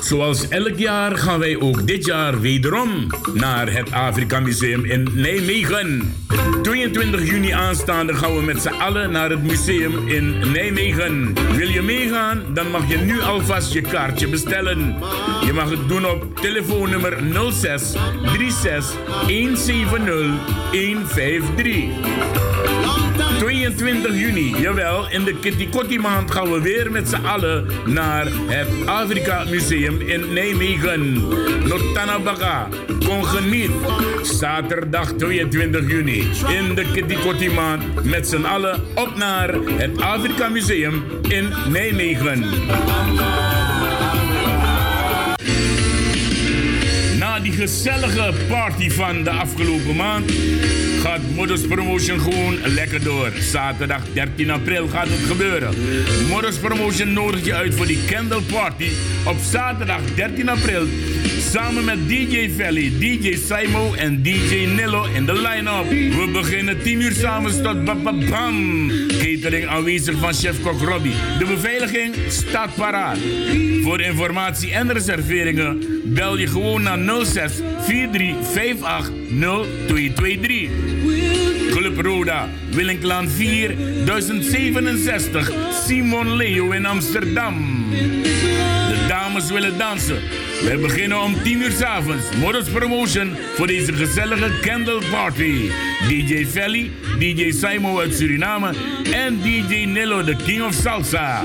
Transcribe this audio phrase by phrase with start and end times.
[0.00, 6.14] Zoals elk jaar gaan wij ook dit jaar wederom naar het Afrika Museum in Nijmegen.
[6.62, 11.34] 22 juni aanstaande gaan we met z'n allen naar het museum in Nijmegen.
[11.56, 12.42] Wil je meegaan?
[12.54, 14.94] Dan mag je nu alvast je kaartje bestellen.
[15.46, 17.18] Je mag het doen op telefoonnummer
[17.52, 17.92] 06
[18.22, 20.26] 36 170
[20.70, 23.21] 153.
[23.42, 28.26] 22 juni, jawel, in de Kitty Kotti maand gaan we weer met z'n allen naar
[28.46, 31.28] het Afrika Museum in Nijmegen.
[31.68, 32.68] Notanabaka,
[33.06, 33.70] kon geniet.
[34.22, 40.48] Zaterdag 22 juni in de Kitty Kotti maand met z'n allen op naar het Afrika
[40.48, 42.44] Museum in Nijmegen.
[47.42, 50.32] Die gezellige party van de afgelopen maand
[51.02, 53.30] gaat Modus Promotion gewoon lekker door.
[53.40, 55.74] Zaterdag 13 april gaat het gebeuren.
[56.28, 58.88] Modus Promotion nodigt je uit voor die Candle Party
[59.24, 60.86] op zaterdag 13 april.
[61.52, 65.88] Samen met DJ Valley, DJ Simo en DJ Nillo in de line-up.
[65.88, 68.88] We beginnen 10 uur samen tot bam.
[69.08, 71.14] Catering aanwezig van chef-kok Robbie.
[71.38, 73.18] De beveiliging staat paraat.
[73.82, 79.10] Voor informatie en reserveringen bel je gewoon naar 06 4358
[79.86, 80.70] 0223.
[81.70, 85.52] Club Roda, Willinklaan 4, 1067,
[85.86, 87.84] Simon Leo in Amsterdam.
[89.12, 90.20] Dames willen dansen.
[90.62, 92.24] We beginnen om 10 uur s avonds.
[92.40, 95.70] Modus Promotion voor deze gezellige candle party.
[96.08, 98.70] DJ Felly, DJ Simon uit Suriname
[99.12, 101.44] en DJ Nilo, de King of Salsa.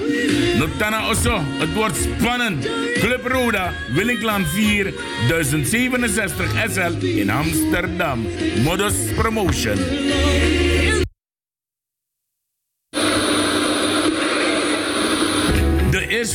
[0.58, 2.68] Notana Osso, het wordt spannend.
[2.94, 4.94] Club Roda, Willinklaan 4,
[5.28, 8.28] 1067 SL in Amsterdam.
[8.64, 9.78] Modus Promotion.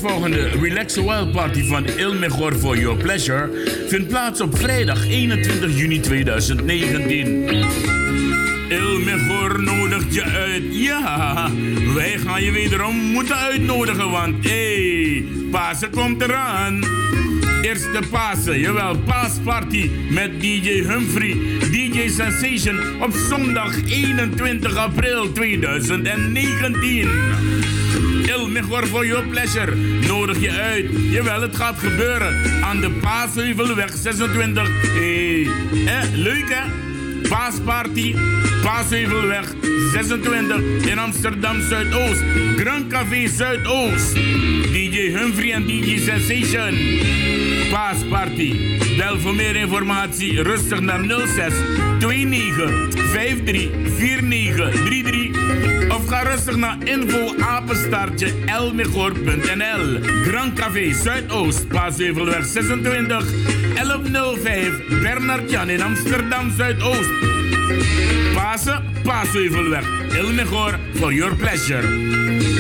[0.03, 3.51] Eerstvolgende Relax Wild Party van Il Mejor for Your Pleasure
[3.89, 7.49] vindt plaats op vrijdag 21 juni 2019.
[8.69, 10.63] Il Mejor nodigt je uit.
[10.71, 11.51] Ja,
[11.95, 16.85] wij gaan je wederom moeten uitnodigen, want hey, Pasen komt eraan.
[17.63, 21.37] Eerste Pasen, jawel, paasparty met DJ Humphrey,
[21.71, 28.12] DJ Sensation op zondag 21 april 2019.
[28.37, 29.77] Il Mejor for Your Pleasure
[30.07, 30.87] nodig je uit.
[31.11, 34.69] Jawel, het gaat gebeuren aan de Paasheuvelweg 26.
[34.83, 35.47] Hey,
[35.87, 36.71] eh, leuk hè?
[37.29, 38.15] Paasparty,
[38.63, 39.55] Paasheuvelweg
[39.93, 42.23] 26 in Amsterdam Zuidoost.
[42.57, 44.15] Grand Café Zuidoost.
[44.73, 46.75] DJ Humphrey en DJ Sensation.
[47.71, 48.79] Paasparty.
[48.97, 51.55] Bel voor meer informatie rustig naar 06
[51.99, 55.22] 29 53 49 33 of
[56.13, 58.33] ga rustig naar info apenstaartje.
[60.25, 63.25] Grand Café Zuidoost, Paasheuvelweg 26
[63.75, 67.11] 1105 Bernard Jan in Amsterdam Zuidoost.
[68.35, 69.85] Pasen, Paasheuvelweg.
[70.17, 72.52] Elmegor for your pleasure.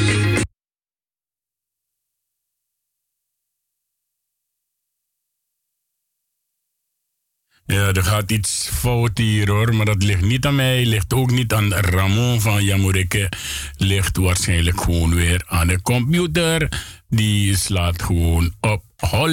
[7.72, 11.30] Ja, er gaat iets fout hier hoor, maar dat ligt niet aan mij, ligt ook
[11.30, 13.28] niet aan Ramon van Jamureke,
[13.76, 16.68] ligt waarschijnlijk gewoon weer aan de computer.
[17.08, 19.30] Die slaat gewoon op hol.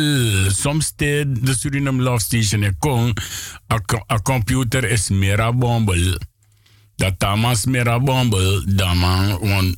[0.48, 3.14] Soms de, Suriname Love Station en kon,
[4.12, 6.18] a computer is mera bombel.
[6.96, 9.78] Dat tamas mera bombel, dan man, want.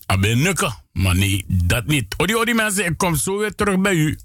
[0.94, 2.14] Maar nee, dat niet.
[2.18, 4.18] Odi, odi mensen, ik kom zo weer terug bij u.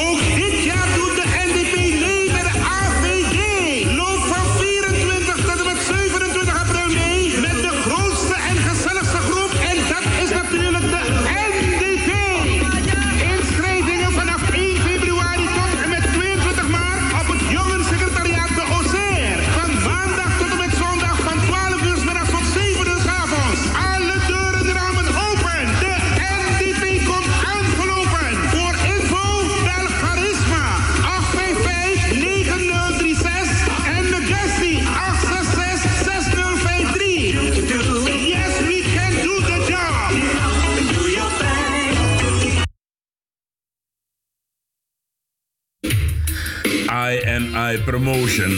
[47.11, 48.57] BNI Promotion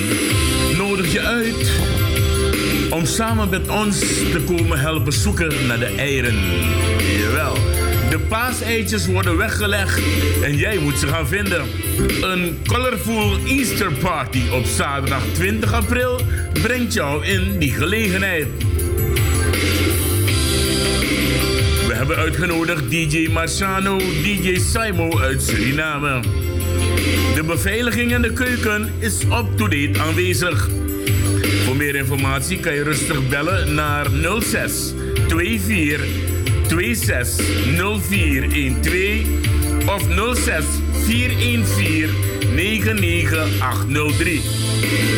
[0.78, 1.72] nodig je uit
[2.90, 6.36] om samen met ons te komen helpen zoeken naar de eieren.
[7.20, 7.54] Jawel,
[8.10, 10.02] de paaseitjes worden weggelegd
[10.44, 11.66] en jij moet ze gaan vinden.
[12.22, 16.22] Een colorful Easter party op zaterdag 20 april
[16.62, 18.48] brengt jou in die gelegenheid.
[21.88, 26.22] We hebben uitgenodigd DJ Marciano, DJ Simo uit Suriname.
[27.36, 30.70] De beveiliging in de keuken is up-to-date aanwezig.
[31.66, 34.08] Voor meer informatie kan je rustig bellen naar
[34.40, 34.94] 06
[35.28, 36.06] 24
[36.68, 37.46] 26
[38.02, 39.44] 0412
[39.86, 40.66] of 06
[41.06, 42.10] 414
[42.56, 44.63] 99803.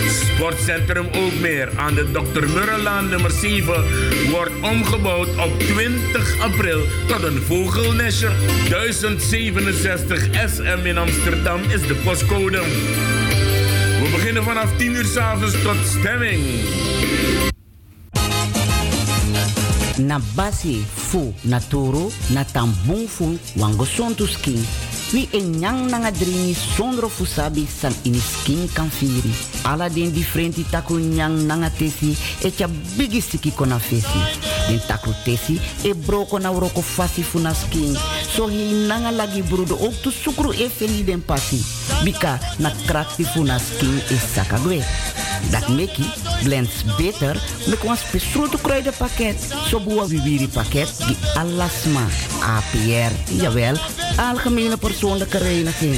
[0.10, 2.48] Sportcentrum Ookmeer aan de Dr.
[2.54, 3.84] Murrelaan nummer 7
[4.32, 8.30] wordt omgebouwd op 20 april tot een vogelnestje.
[8.70, 12.60] 1067 SM in Amsterdam is de postcode.
[14.02, 16.44] We beginnen vanaf 10 uur s'avonds tot stemming.
[19.98, 24.60] na basi fu na toro na tambung fu wango sontu skin
[25.14, 30.12] wi e nyang nanga dringi sondro fu sabi san ini skin kan firi ala den
[30.12, 32.68] differenti taku nyang nanga tesi e cha
[32.98, 34.22] bigi siki kona fesi.
[34.68, 37.96] Den taku tesi e broko na uroko fasi fu na skin
[38.36, 41.62] so hi nanga lagi brudo tu sukru e feli den pasi.
[42.04, 44.82] Bika na krakti fu na skin e sakagwe
[45.52, 46.06] dat meki
[46.44, 49.54] blends beter met een spesruto kruidenpakket.
[49.70, 52.06] Zo boa viviri pakket die alasma.
[52.44, 53.76] APR, jawel,
[54.16, 55.96] algemene persoonlijke reiniging.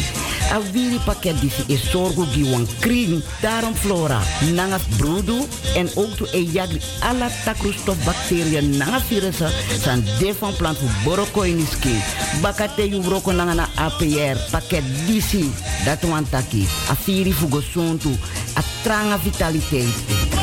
[0.52, 4.22] A viri pakket die is zorgo die wan kring, daarom flora.
[4.56, 5.42] Nanga brudu
[5.76, 9.52] en ook to e jagri alla takroestof bacteriën nanga virussen
[9.82, 12.00] san de van plant voor boroko in skin.
[12.42, 15.52] Bakate yu broko nanga na APR pakket disi.
[15.86, 16.68] Dat wan taki.
[16.90, 18.16] A viri fugo sontu.
[18.58, 19.96] A tranga vitaliteit.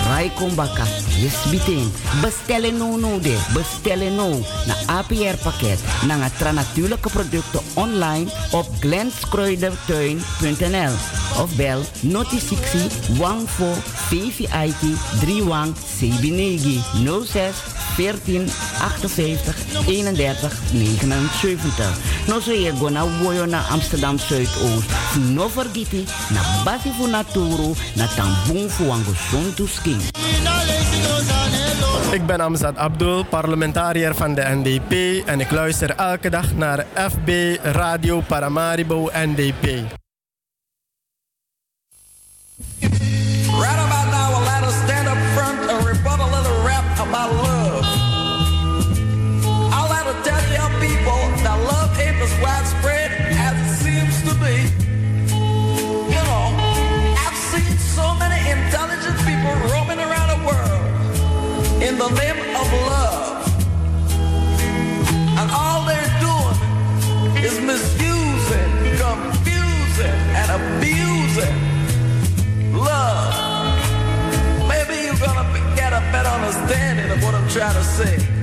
[0.07, 0.85] Rai kombaka.
[1.17, 1.93] Yes biting.
[2.21, 3.39] Bestellen no no de.
[3.55, 4.29] Bestellen no.
[4.67, 5.81] Na APR pakket.
[6.07, 10.93] Nanga tra natuurlijke producten online op glenskruidertuin.nl
[11.43, 16.81] of bel noti 60 wang voor VVIT 3 wang CB9
[17.25, 17.57] 06
[17.97, 19.55] 14 58
[19.87, 22.27] 31 79.
[22.27, 24.91] No so je go na woyo na Amsterdam Zuidoost.
[25.35, 30.01] No vergeti na basi fu naturu na tambung fu wango sontu skin.
[32.13, 37.57] Ik ben Amzad Abdul, parlementariër van de NDP en ik luister elke dag naar FB
[37.63, 40.04] Radio Paramaribo NDP.
[61.89, 63.47] In the name of love.
[65.39, 66.59] And all they're doing
[67.45, 68.71] is misusing,
[69.05, 71.57] confusing, and abusing
[72.73, 73.35] love.
[74.67, 75.47] Maybe you're gonna
[75.77, 78.34] get a better understanding of what I'm trying to say.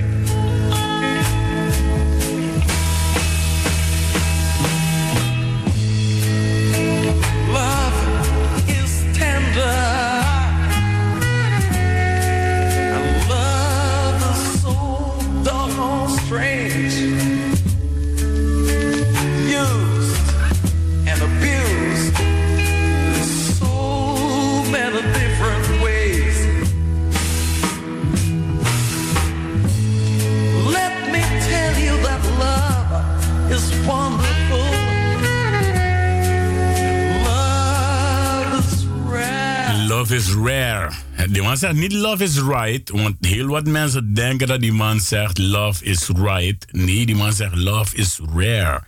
[40.12, 40.90] Love is rare.
[41.30, 45.00] Die man zegt niet love is right, want heel wat mensen denken dat die man
[45.00, 46.66] zegt love is right.
[46.70, 48.82] Nee, die man zegt love is rare.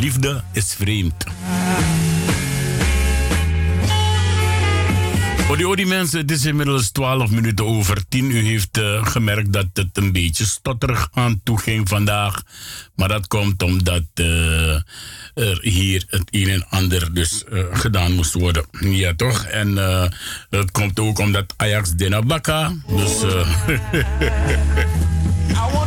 [0.00, 1.24] Liefde is vreemd.
[5.54, 8.30] Voor die, mensen, het is inmiddels 12 minuten over 10.
[8.30, 12.42] U heeft eh, gemerkt dat het een beetje stotterig aan toe ging vandaag.
[12.94, 14.74] Maar dat komt omdat eh,
[15.34, 18.64] er hier het een en ander dus eh, gedaan moest worden.
[18.80, 19.44] Ja, toch?
[19.44, 19.74] En
[20.50, 22.72] dat komt ook omdat Ajax Denabaka.
[22.86, 23.22] Dus.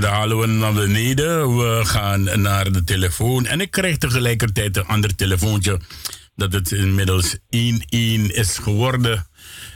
[0.00, 1.56] dan halen we naar beneden.
[1.56, 3.46] We gaan naar de telefoon.
[3.46, 5.80] En ik krijg tegelijkertijd een ander telefoontje.
[6.36, 7.38] Dat het inmiddels 1-1
[8.26, 9.26] is geworden.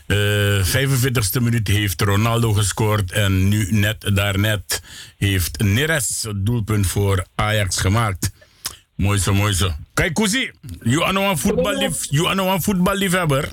[0.06, 3.12] Eh 45ste minuut heeft Ronaldo gescoord.
[3.12, 4.82] En nu net daarnet
[5.16, 8.32] heeft Neres het doelpunt voor Ajax gemaakt.
[8.94, 9.70] Mooi zo, mooi zo.
[9.94, 10.18] Kijk,
[10.82, 13.49] you are nou een nou een voetballiefhebber.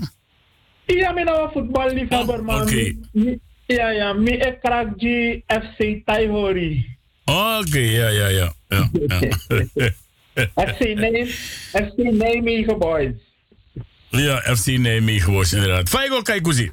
[0.86, 2.62] Ja, mijn naam is voetballiefhebber, man.
[2.62, 2.94] oké.
[3.66, 6.86] Ja, ja, mi ik krak die FC Taihori.
[7.24, 8.52] Oké, ja, ja, ja.
[8.68, 8.88] ja,
[9.74, 9.90] ja.
[10.54, 11.26] FC, Nijm
[11.72, 13.12] FC Nijmegen Boys.
[14.10, 15.88] ja, FC Nijmegen was inderdaad.
[15.88, 16.70] Faigo, kijk, Kuzi.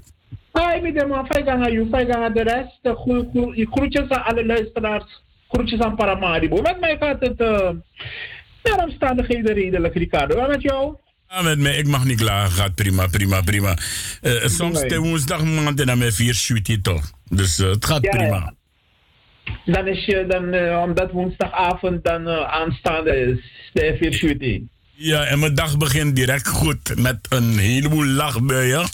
[0.54, 2.80] Hi, met de man, vijf aan jou, aan de rest.
[2.82, 5.22] De goe- goe- Groetjes aan alle luisteraars.
[5.50, 6.62] Groetjes aan Paramaribo.
[6.62, 7.70] Met mij gaat het uh,
[8.64, 10.36] naar omstandigheden redelijk, Ricardo.
[10.36, 10.96] Wat met jou?
[11.34, 12.52] Ja, met mij, ik mag niet klagen.
[12.52, 13.78] Gaat prima, prima, prima.
[14.22, 14.90] Eh, soms Nee.
[14.90, 17.12] de woensdag maand en dan met vier shooty toch.
[17.30, 18.36] Dus eh, het gaat Ja, prima.
[18.36, 18.54] ja.
[19.74, 23.40] Dan is je, dan, uh, omdat woensdagavond dan uh, aanstaande is,
[23.74, 24.70] de F4 shooting.
[24.94, 28.86] Ja, en mijn dag begint direct goed met een heleboel lachbuien.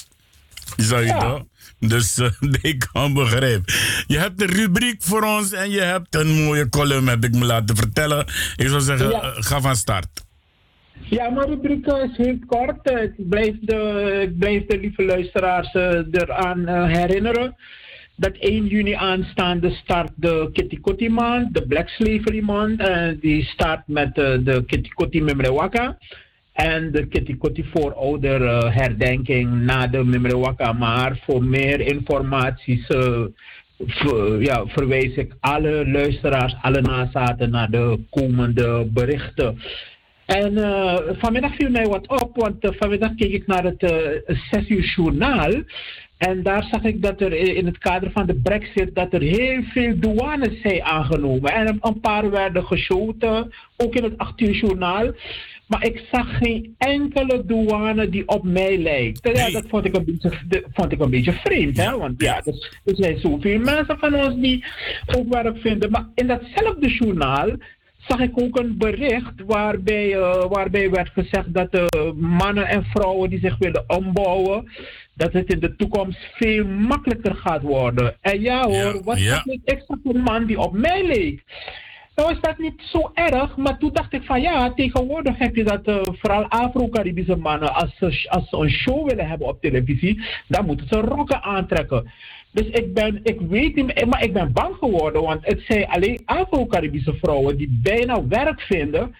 [0.77, 1.20] Zou je Ja.
[1.20, 1.44] toch?
[1.79, 2.29] Dus eh,
[2.72, 3.74] ik kan begrijpen.
[4.08, 7.46] Je hebt een rubriek voor ons en je hebt een mooie column, heb ik me
[7.46, 8.25] laten vertellen.
[8.56, 9.22] Ik zou zeggen, Ja.
[9.22, 10.25] eh, ga van start.
[11.01, 12.89] Ja, mijn rubriek eh, heel kort.
[12.92, 14.34] Eh, Ik blijf de,
[14.68, 17.56] de lieve luisteraars eh, eraan eh, herinneren
[18.16, 22.80] dat 1 juni aanstaande start de Kitty maand, de Black Slavery maand.
[22.80, 25.98] En die start met eh, de Kitty Kotti Memrewaka.
[26.54, 30.74] En de Kitty Kotti voorouder eh, herdenking na de Memrewaka.
[30.74, 33.22] Maar voor meer informatie eh,
[33.88, 39.60] ver- ja, verwijs ik alle luisteraars, alle nazaten naar de komende berichten.
[40.27, 44.36] En eh, vanmiddag viel mij wat op, want eh, vanmiddag keek ik naar het eh
[44.51, 45.51] 6 uur journaal.
[46.17, 49.62] En daar zag ik dat er in het kader van de brexit dat er heel
[49.63, 51.53] veel douanes zijn aangenomen.
[51.53, 55.12] En een- paar werden geschoten, ook in het 8 uur journaal.
[55.67, 59.19] Maar ik zag geen enkele douane die op mij lijkt.
[59.27, 59.51] Ja, Nee.
[59.51, 60.31] dat vond ik een beetje,
[60.74, 61.77] vond ik een beetje vreemd.
[61.77, 61.98] Hè?
[61.98, 64.65] Want ja, dus, er zijn zoveel mensen van ons die
[65.17, 65.91] ook werk vinden.
[65.91, 67.50] Maar in datzelfde journaal
[68.08, 73.30] zag ik ook een bericht waarbij, eh, waarbij werd gezegd dat de mannen en vrouwen
[73.30, 74.72] die zich willen ombouwen,
[75.14, 78.16] dat het in de toekomst veel makkelijker gaat worden.
[78.22, 79.34] En ja hoor, Ja, wat ja.
[79.34, 79.62] zag ik?
[79.64, 81.44] Ik zag een man die op mij leek.
[82.18, 85.64] Nou is dat niet zo erg, maar toen dacht ik van ja, tegenwoordig heb je
[85.64, 90.22] dat eh, vooral Afro-Caribische mannen, als ze, als ze een show willen hebben op televisie,
[90.48, 92.12] dan moeten ze rokken aantrekken.
[92.51, 96.22] Dus ik ben, ik weet niet, maar ik ben bang geworden, want het zijn alleen
[96.25, 99.16] Afro-Caribische vrouwen die bijna werk vinden.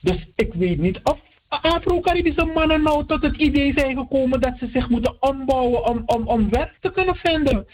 [0.00, 1.18] Dus ik weet niet of
[1.48, 6.26] Afro-Caribische mannen nou tot het idee zijn gekomen dat ze zich moeten ombouwen om, om,
[6.26, 7.66] om werk te kunnen vinden.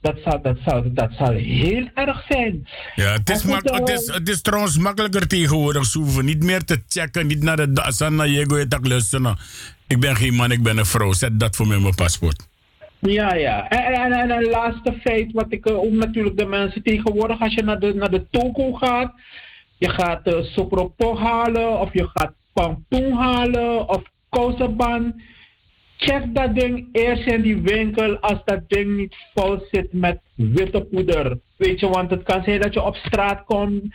[0.00, 2.68] Dat zal, dat, zal, dat zal heel erg zijn.
[2.94, 5.84] Ja, het is, het, eh, is, het is trouwens makkelijker tegenwoordig.
[5.84, 9.38] Ze hoeven niet meer te checken, niet naar de je goeie tak luisteren.
[9.86, 11.12] Ik ben geen man, ik ben een vrouw.
[11.12, 12.48] Zet dat voor mij in mijn paspoort.
[13.00, 13.68] Ja, ja.
[13.68, 17.54] En, en, en een laatste feit, wat ik eh, ook natuurlijk de mensen tegenwoordig, als
[17.54, 19.12] je naar de, naar de toko gaat,
[19.78, 25.22] je gaat uh, halen, of je gaat pampoen halen, of kousenban.
[25.96, 30.80] Check dat ding eerst in die winkel als dat ding niet vol zit met witte
[30.80, 31.38] poeder.
[31.56, 33.94] Weet je, want het kan zijn dat je op straat komt,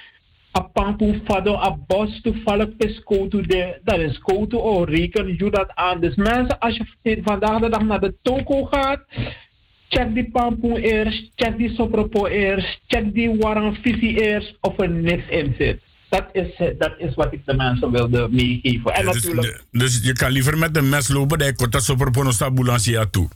[0.61, 5.99] pampoen fado, bos toevallig is koto de, dat is koto, oh reken je dat aan.
[6.01, 9.03] Dus mensen, als je vandaag de dag naar de toko gaat,
[9.89, 13.37] check die pampoen eerst, check die sopropo eerst, check die
[13.81, 15.79] visie eerst of er niks in zit.
[16.09, 18.93] Dat is, eh, dat is wat ik de mensen wilde meegeven.
[18.93, 21.89] En dus, natuurlijk, dus je kan liever met een mes lopen, dat je kort als
[21.89, 23.29] op een ambulance toe.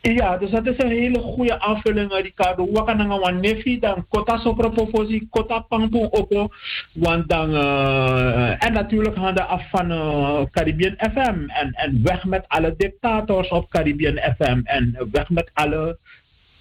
[0.00, 2.68] Ja, dus dat is een hele goede aanvulling, Ricardo.
[2.72, 6.48] Naar een nefi, dan kota sopropofosi, kota pampo opo.
[6.92, 11.48] Want dan, eh, en natuurlijk we af van eh, Caribbean FM.
[11.48, 14.60] En, en weg met alle dictators op Caribbean FM.
[14.64, 15.98] En weg met alle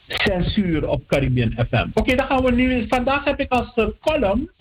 [0.07, 1.87] censuur op Caribbean FM.
[1.93, 2.87] Oké, dan gaan we nu.
[2.87, 4.51] Vandaag heb ik als eh, column.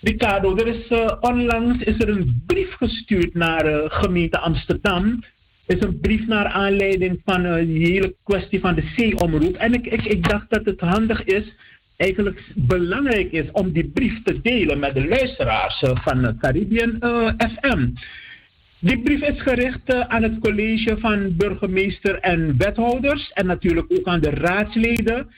[0.00, 0.88] Ricardo, er is
[1.20, 5.20] onlangs is er een brief gestuurd naar gemeente Amsterdam
[5.66, 9.54] is een brief naar aanleiding van eh, die hele kwestie van de C-omroep.
[9.56, 11.52] En ik, ik, ik dacht dat het handig is,
[11.96, 16.98] eigenlijk belangrijk is, om die brief te delen met de luisteraars eh, van eh, Caribbean
[17.38, 17.88] FM.
[18.78, 24.20] Die brief is gericht aan het college van burgemeester en wethouders en natuurlijk ook aan
[24.20, 25.28] de raadsleden.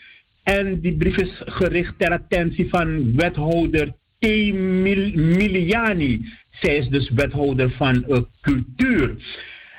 [0.42, 4.26] En die brief is gericht ter attentie van wethouder T.
[4.52, 6.28] Mil- Miliani.
[6.50, 9.16] Zij is dus wethouder van cultuur.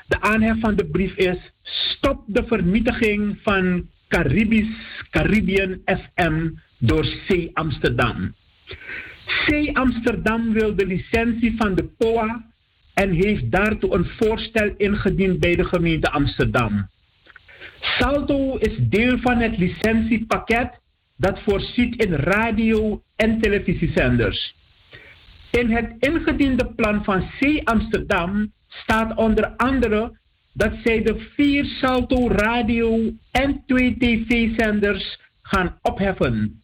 [0.09, 7.49] De aanhef van de brief is: stop de vernietiging van Caribisch, Caribbean FM door C
[7.53, 8.35] Amsterdam.
[9.45, 12.45] C Amsterdam wil de licentie van de POA
[12.93, 16.89] en heeft daartoe een voorstel ingediend bij de gemeente Amsterdam.
[17.79, 20.79] Salto is deel van het licentiepakket
[21.17, 24.55] dat voorziet in radio- en televisiezenders.
[25.51, 30.17] In het ingediende plan van C Amsterdam staat onder andere
[30.53, 36.61] dat zij de vier Salto radio- en twee tv-zenders gaan opheffen.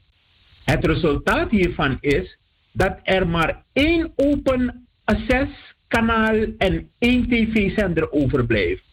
[0.64, 2.38] Het resultaat hiervan is
[2.72, 8.84] dat er maar één open access kanaal en één tv-zender overblijft.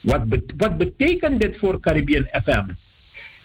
[0.00, 0.22] Wat,
[0.56, 2.66] wat betekent dit voor Caribbean FM?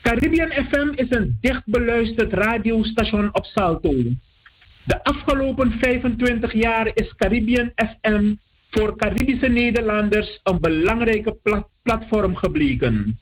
[0.02, 3.94] Caribbean FM is een dicht beluisterd radiostation op Salto.
[4.84, 8.34] De afgelopen 25 jaar is Caribbean FM
[8.78, 13.20] voor Caribische Nederlanders een belangrijke pla- platform gebleken.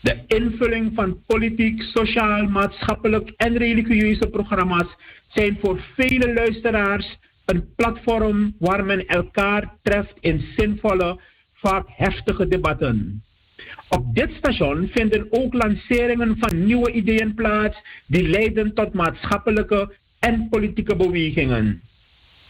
[0.00, 4.96] De invulling van politiek, sociaal, maatschappelijk en religieuze programma's
[5.28, 11.20] zijn voor vele luisteraars een platform waar men elkaar treft in zinvolle,
[11.52, 13.22] vaak heftige debatten.
[13.88, 20.48] Op dit station vinden ook lanceringen van nieuwe ideeën plaats die leiden tot maatschappelijke en
[20.48, 21.82] politieke bewegingen.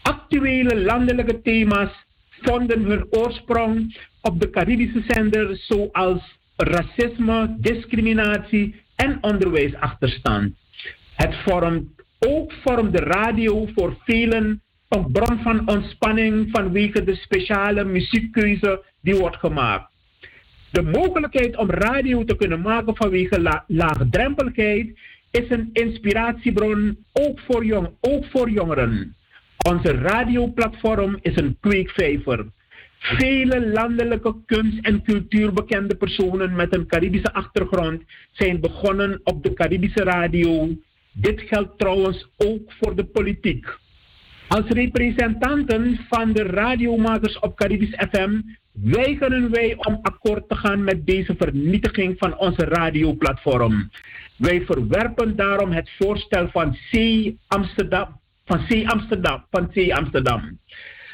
[0.01, 2.04] Actuele landelijke thema's
[2.45, 10.53] vonden hun oorsprong op de Caribische zender zoals racisme, discriminatie en onderwijsachterstand.
[11.15, 17.83] Het vormt ook vormt de radio voor velen een bron van ontspanning vanwege de speciale
[17.83, 19.89] muziekkeuze die wordt gemaakt.
[20.71, 24.97] De mogelijkheid om radio te kunnen maken vanwege la laagdrempeligheid
[25.31, 29.15] is een inspiratiebron ook voor, jong, ook voor jongeren.
[29.71, 32.45] Onze radioplatform is een kweekvijver.
[32.99, 40.03] Vele landelijke kunst- en cultuurbekende personen met een Caribische achtergrond zijn begonnen op de Caribische
[40.03, 40.69] radio.
[41.11, 43.77] Dit geldt trouwens ook voor de politiek.
[44.47, 51.05] Als representanten van de radiomakers op Caribisch FM weigeren wij om akkoord te gaan met
[51.05, 53.89] deze vernietiging van onze radioplatform.
[54.37, 56.97] Wij verwerpen daarom het voorstel van C
[57.47, 60.59] Amsterdam, van C Amsterdam, van C Amsterdam.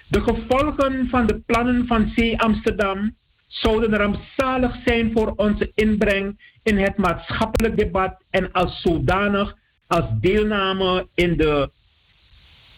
[0.07, 3.15] De gevolgen van de plannen van C Amsterdam
[3.47, 9.55] zouden rampzalig zijn voor onze inbreng in het maatschappelijk debat en als zodanig
[9.87, 11.69] als deelname in de,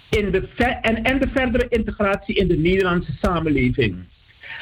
[0.10, 0.48] in de
[0.82, 3.96] en, en de verdere integratie in de Nederlandse samenleving.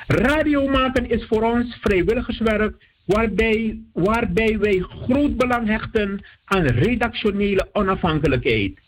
[0.08, 8.80] Radio maken is voor ons vrijwilligerswerk waarbij, waarbij wij groot belang hechten aan redactionele onafhankelijkheid.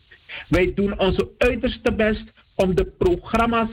[0.49, 2.23] Wij doen onze uiterste best
[2.55, 3.69] om de programma's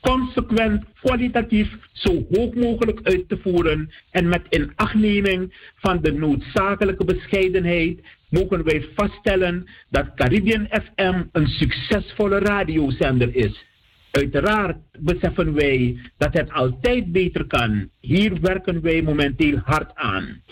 [0.00, 8.00] consequent kwalitatief zo hoog mogelijk uit te voeren en met inachtneming van de noodzakelijke bescheidenheid
[8.28, 13.66] mogen wij vaststellen dat Caribbean FM een succesvolle radiozender is.
[14.10, 17.90] Uiteraard beseffen wij dat het altijd beter kan.
[18.00, 20.42] Hier werken wij momenteel hard aan.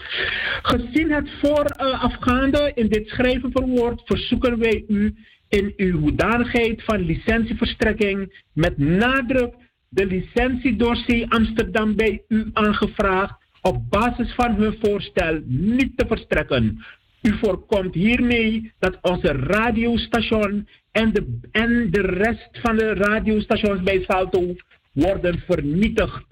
[0.63, 5.15] Gezien het voorafgaande in dit schrijven verwoord, verzoeken wij u
[5.49, 9.55] in uw hoedanigheid van licentieverstrekking met nadruk
[9.89, 16.85] de licentie Amsterdam bij u aangevraagd op basis van hun voorstel niet te verstrekken.
[17.23, 24.05] U voorkomt hiermee dat onze radiostation en de, en de rest van de radiostations bij
[24.09, 24.55] Salto
[24.93, 26.25] worden vernietigd.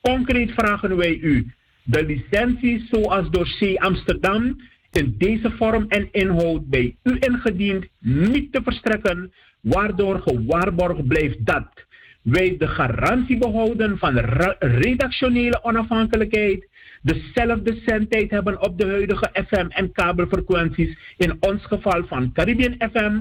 [0.00, 4.56] Concreet vragen wij u de licentie zoals door C Amsterdam
[4.96, 11.66] in deze vorm en inhoud bij u ingediend niet te verstrekken, waardoor gewaarborgd blijft dat
[12.22, 14.18] wij de garantie behouden van
[14.58, 16.68] redactionele onafhankelijkheid,
[17.02, 23.20] dezelfde zendtijd hebben op de huidige FM en kabelfrequenties, in ons geval van Caribbean FM,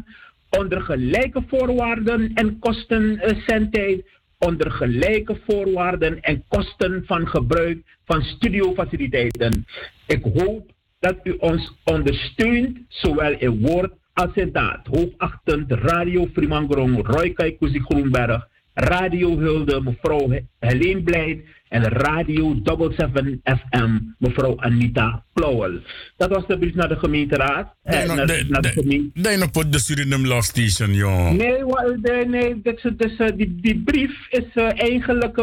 [0.60, 4.06] onder gelijke voorwaarden en kosten eh, zendtijd,
[4.40, 9.66] onder gelijke voorwaarden en kosten van gebruik van studiofaciliteiten.
[10.08, 10.73] Ik hoop
[11.04, 14.88] dat u ons ondersteunt, zowel in woord als in daad.
[14.88, 21.40] Hoogachtend Radio Frimangrong, Roy Kaikuzi Groenberg, Radio Hulde, mevrouw Helene Blijd
[21.70, 25.80] en Radio 77 FM, mevrouw Anita Plauwel.
[26.18, 27.76] Dat was de brief naar de gemeenteraad.
[27.84, 29.20] Eh, Nee, no, naar, de- naar de de- gemeente.
[29.22, 31.32] Nee, no put de Suriname Love Station, joh.
[31.32, 31.64] Nee,
[32.02, 32.62] nee, nee
[32.96, 35.38] dus, eh, die, die brief is eh, eigenlijk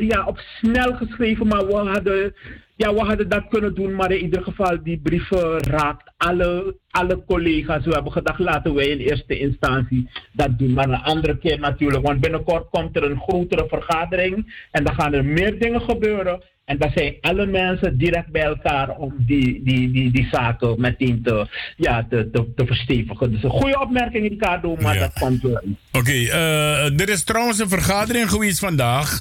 [0.00, 2.34] ja, op snel geschreven, maar we hadden,
[2.76, 3.94] ja, we hadden dat kunnen doen.
[3.94, 7.84] Maar in ieder geval, die brief raakt alle, alle collega's.
[7.84, 10.72] We hebben gedacht, laten wij in eerste instantie dat doen.
[10.72, 15.12] Maar een andere keer natuurlijk, want binnenkort komt er een grotere vergadering en dan gaan
[15.14, 16.42] er meer dingen gebeuren.
[16.64, 21.22] En daar zijn alle mensen direct bij elkaar om die, die, die, die zaken meteen
[21.22, 23.30] te, ja, te, te, te verstevigen.
[23.32, 25.00] Dus een goede opmerking, Ricardo, maar Ja.
[25.00, 25.62] dat komt wel.
[25.92, 29.18] Oké, eh, er is trouwens een vergadering geweest vandaag.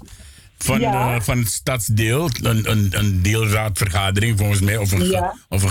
[0.58, 1.16] Van, Ja.
[1.16, 2.30] eh, van het stadsdeel.
[2.42, 4.78] Een, een, een deelraadvergadering volgens mij.
[4.78, 5.36] Of een, Ja.
[5.50, 5.70] of een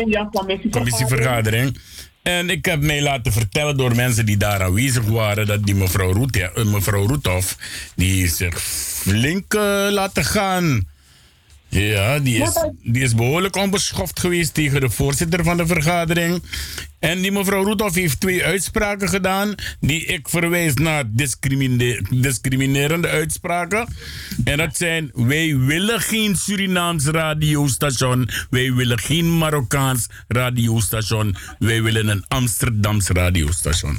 [0.00, 0.28] in, ja,
[0.70, 1.78] commissievergadering.
[2.22, 6.12] En ik heb mij laten vertellen door mensen die daar aanwezig waren dat die mevrouw,
[6.12, 7.56] Roet, eh, mevrouw Roethoff,
[7.96, 8.60] die zich
[9.02, 10.86] flink eh, laten gaan.
[11.68, 16.42] Ja, die is, die is behoorlijk onbeschoft geweest tegen de voorzitter van de vergadering.
[16.98, 19.54] En die mevrouw Roethoff heeft twee uitspraken gedaan.
[19.80, 23.86] Die ik verwijs naar discrimine- discriminerende uitspraken.
[24.44, 28.28] En dat zijn: wij willen geen Surinaams radiostation.
[28.50, 31.36] Wij willen geen Marokkaans radiostation.
[31.58, 33.98] Wij willen een Amsterdams radiostation.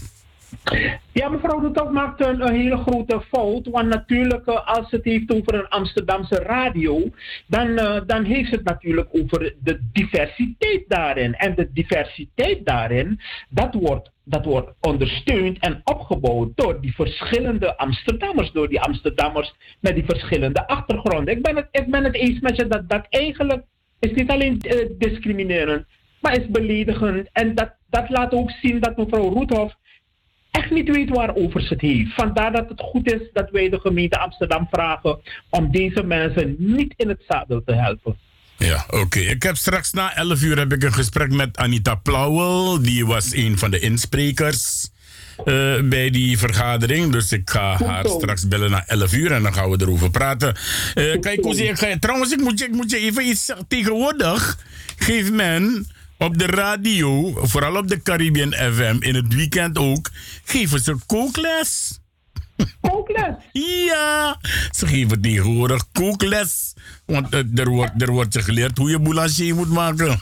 [1.12, 3.68] Ja, mevrouw de Top maakt een, hele grote fout.
[3.68, 7.10] Want natuurlijk, eh, als het heeft over een Amsterdamse radio,
[7.48, 11.36] dan, eh, dan heeft het natuurlijk over de diversiteit daarin.
[11.36, 18.52] En de diversiteit daarin, dat wordt, dat wordt ondersteund en opgebouwd door die verschillende Amsterdammers,
[18.52, 21.36] door die Amsterdammers met die verschillende achtergronden.
[21.36, 23.64] Ik ben het, ik ben het eens met je dat dat eigenlijk
[24.00, 25.86] is niet alleen eh, discriminerend,
[26.22, 27.30] maar is beledigend.
[27.32, 29.78] En dat, dat laat ook zien dat mevrouw Roethoff
[30.52, 32.14] echt niet weet waarover ze het heeft.
[32.14, 36.94] Vandaar dat het goed is dat wij de gemeente Amsterdam vragen om deze mensen niet
[36.98, 38.18] in het zadel te helpen.
[38.58, 39.20] Ja, oké.
[39.20, 42.82] Ik heb straks na 11 uur heb ik een gesprek met Anita Plauwel.
[42.82, 44.90] Die was een van de insprekers
[45.46, 47.12] eh, bij die vergadering.
[47.12, 50.56] Dus ik ga haar straks bellen na 11 uur en dan gaan we erover praten.
[50.94, 53.68] Eh, kijk, Koezie, ik ga, trouwens, ik moet, je, ik moet je even iets zeggen.
[53.68, 54.58] Tegenwoordig
[54.98, 55.88] geeft men
[56.20, 60.10] op de radio, vooral op de Caribbean FM, in het weekend ook,
[60.44, 62.00] geven ze kookles.
[62.82, 63.36] Kookles.
[63.52, 64.40] Ja,
[64.72, 66.74] ze geven tegenwoordig kookles.
[67.06, 70.20] Want eh, er, wordt, er wordt je geleerd hoe je boulanger moet maken.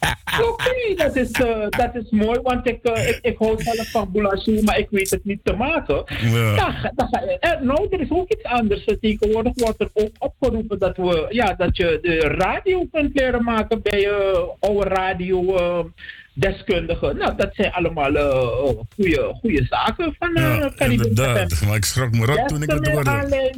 [0.50, 4.12] Oké, dat, is, eh, dat is mooi, want ik, eh, ik, ik hou zelf van
[4.12, 6.04] boulanger, maar ik weet het niet te maken.
[6.22, 6.92] Ja.
[6.96, 8.84] Je- eh, nou, er is ook iets anders.
[9.00, 13.82] Tegenwoordig wordt er ook opgeroepen dat, we, ja, dat je de radio kunt leren maken
[13.82, 15.42] bij uh, oude radio.
[16.40, 17.16] Eh, deskundigen.
[17.16, 21.62] Nou, dat zijn allemaal uh, goede, goede zaken van uh, Ja, inderdaad.
[21.66, 23.54] Maar ik schrok me rot toen ik het hoorde.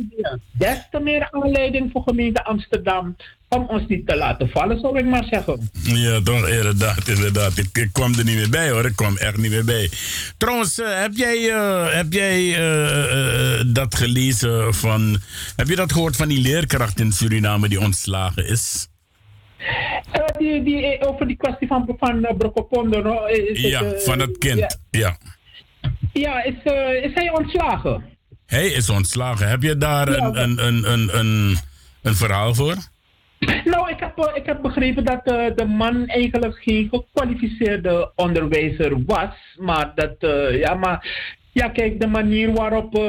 [0.52, 3.16] Des te meer aanleiding voor gemeente Amsterdam
[3.48, 5.70] om ons niet te laten vallen, zou ik maar zeggen.
[5.82, 7.56] Ja, toch, inderdaad, inderdaad.
[7.56, 9.90] Ik, ik kwam er niet meer bij hoor, ik kwam echt niet meer bij.
[10.36, 15.20] Trouwens, eh, heb jij, eh, heb jij eh, eh, dat gelezen van...
[15.56, 18.88] Heb je dat gehoord van die leerkracht in Suriname die ontslagen is?
[19.58, 23.24] Uh, die, die, over die kwestie van, van Brokopondo, no?
[23.24, 25.00] is ja, het, uh, van het kind, ja.
[25.00, 25.16] Ja,
[26.12, 28.04] ja is, uh, is hij ontslagen?
[28.46, 29.48] Hij is ontslagen.
[29.48, 31.56] Heb je daar Ja, een, een, een, een, een,
[32.02, 32.76] een verhaal voor?
[33.64, 35.24] Nou, ik heb, ik heb begrepen dat
[35.56, 39.34] de man eigenlijk geen gekwalificeerde onderwijzer was.
[39.56, 40.16] Maar dat,
[40.50, 41.06] ja, maar
[41.52, 43.00] ja, kijk, de manier waarop, uh,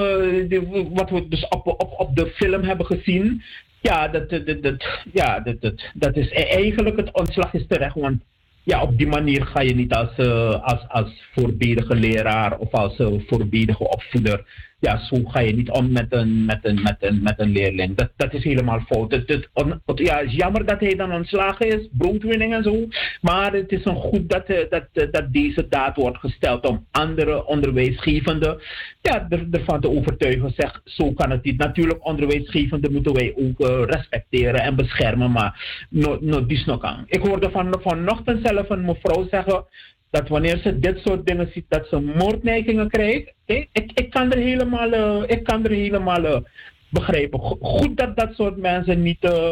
[0.50, 3.44] de, wat we dus op, op, op de film hebben gezien.
[3.82, 4.30] Ja, dat,
[4.62, 7.96] dat, ja dat, dat, dat is e-, eigenlijk het ontslag is terecht.
[7.96, 8.22] Want
[8.64, 13.00] ja, op die manier ga je niet als, uh, als, als voorbedige leraar of als
[13.00, 14.46] uh, voorbedige opvoeder.
[14.80, 17.96] Ja, zo ga je niet om met een, met een, met een, met een leerling.
[17.96, 19.12] Dat, dat is helemaal fout.
[19.12, 19.50] Het,
[19.96, 22.88] ja, is jammer dat hij dan ontslagen is, broodwinning en zo.
[23.22, 27.46] Maar het is een goed dat, uh, dat, dat deze daad wordt gesteld om andere
[27.46, 28.62] onderwijsgevenden
[29.02, 30.54] ja, er, ervan te overtuigen.
[30.56, 31.58] Zeg, zo kan het niet.
[31.58, 36.58] Natuurlijk, onderwijsgevenden moeten wij ook uh, respecteren en beschermen, maar no, no, die.
[37.06, 39.66] Ik hoorde van, vanochtend zelf een mevrouw zeggen
[40.10, 43.34] dat wanneer ze dit soort dingen ziet, dat ze moordneigingen krijgt.
[43.46, 46.38] Ik, ik, ik kan er helemaal, uh, ik kan er helemaal uh,
[46.90, 47.40] begrijpen.
[47.62, 49.52] Goed dat dat soort mensen niet, uh,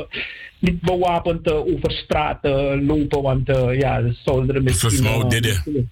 [0.60, 2.40] niet bewapend over straat
[2.82, 5.90] lopen, want ja, ze zouden er misschien...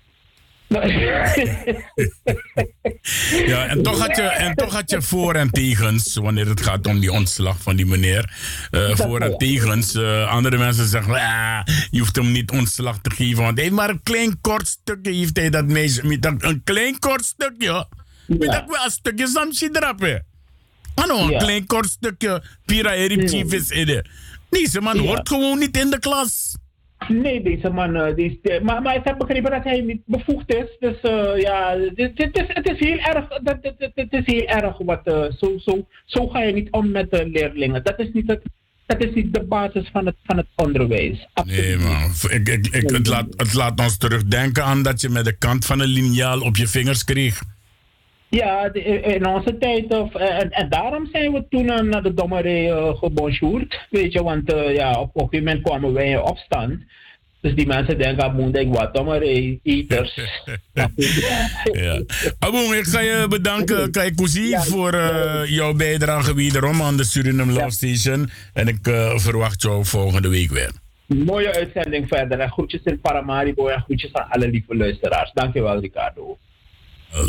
[3.52, 6.88] ja, en toch, had je, en toch had je voor en tegens, wanneer het gaat
[6.88, 8.34] om die ontslag van die meneer.
[8.72, 9.96] Uh, voor en tegens.
[9.96, 11.60] Uh, andere mensen zeggen, ah,
[11.92, 15.38] je hoeft hem niet ontslag te geven, want hij maar een klein kort stukje, heeft
[15.38, 17.88] hij dat meisje, met een, een klein kort stukje.
[18.28, 18.52] Met ja.
[18.52, 20.26] dat wel een stukje samsi drappen.
[20.96, 21.38] Ano, een ja.
[21.38, 24.06] klein kort stukje, pira erip chief is in
[24.50, 25.02] Deze man ja.
[25.02, 26.56] hoort gewoon niet in de klas.
[27.08, 30.78] Nee, deze man, uh, deze, maar, maar ik heb begrepen dat hij niet bevoegd is.
[30.80, 34.26] Dus uh, ja, dit, dit is, het is heel erg, dat, dit, dit, dit is
[34.26, 37.84] heel erg wat, uh, zo, zo, zo ga je niet om met de leerlingen.
[37.84, 38.42] Dat is niet het,
[38.86, 41.28] dat is niet de basis van het, van het onderwijs.
[41.34, 41.66] Absoluut.
[41.66, 42.12] Nee, man.
[42.30, 45.66] Ik, ik, ik, het, laat, het laat ons terugdenken aan dat je met de kant
[45.66, 47.42] van een liniaal op je vingers kreeg.
[48.30, 49.94] Ja, de- in onze tijd.
[49.94, 53.80] Of, eh, en, en daarom zijn we toen eh, naar de dommerij eh gebonjourd.
[53.90, 56.80] Weet je, want eh, ja, op, een gegeven moment kwamen wij in opstand.
[57.42, 60.20] Dus die mensen denken, ah, moet ik wat dommerij, eaters.
[61.72, 62.02] Ja.
[62.40, 67.70] Aboom, ik ga je bedanken, Kaikousi, voor eh, jouw bijdrage wederom aan de Suriname Love
[67.70, 68.30] Station.
[68.54, 70.72] En ik eh, verwacht jou volgende week weer.
[71.06, 72.40] Mooie uitzending verder.
[72.40, 75.32] En groetjes in Paramaribo en groetjes aan alle lieve luisteraars.
[75.34, 76.38] Dankjewel, Ricardo.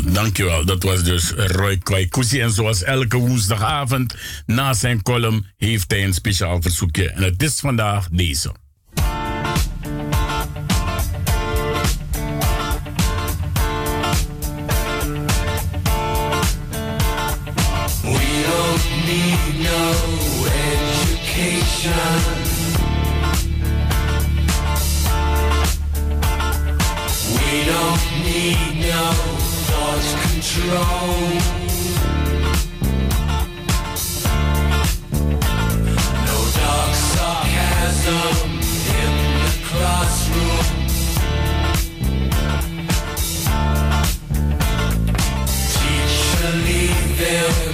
[0.05, 0.65] Dankjewel.
[0.65, 2.41] Dat was dus Roy Kwaikusi.
[2.41, 7.09] En zoals elke woensdagavond na zijn column heeft hij een speciaal verzoekje.
[7.09, 8.51] En het is vandaag deze.
[29.99, 31.17] Thought control.
[36.25, 38.37] No dark sarcasm
[39.01, 40.65] in the classroom.
[45.73, 47.66] Teacher, leave them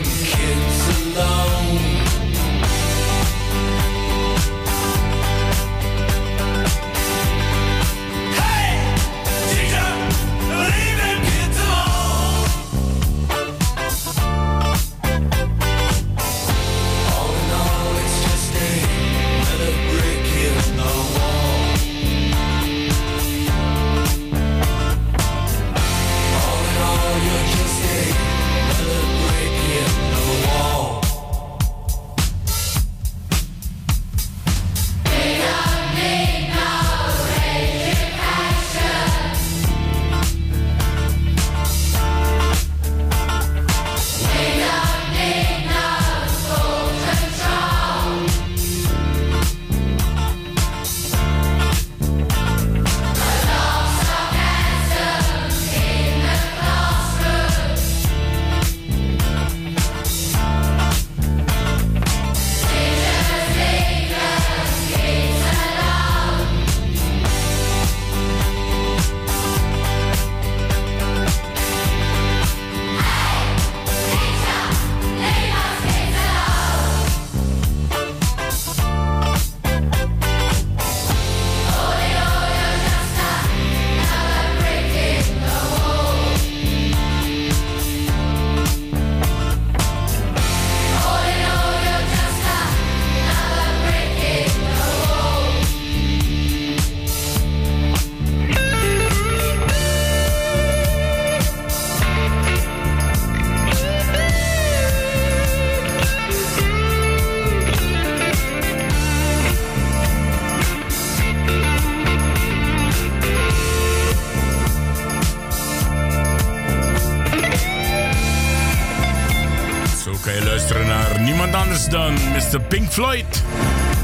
[120.33, 122.61] Je luisteren naar niemand anders dan Mr.
[122.61, 123.43] Pink Floyd.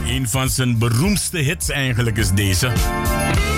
[0.08, 2.68] Een van zijn beroemdste hits eigenlijk is deze.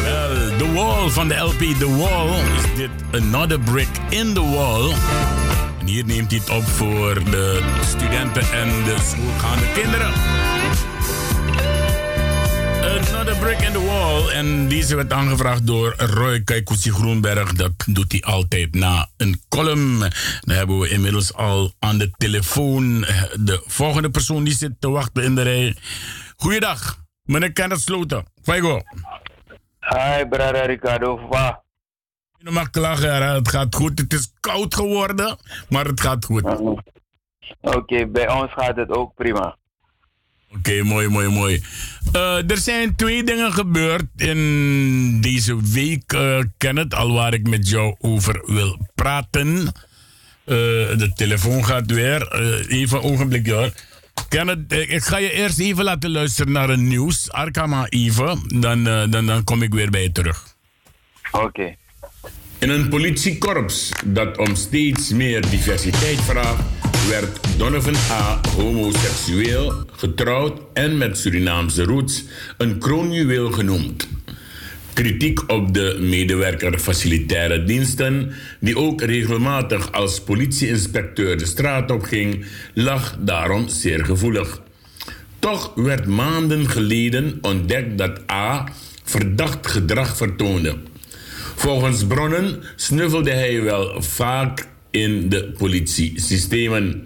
[0.04, 2.90] Wel, The Wall van de LP The Wall is dit
[3.22, 4.92] Another Brick in the Wall.
[5.80, 10.12] En hier neemt hij het op voor de studenten en de schoolgaande kinderen.
[13.10, 14.30] Another Brick in the Wall.
[14.30, 17.54] En deze werd aangevraagd door Roy Kaikousi Groenberg.
[17.54, 20.00] Dat doet hij altijd na een column.
[20.42, 24.90] Dan hebben we inmiddels al aan de telefoon eh, de volgende persoon die zit te
[24.90, 25.76] wachten in de rij.
[26.36, 28.26] Goeiedag, meneer Kenneth Sloten.
[28.44, 28.82] Faigo.
[29.80, 31.28] Hi, brother Ricardo.
[31.28, 31.64] Wa.
[32.38, 34.00] Je mag klagen, het gaat goed.
[34.00, 35.38] Het is koud geworden,
[35.70, 36.44] maar het gaat goed.
[37.62, 39.60] Oké, bij ons gaat het ook prima.
[40.58, 41.64] Oké, mooi, mooi, mooi.
[42.12, 47.70] Eh, er zijn twee dingen gebeurd in deze week, eh Kenneth, al waar ik met
[47.70, 49.66] jou over wil praten.
[50.46, 50.56] Eh,
[50.98, 52.28] de telefoon gaat weer.
[52.28, 53.72] Eh, even een ogenblikje hoor.
[54.30, 57.32] Kenneth, ik ga je eerst even laten luisteren naar een nieuws.
[57.32, 60.56] Arkama even, dan, dan, dan kom ik weer bij je terug.
[61.32, 61.76] Oké.
[62.60, 66.64] In een politiekorps dat om steeds meer diversiteit vraagt,
[67.10, 68.40] werd Donovan A.
[68.56, 72.24] homoseksueel, getrouwd en met Surinaamse roots
[72.58, 74.08] een kroonjuweel genoemd.
[74.94, 82.46] Kritiek op de medewerker facilitaire diensten, die ook regelmatig als politieinspecteur de straat op ging,
[82.74, 84.62] lag daarom zeer gevoelig.
[85.40, 88.68] Toch werd maanden geleden ontdekt dat A.
[89.04, 90.76] verdacht gedrag vertoonde.
[91.56, 97.06] Volgens bronnen snuffelde hij wel vaak in de politiesystemen.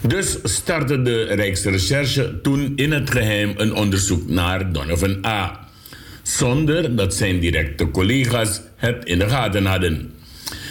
[0.00, 5.68] Dus startte de Rijksrecherche toen in het geheim een onderzoek naar Donovan A.
[6.22, 10.10] Zonder dat zijn directe collega's het in de gaten hadden.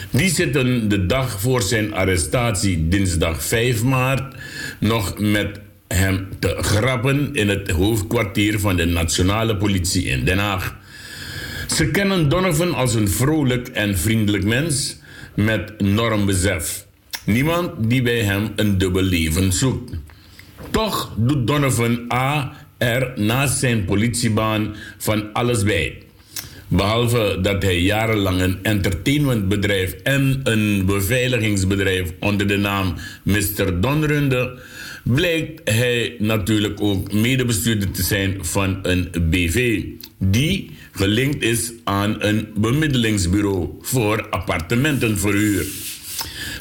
[0.09, 4.35] Die zitten de dag voor zijn arrestatie, dinsdag 5 maart,
[4.79, 10.75] nog met hem te grappen in het hoofdkwartier van de Nationale Politie in Den Haag.
[11.75, 14.99] Ze kennen Donovan als een vrolijk en vriendelijk mens
[15.33, 16.85] met normbesef.
[17.25, 19.91] Niemand die bij hem een dubbel leven zoekt.
[20.71, 22.53] Toch doet Donovan A.
[22.77, 25.97] er naast zijn politiebaan van alles bij.
[26.67, 33.81] Behalve dat hij jarenlang een entertainmentbedrijf en een beveiligingsbedrijf onder de naam Mr.
[33.81, 34.59] Don runde,
[35.03, 39.83] blijkt hij natuurlijk ook medebestuurder te zijn van een BV,
[40.21, 45.65] die gelinkt is aan een bemiddelingsbureau voor appartementenverhuur.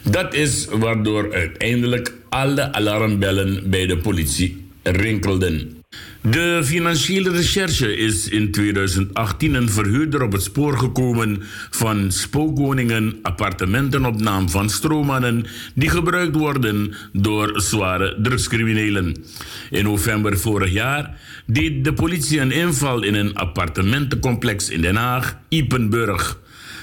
[0.02, 5.79] Dat is waardoor uiteindelijk alle alarmbellen bij de politie rinkelden.
[6.22, 14.04] De financiële recherche is in 2018 een verhuurder op het spoor gekomen van spookwoningen, appartementen
[14.04, 19.16] op naam van stroommannen die gebruikt worden door zware drugscriminelen.
[19.70, 25.36] In november vorig jaar deed de politie een inval in een appartementencomplex in Den Haag,
[25.48, 26.38] Ipenburg.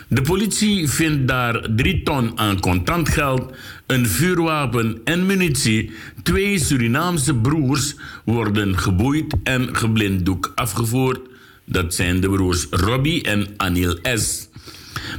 [0.10, 3.54] De politie vindt daar 3 ton aan contant geld,
[3.88, 5.92] een vuurwapen en munitie.
[6.24, 7.96] Twee Surinaamse broers
[8.26, 11.20] worden geboeid en geblinddoek afgevoerd.
[11.66, 14.50] Dat zijn de broers Robbie en Anil S.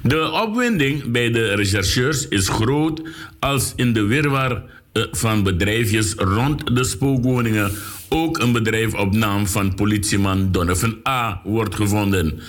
[0.02, 3.02] De opwinding bij de rechercheurs is groot
[3.38, 4.62] als in de wirwar
[5.10, 7.72] van bedrijfjes rond de spookwoningen
[8.08, 11.40] ook een bedrijf op naam van politieman Donovan A.
[11.44, 12.40] wordt gevonden.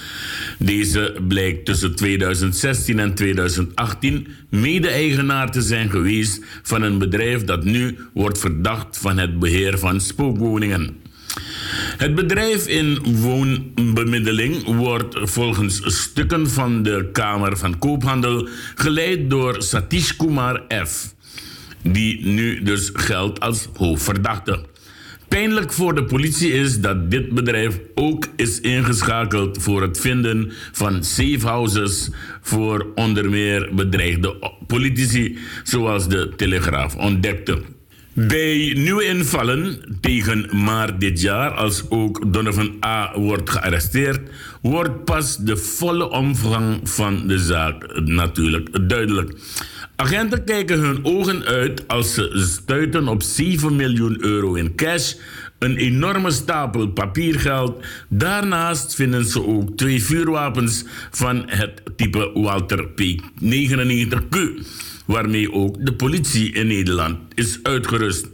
[0.57, 7.97] Deze blijkt tussen 2016 en 2018 mede-eigenaar te zijn geweest van een bedrijf dat nu
[8.13, 10.97] wordt verdacht van het beheer van spookwoningen.
[11.97, 20.11] Het bedrijf in woonbemiddeling wordt volgens stukken van de Kamer van Koophandel geleid door Satish
[20.11, 21.13] Kumar F.,
[21.81, 24.59] die nu dus geldt als hoofdverdachte.
[25.27, 31.03] Pijnlijk voor de politie is dat dit bedrijf ook is ingeschakeld voor het vinden van
[31.03, 32.09] safe houses
[32.41, 34.35] voor onder meer bedreigde
[34.67, 37.61] politici, zoals de Telegraaf ontdekte.
[38.13, 43.11] Bij nieuwe invallen tegen maart dit jaar, als ook Donovan A.
[43.19, 44.19] wordt gearresteerd,
[44.61, 49.31] wordt pas de volle omvang van de zaak natuurlijk duidelijk.
[49.99, 55.13] Agenten kijken hun ogen uit als ze stuiten op 7 miljoen euro in cash,
[55.57, 57.85] een enorme stapel papiergeld.
[58.07, 64.37] Daarnaast vinden ze ook twee vuurwapens van het type Walter P99Q,
[65.05, 68.27] waarmee ook de politie in Nederland is uitgerust.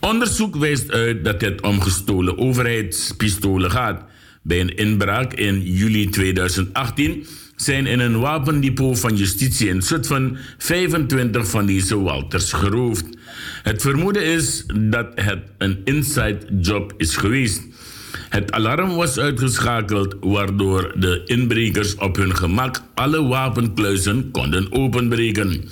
[0.00, 4.04] Onderzoek wijst uit dat het om gestolen overheidspistolen gaat.
[4.42, 7.26] Bij een inbraak in juli 2018
[7.62, 13.04] zijn in een wapendepot van justitie in Zutphen 25 van deze Walters geroofd.
[13.62, 17.62] Het vermoeden is dat het een inside job is geweest.
[18.28, 25.64] Het alarm was uitgeschakeld, waardoor de inbrekers op hun gemak alle wapenkluizen konden openbreken.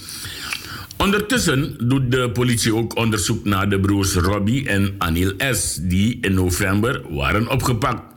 [0.97, 6.35] Ondertussen doet de politie ook onderzoek naar de broers Robbie en Anil S., die in
[6.35, 8.10] november waren opgepakt.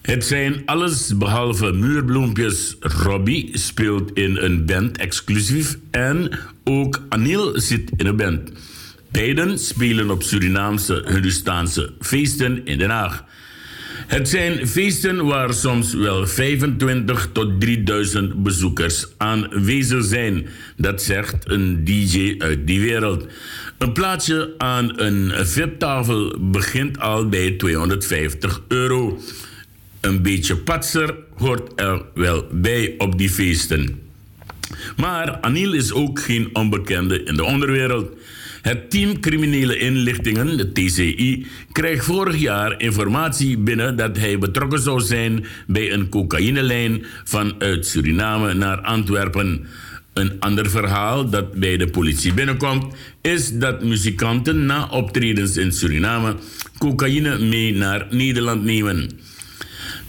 [0.00, 2.76] Het zijn alles behalve muurbloempjes.
[2.80, 8.52] Robbie speelt in een band exclusief en ook Anil zit in een band.
[9.10, 13.24] Beiden spelen op Surinaamse Hindustaanse feesten in Den Haag.
[14.06, 20.46] Het zijn feesten waar soms wel 25 tot 3000 bezoekers aanwezig zijn.
[20.76, 23.26] Dat zegt een DJ uit die wereld.
[23.78, 29.20] Een plaatsje aan een VIP-tafel begint al bij 250 euro.
[30.00, 34.00] Een beetje patser hoort er wel bij op die feesten.
[34.96, 38.16] Maar Anil is ook geen onbekende in de onderwereld.
[38.62, 45.00] Het team Criminele Inlichtingen, de TCI, kreeg vorig jaar informatie binnen dat hij betrokken zou
[45.00, 49.66] zijn bij een cocaïnelijn vanuit Suriname naar Antwerpen.
[50.12, 56.36] Een ander verhaal dat bij de politie binnenkomt, is dat muzikanten na optredens in Suriname
[56.78, 59.10] cocaïne mee naar Nederland nemen.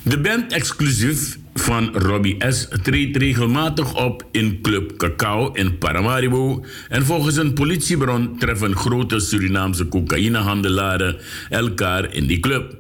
[0.04, 2.68] De band exclusief van Robbie S.
[2.84, 6.66] treedt regelmatig op in Club Cacao in Paramaribo.
[6.89, 11.18] En volgens een politiebron treffen grote Surinaamse cocaïnehandelaren
[11.49, 12.76] elkaar in die club.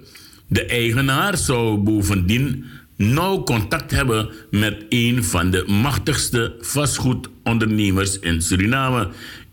[0.47, 2.65] De eigenaar zou bovendien
[2.97, 9.09] nauw contact hebben met een van de machtigste vastgoedondernemers in Suriname.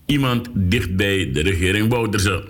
[0.07, 2.45] Iemand dichtbij de regering Bouterse.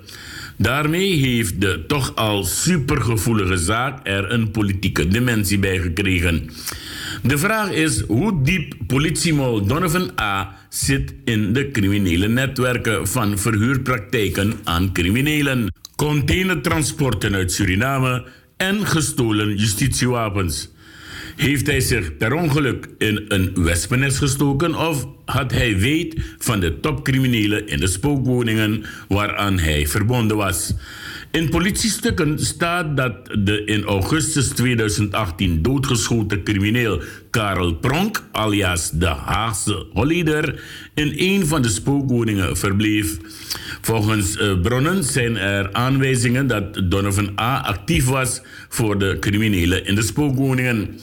[0.59, 6.51] Daarmee heeft de toch al supergevoelige zaak er een politieke dimensie bij gekregen.
[7.23, 10.57] De vraag is hoe diep politiemol Donovan A.
[10.69, 20.71] zit in de criminele netwerken van verhuurpraktijken aan criminelen, containertransporten uit Suriname en gestolen justitiewapens.
[21.37, 26.81] Heeft hij zich per ongeluk in een wespennest gestoken of had hij weet van de
[26.81, 30.75] topcriminelen in de spookwoningen waaraan hij verbonden was?
[31.31, 39.87] In politiestukken staat dat de in augustus 2018 doodgeschoten crimineel Karel Pronk, alias de Haagse
[39.93, 40.63] Holleder,
[40.95, 43.17] in een van de spookwoningen verbleef.
[43.81, 47.61] Volgens eh, bronnen zijn er aanwijzingen dat Donovan A.
[47.61, 50.99] actief was voor de criminelen in de spookwoningen.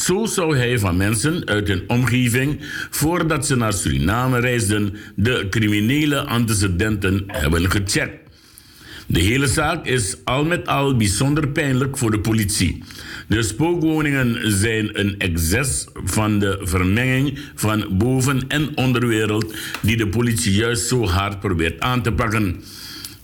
[0.00, 2.58] Zo zou hij van mensen uit hun omgeving,
[2.90, 8.18] voordat ze naar Suriname reisden, de criminele antecedenten hebben gecheckt.
[9.06, 12.82] De hele zaak is al met al bijzonder pijnlijk voor de politie.
[13.28, 20.52] De spookwoningen zijn een excess van de vermenging van boven- en onderwereld die de politie
[20.52, 22.62] juist zo hard probeert aan te pakken.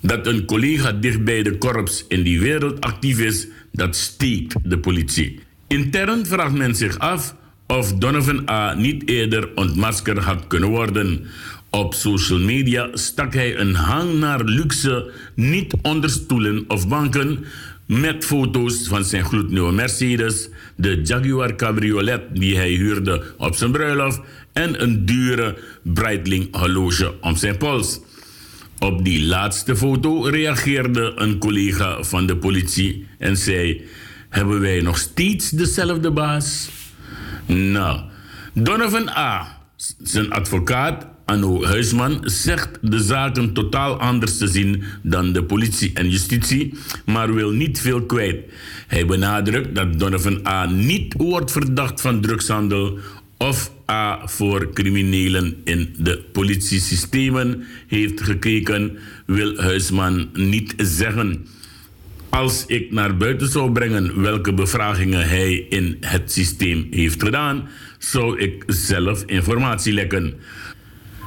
[0.00, 4.78] Dat een collega dicht bij de korps in die wereld actief is, dat steekt de
[4.78, 5.45] politie.
[5.68, 7.34] Intern vraagt men zich af
[7.66, 8.74] of Donovan A.
[8.74, 11.26] niet eerder ontmaskerd had kunnen worden.
[11.70, 17.44] Op social media stak hij een hang naar luxe, niet onder stoelen of banken,
[17.86, 24.20] met foto's van zijn gloednieuwe Mercedes, de Jaguar Cabriolet die hij huurde op zijn bruiloft
[24.52, 28.00] en een dure Breitling horloge om zijn pols.
[28.78, 33.84] Op die laatste foto reageerde een collega van de politie en zei:
[34.28, 36.68] Hebben wij nog steeds dezelfde baas?
[37.46, 38.00] Nou,
[38.54, 39.58] Donovan A.,
[40.02, 46.10] zijn advocaat Anno Huisman, zegt de zaken totaal anders te zien dan de politie en
[46.10, 46.74] justitie,
[47.04, 48.44] maar wil niet veel kwijt.
[48.86, 50.66] Hij benadrukt dat Donovan A.
[50.66, 52.98] niet wordt verdacht van drugshandel
[53.36, 61.46] of A voor criminelen in de politiesystemen heeft gekeken, wil Huisman niet zeggen.
[62.30, 67.68] Als ik naar buiten zou brengen welke bevragingen hij in het systeem heeft gedaan,
[67.98, 70.34] zou ik zelf informatie lekken.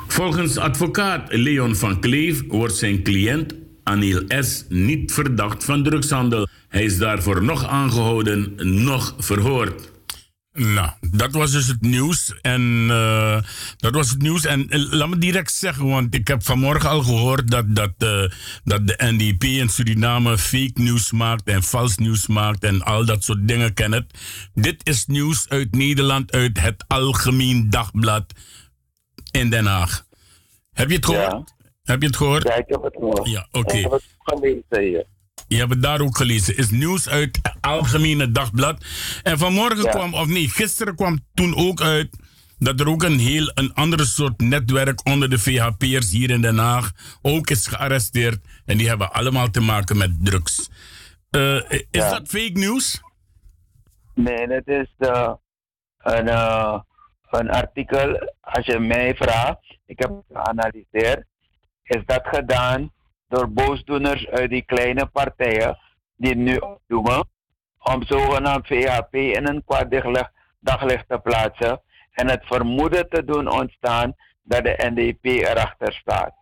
[0.08, 4.66] Volgens advocaat Leon van Kleef wordt zijn cliënt Anil S.
[4.70, 6.48] niet verdacht van drugshandel.
[6.68, 9.92] Hij is daarvoor nog aangehouden, nog verhoord.
[10.54, 12.40] Nou, dat was dus het nieuws.
[12.42, 13.42] En eh,
[13.78, 14.46] dat was het nieuws.
[14.46, 18.24] En eh, laat me direct zeggen, want ik heb vanmorgen al gehoord dat, dat, eh,
[18.64, 23.24] dat de NDP in Suriname fake nieuws maakt en vals nieuws maakt en al dat
[23.24, 24.08] soort dingen kennen.
[24.54, 28.34] Dit is nieuws uit Nederland, uit het Algemeen Dagblad
[29.32, 30.06] in Den Haag.
[30.72, 31.54] Heb je het gehoord?
[31.84, 32.44] Heb je het gehoord?
[32.44, 33.30] Ja, ik heb het gehoord.
[33.30, 34.00] Ja, oké.
[35.48, 36.58] Je hebt het daar ook gelezen.
[36.58, 38.86] Is nieuws uit het Algemene Dagblad.
[39.24, 39.90] En vanmorgen Ja.
[39.92, 42.16] kwam, of nee, gisteren kwam toen ook uit
[42.58, 46.58] dat er ook een heel een andere soort netwerk onder de VHP'ers hier in Den
[46.58, 48.40] Haag ook is gearresteerd.
[48.66, 50.70] En die hebben allemaal te maken met drugs.
[51.30, 52.10] Eh, is Ja.
[52.10, 53.02] dat fake nieuws?
[54.16, 55.34] Nee, het is eh,
[55.98, 56.80] een, eh,
[57.30, 61.26] een artikel, als je mij vraagt, ik heb het geanalyseerd,
[61.84, 62.92] is dat gedaan
[63.30, 65.78] door boosdoeners uit die kleine partijen
[66.16, 67.30] die nu opdoemen,
[67.80, 69.92] om zogenaamd VHP in een kwaad
[70.60, 76.34] daglicht, te plaatsen en het vermoeden te doen ontstaan dat de NDP erachter staat.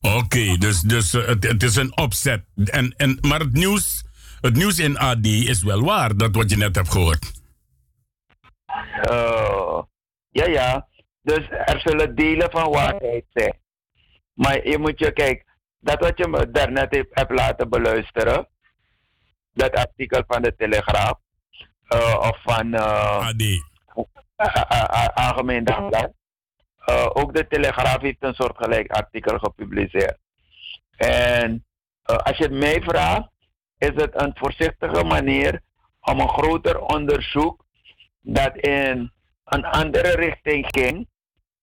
[0.00, 2.44] Oké, dus, dus eh, het, het is een opzet.
[2.64, 4.04] En, en, maar het nieuws,
[4.40, 7.32] het nieuws in AD is wel waar, dat wat je net hebt gehoord.
[9.02, 9.82] Eh,
[10.30, 10.88] ja, ja.
[11.22, 13.54] Dus er zullen delen van waarheid zijn.
[14.36, 15.44] Maar je moet je kijken,
[15.80, 18.48] dat wat je me daarnet hebt, hebt laten beluisteren,
[19.52, 21.18] dat artikel van de Telegraaf,
[21.86, 23.42] eh, of van AD.
[25.14, 26.12] Algemeen Dagblad,
[26.84, 30.18] eh, ook de Telegraaf heeft een soortgelijk artikel gepubliceerd.
[30.96, 31.64] En
[32.02, 33.28] als je het mij vraagt,
[33.78, 35.60] is het een voorzichtige manier
[36.00, 37.64] om een groter onderzoek
[38.20, 39.12] dat in
[39.44, 41.08] een andere richting ging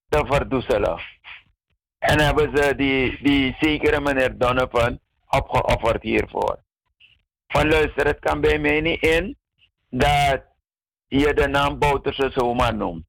[0.09, 0.99] te verdoezelen.
[2.03, 4.99] En hebben ze die, die zekere meneer Donovan
[5.29, 6.59] opgeofferd hiervoor.
[7.47, 9.37] Van luister, het kan bij mij niet in
[9.89, 10.41] dat
[11.07, 13.05] je de naam Bouterse zomaar noemt.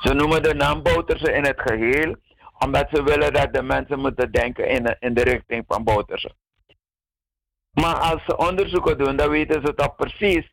[0.00, 2.16] Ze noemen de naam Bouterse in het geheel,
[2.58, 6.34] omdat ze willen dat de mensen moeten denken in de, in de richting van Bouterse.
[7.70, 10.52] Maar als ze onderzoeken doen, dan weten ze toch precies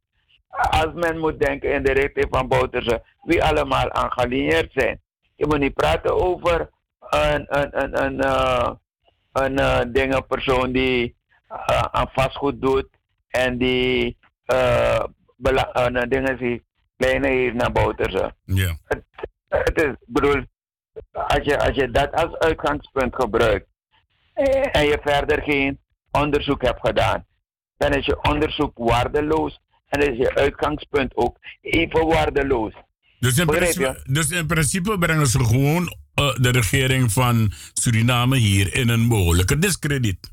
[0.50, 4.12] als men moet denken in de richting van Bouterse, wie allemaal aan
[4.72, 5.02] zijn.
[5.36, 6.70] Je moet niet praten over
[7.10, 8.72] een, een, een, een, eh,
[9.32, 11.16] een ding, een persoon die
[11.48, 12.88] eh, aan vastgoed doet
[13.28, 14.18] en die
[14.54, 15.04] uh,
[15.74, 16.64] een dingen die
[16.98, 18.34] kleine heeft naar Bouterse.
[18.46, 18.78] Ja.
[19.48, 20.44] Het is, ik bedoel,
[21.12, 23.68] als je, als je dat als uitgangspunt gebruikt
[24.72, 25.80] en je verder geen
[26.12, 27.26] onderzoek hebt gedaan,
[27.78, 32.74] dan is je onderzoek waardeloos en is je uitgangspunt ook even waardeloos.
[33.20, 38.90] Dus in, principe, dus in principe brengen ze gewoon de regering van Suriname hier in
[38.90, 40.32] een behoorlijke discrediet.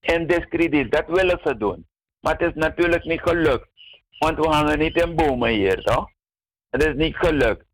[0.00, 1.86] En discrediet, dat willen ze doen.
[2.20, 3.68] Maar het is natuurlijk niet gelukt.
[4.18, 6.10] Want we hangen niet in bomen hier, toch?
[6.70, 7.64] Het is niet gelukt.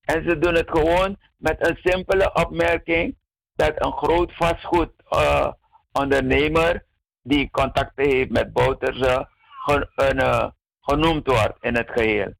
[0.00, 3.16] En ze doen het gewoon met een simpele opmerking
[3.56, 5.52] dat een groot vastgoed eh,
[5.92, 6.86] ondernemer
[7.22, 9.28] die contacten heeft met Bouterse
[9.64, 10.46] gen- eh,
[10.80, 12.32] genoemd wordt in het geheel.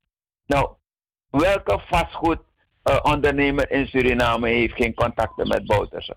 [0.47, 0.69] Nou,
[1.31, 2.48] welke vastgoed eh,
[3.03, 6.17] ondernemer in Suriname heeft geen contacten met Bouterse?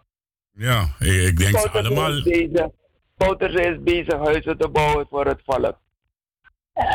[0.51, 2.17] Ja, ik, ik denk Bouterse allemaal.
[2.17, 2.67] Is bezig,
[3.17, 5.77] Bouterse is bezig huizen te bouwen voor het volk.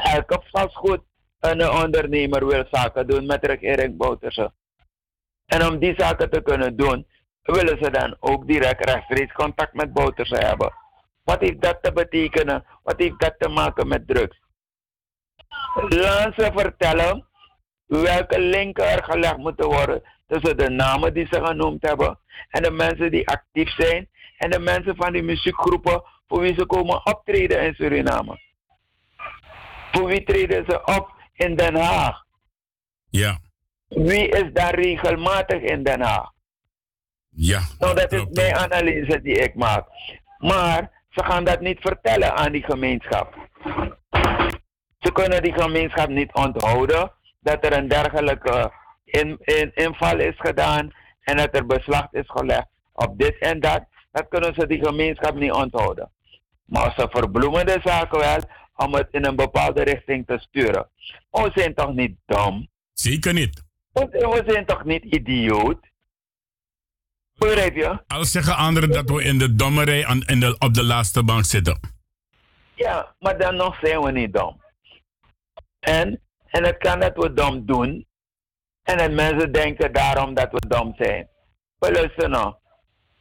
[0.03, 1.01] Elke vastgoed
[1.41, 4.53] een ondernemer wil zaken doen met regering Bouterse.
[5.47, 7.07] En om die zaken te kunnen doen,
[7.43, 10.73] willen ze dan ook direct rechtstreeks contact met Bouterse hebben.
[11.25, 12.65] Wat heeft dat te betekenen?
[12.83, 14.41] Wat heeft dat te maken met drugs?
[15.75, 17.27] Laat ze vertellen
[17.87, 22.19] welke linken er gelegd moeten worden tussen de namen die ze genoemd hebben
[22.49, 24.09] en de mensen die actief zijn
[24.39, 28.41] en de mensen van die muziekgroepen voor wie ze komen optreden in Suriname.
[29.93, 32.25] Voor wie treden ze op in Den Haag?
[33.11, 33.39] Ja,
[33.89, 36.31] Wie is daar regelmatig in Den Haag?
[37.31, 37.61] ja.
[37.79, 39.89] Nou, dat is mijn analyse die ik maak.
[40.39, 43.35] Maar ze gaan dat niet vertellen aan die gemeenschap.
[44.99, 47.13] Ze kunnen die gemeenschap niet onthouden
[47.47, 48.73] dat er een dergelijke
[49.05, 53.85] in, in, inval is gedaan en dat er beslag is gelegd op dit en dat.
[54.13, 56.11] Dat kunnen ze die gemeenschap niet onthouden.
[56.65, 58.41] Maar ze verbloemen de zaken wel
[58.77, 60.89] om het in een bepaalde richting te sturen.
[61.31, 62.69] We zijn toch niet dom?
[62.93, 63.63] Zeker niet.
[63.93, 65.79] We, we zijn toch niet idioot?
[67.39, 68.03] Begrijp je?
[68.07, 71.45] Al zeggen anderen dat we in de dommerij aan, in de, op de laatste bank
[71.45, 71.81] zitten.
[72.75, 74.63] Ja, maar dan nog zijn we niet dom.
[75.81, 76.21] En,
[76.57, 78.07] en het kan dat we dom doen.
[78.83, 81.29] En dat mensen denken daarom dat we dom zijn.
[81.79, 82.55] Maar luister nou.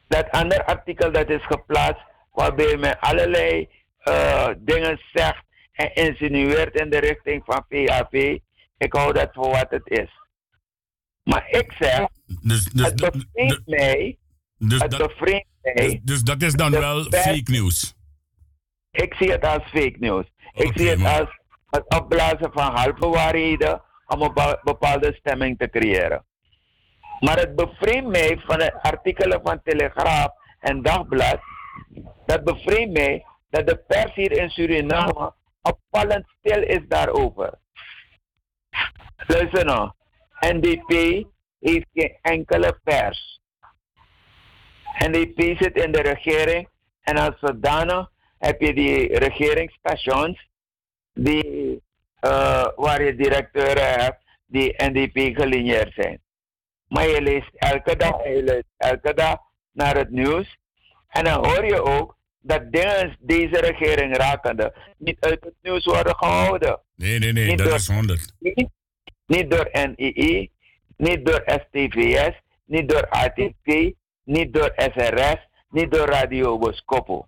[0.07, 6.89] Dat andere artikel dat is geplaatst, waarbij men allerlei eh, dingen zegt en insinueert in
[6.89, 8.37] de richting van VAV.
[8.77, 10.09] Ik hou dat voor wat het is.
[11.23, 12.07] Maar ik zeg,
[12.41, 14.17] Dus, dus, het bevreemdt mij,
[14.57, 17.95] dus, het dat, bevreemdt mij dus dat is dan wel fake news.
[18.91, 20.25] Ik zie het als fake news.
[20.53, 21.29] ik zie het als
[21.75, 26.25] het opblazen van halve waarheden om een bepaalde stemming te creëren.
[27.19, 31.39] Maar het bevreemdt mij van de artikelen van Telegraaf en Dagblad.
[32.25, 37.59] Dat bevreemdt mij dat de pers hier in Suriname opvallend stil is daarover.
[39.27, 39.91] Luister nou.
[40.39, 40.91] NDP
[41.59, 43.39] heeft geen enkele pers.
[44.97, 46.69] NDP zit in de regering
[47.01, 50.47] en als zodanig heb je die regeringsstations
[51.15, 51.81] die,
[52.19, 56.21] eh, waar je directeuren hebt die NDP gelineerd zijn.
[56.87, 59.37] Maar je leest elke dag, je leest elke dag
[59.71, 60.57] naar het nieuws
[61.07, 66.15] en dan hoor je ook dat dingen deze regering rakende niet uit het nieuws worden
[66.15, 66.81] gehouden.
[66.95, 68.33] Nee, nee, nee, Niet dat door- is 100.
[68.39, 68.69] Niet,
[69.25, 70.51] niet door NII,
[70.97, 73.93] niet door STVS, niet door ATP,
[74.23, 77.27] niet door SRS, niet door Radio Boskopo.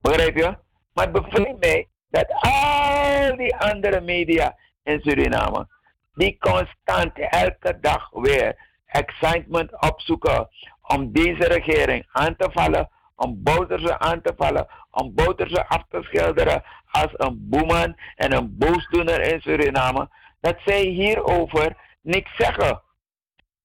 [0.00, 0.56] Begrijp je?
[0.92, 5.68] Maar het bevreemdt mij dat al die andere media in Suriname,
[6.14, 10.48] die constant elke dag weer excitement opzoeken
[10.82, 16.02] om deze regering aan te vallen, om Bouterse aan te vallen, om Bouterse af te
[16.02, 20.08] schilderen als een boeman en een boosdoener in Suriname,
[20.40, 22.82] dat zij hierover niks zeggen.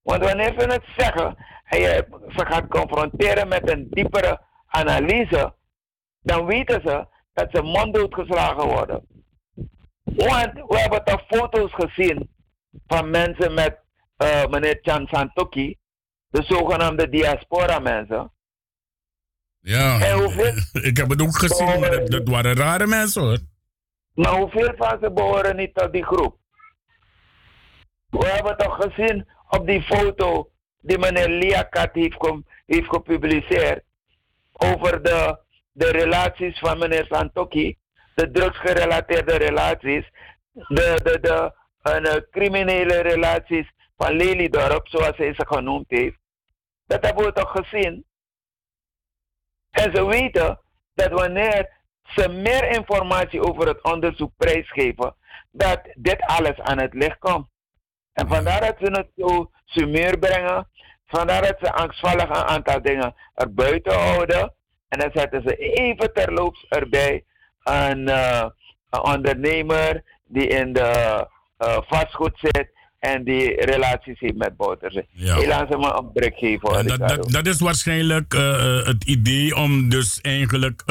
[0.01, 5.53] Want wanneer ze het zeggen en je ze gaat confronteren met een diepere analyse,
[6.21, 9.07] dan weten ze dat ze monddood geslagen worden.
[10.03, 12.29] Want we hebben toch foto's gezien
[12.87, 13.79] van mensen met
[14.17, 15.77] eh, meneer Chan Santoki,
[16.27, 18.31] de zogenaamde diaspora mensen.
[19.59, 19.97] Ja,
[20.89, 23.37] ik heb het ook gezien, maar dat, waren rare mensen hoor.
[24.13, 26.37] maar hoeveel van ze behoren niet tot die groep?
[28.09, 32.31] We hebben toch gezien op die foto die meneer Liakat heeft,
[32.65, 33.83] heeft gepubliceerd
[34.51, 35.44] over de,
[35.75, 37.77] de relaties van meneer Santoki,
[38.15, 40.09] de drugsgerelateerde relaties
[40.51, 46.17] de, de, de een, eh, criminele relaties van Lelydorp, zoals hij ze genoemd heeft.
[46.85, 48.05] Dat hebben we toch gezien.
[49.71, 50.59] En ze weten
[50.93, 55.15] dat wanneer ze meer informatie over het onderzoek prijsgeven,
[55.51, 57.47] dat dit alles aan het licht komt.
[58.13, 60.69] En vandaar dat ze het zo sumier brengen,
[61.05, 64.53] vandaar dat ze angstvallig een aantal dingen er buiten houden.
[64.95, 67.23] En dan zetten ze even terloops erbij
[67.63, 71.27] een, een ondernemer die in de
[71.57, 72.69] eh, vastgoed zit
[72.99, 75.05] en die relaties heeft met Bouterse.
[75.11, 75.65] Ja.
[75.77, 76.77] Maar een break geven.
[76.77, 80.83] En dat, dat, dat is waarschijnlijk eh, het idee om dus eigenlijk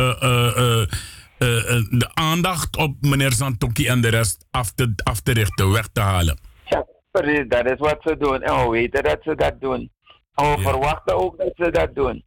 [1.91, 6.01] de aandacht op meneer Santoki en de rest af te, af te richten, weg te
[6.01, 6.39] halen.
[6.65, 8.43] Ja, precies, dat is wat ze doen.
[8.43, 9.91] En we weten dat ze dat doen.
[10.35, 12.25] En we verwachten ook dat ze dat doen.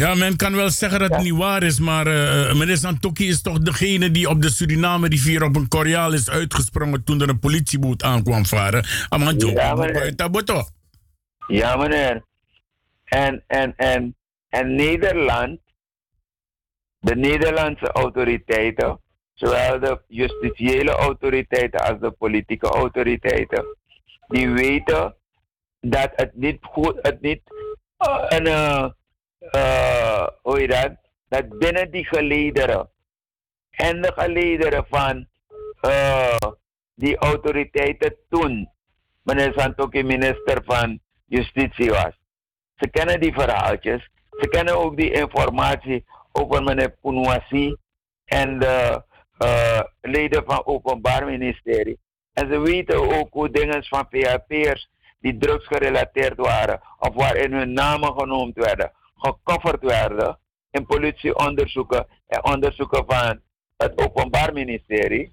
[0.00, 3.42] Ja, men kan wel zeggen dat het niet waar is, maar eh, meneer Santoki is
[3.42, 7.38] toch degene die op de Suriname rivier op een Koreaal is uitgesprongen toen er een
[7.38, 8.84] politieboot aankwam varen.
[9.08, 10.14] Amantjo, Ja, meneer.
[11.46, 12.22] Ja, meneer.
[13.04, 14.16] En, en, en,
[14.48, 15.60] en Nederland,
[16.98, 19.00] de Nederlandse autoriteiten,
[19.34, 23.76] zowel de justitiële autoriteiten als de politieke autoriteiten,
[24.28, 25.14] die weten
[25.80, 27.40] dat het niet goed, het niet
[27.96, 28.46] eh, een,
[29.40, 30.92] eh, hoe je dat,
[31.28, 32.90] dat binnen die gelederen
[33.70, 35.26] en de gelederen van
[35.80, 36.36] eh,
[36.94, 38.70] die autoriteiten toen,
[39.22, 42.18] meneer Santoki minister van Justitie was.
[42.76, 44.08] Ze kennen die verhaaltjes.
[44.30, 47.76] Ze kennen ook die informatie over meneer Pounouassi
[48.24, 49.02] en de
[49.38, 51.98] eh, leden van het Openbaar Ministerie.
[52.32, 54.88] En ze weten ook hoe dingen van PHP'ers
[55.20, 60.38] die drugs gerelateerd waren, of waarin hun namen genoemd werden, gecoverd werden
[60.70, 63.40] in politieonderzoeken en onderzoeken van
[63.76, 65.32] het Openbaar Ministerie.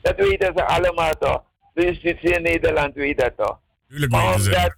[0.00, 1.42] Dat weten ze allemaal toch?
[1.74, 3.58] De justitie in Nederland weet dat toch?
[3.88, 4.74] Tuurlijk ze Omdat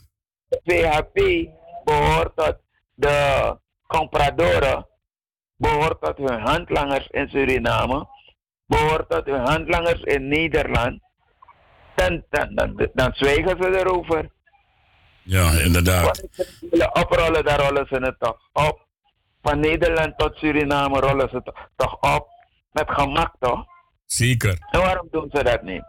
[0.49, 1.49] de PHP
[1.85, 2.57] behoort tot
[2.95, 4.87] de compradoren,
[5.57, 8.07] behoort tot hun handlangers in Suriname,
[8.67, 11.01] behoort tot hun handlangers in Nederland.
[11.95, 14.31] Dan, dan, dan, dan zwijgen ze erover.
[15.23, 16.23] Ja, inderdaad.
[16.71, 18.87] Willen oprollen, dan rollen ze het toch op.
[19.43, 22.29] Van Nederland tot Suriname rollen ze het toch op.
[22.73, 23.65] Met gemak toch?
[24.07, 24.59] Zeker.
[24.71, 25.83] En waarom doen ze dat niet?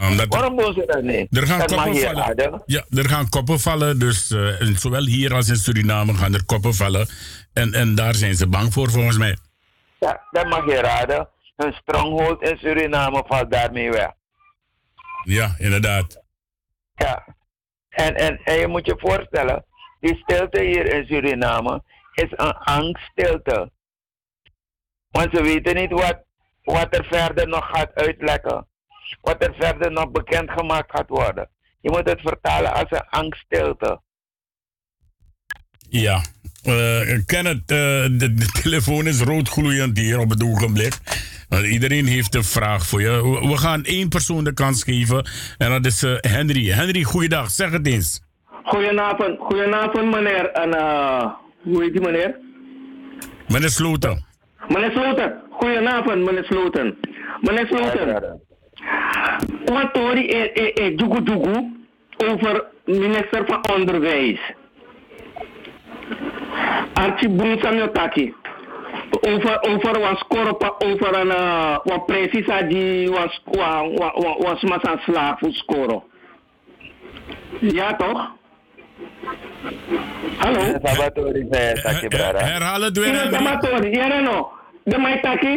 [0.00, 1.36] Omdat Waarom doen ze dat niet?
[1.36, 2.62] er gaan dat koppen vallen.
[2.66, 3.98] Ja, er gaan koppen vallen.
[3.98, 7.08] Dus eh, en zowel hier als in Suriname gaan er koppen vallen.
[7.52, 9.36] En, en daar zijn ze bang voor, volgens mij.
[10.00, 11.28] Ja, dat mag je raden.
[11.56, 14.10] Hun stronghold in Suriname valt daarmee weg.
[15.24, 16.22] Ja, inderdaad.
[16.94, 17.24] Ja.
[17.98, 19.64] En, en, je moet je voorstellen,
[20.00, 21.82] die stilte hier in Suriname
[22.14, 23.70] is een angststilte.
[25.10, 26.24] Want ze weten niet wat,
[26.62, 28.66] wat er verder nog gaat uitlekken.
[29.20, 31.50] Wat er verder nog bekendgemaakt gaat worden.
[31.80, 34.00] Je moet het vertalen als een angststilte.
[35.88, 36.20] Ja.
[36.62, 37.76] Eh Kenneth, eh,
[38.10, 40.98] de, de telefoon is roodgloeiend hier op het ogenblik.
[41.48, 43.40] Want iedereen heeft een vraag voor je.
[43.48, 45.28] We- gaan één persoon de kans geven.
[45.58, 46.70] En dat is eh, Henry.
[46.70, 47.50] Henry, goeiedag.
[47.50, 48.20] Zeg het eens.
[48.64, 50.50] Goedenavond, goedenavond meneer.
[50.50, 51.24] En eh,
[51.62, 52.36] hoe heet die meneer?
[53.48, 54.24] Meneer Sloten.
[54.68, 56.98] Meneer Sloten, goedenavond meneer Sloten.
[57.40, 58.40] Meneer Sloten,
[59.64, 61.62] wat hoor je eh, eh, eh,
[62.16, 64.40] over minister van Onderwijs?
[66.94, 68.34] arti bunsa mi
[69.22, 74.36] over over was koropa over an uh, eh, precies precisa di was wa wa wa
[74.38, 74.98] was masa
[75.38, 76.02] voor
[77.60, 78.36] ja toch
[80.38, 80.60] Hallo.
[80.82, 82.38] Sabatori saya eh, taki brada.
[82.42, 83.14] Herhaal het weer.
[83.30, 83.90] Sabatori,
[84.22, 84.50] no.
[84.84, 85.52] De mij taki.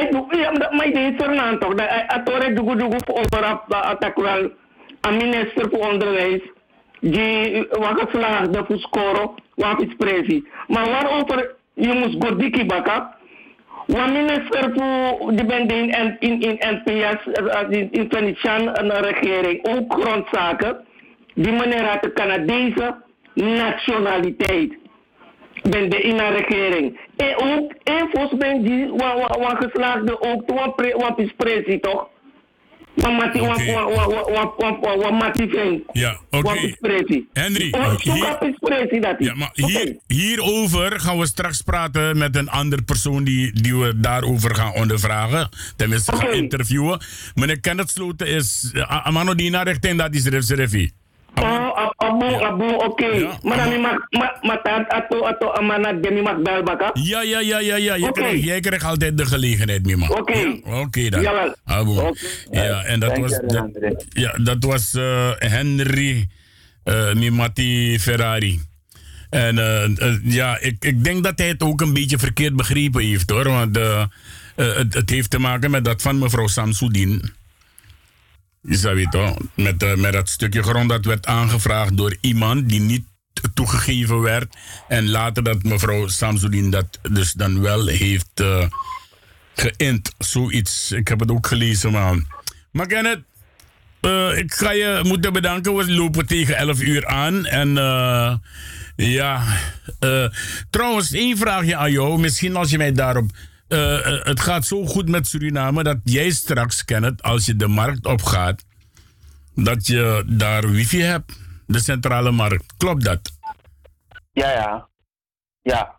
[0.00, 1.74] ik doe ja dat mij de Fernando toch.
[1.74, 4.50] Dat atore dugu dugu over op atakural.
[5.00, 6.42] Een minister voor onderwijs.
[7.00, 9.30] Die wakaslaagde voor scoren.
[9.54, 10.48] Wat is presi.
[10.66, 13.16] Maar waarover je moest godiki baka.
[13.86, 17.26] Wa minister voor die bent in, in, in NPS,
[17.68, 20.84] in, in Venetiaan, een regering, ook grondzaken.
[21.34, 22.96] Die meneer had de Canadese
[23.34, 24.76] nationaliteit.
[25.70, 27.00] Ben de in een regering.
[27.16, 32.08] En ook, en volgens mij die, wat, wat, wat geslaagde ook, wat, wat is toch?
[33.02, 33.34] wat
[34.56, 34.98] okay.
[34.98, 35.82] wamati veng.
[35.92, 36.46] Ja, oké.
[36.46, 37.26] Okay.
[37.32, 43.62] Henry, hier, ja, maar hier, hierover gaan we straks praten met een andere persoon die,
[43.62, 45.48] die we daarover gaan ondervragen.
[45.76, 47.00] Tenminste, gaan Maar interviewen.
[47.34, 48.70] Meneer het Sloten is...
[48.74, 50.90] Eh, Amano Dina richting dat is Refserefi.
[51.34, 51.90] Oh,
[52.22, 53.28] Abu, abu, oké.
[53.42, 56.90] Maar dan die mag, ma- dat, ato, ato, amana, geni mag bel baka.
[56.92, 57.94] Ja, ja, ja, ja, ja.
[57.94, 58.20] Je Oké.
[58.20, 60.08] krijgt, jij krijgt altijd de gelegenheid, Mima.
[60.08, 60.38] Oké.
[60.38, 61.20] Ja, Oké dan.
[61.22, 61.54] Jawel.
[61.64, 62.14] Abu.
[62.50, 63.68] Ja, en dat was, dat,
[64.08, 66.26] ja, dat was eh, Henry
[66.84, 68.60] eh, Mimati Ferrari.
[69.30, 73.30] En eh, ja, ik, ik denk dat hij het ook een beetje verkeerd begrepen heeft
[73.30, 73.44] hoor.
[73.48, 73.76] Want
[74.56, 77.30] het, het heeft te maken met dat van mevrouw Samsudin.
[78.62, 79.36] Is dat weet toch?
[79.54, 83.04] Met, eh, met dat stukje grond dat werd aangevraagd door iemand die niet
[83.54, 84.56] toegegeven werd.
[84.88, 88.42] En later dat mevrouw Samsudin dat dus dan wel heeft
[89.54, 90.14] geïnt.
[90.18, 90.92] Zoiets.
[90.92, 92.26] Ik heb het ook gelezen, man.
[92.70, 93.22] Maar Kenneth,
[94.00, 95.74] eh, ik ga je moeten bedanken.
[95.74, 97.46] We lopen tegen 11 uur aan.
[97.46, 97.74] En
[98.96, 99.44] ja,
[100.70, 102.20] trouwens, één vraagje aan jou.
[102.20, 103.30] Misschien als je mij daarop.
[103.68, 107.68] Eh, eh, het gaat zo goed met Suriname dat jij straks, Kenneth, als je de
[107.68, 108.64] markt opgaat,
[109.54, 111.46] dat je daar wifi hebt.
[111.66, 112.76] De centrale markt.
[112.76, 113.32] Klopt dat?
[114.32, 114.88] Ja, ja.
[115.62, 115.96] Ja.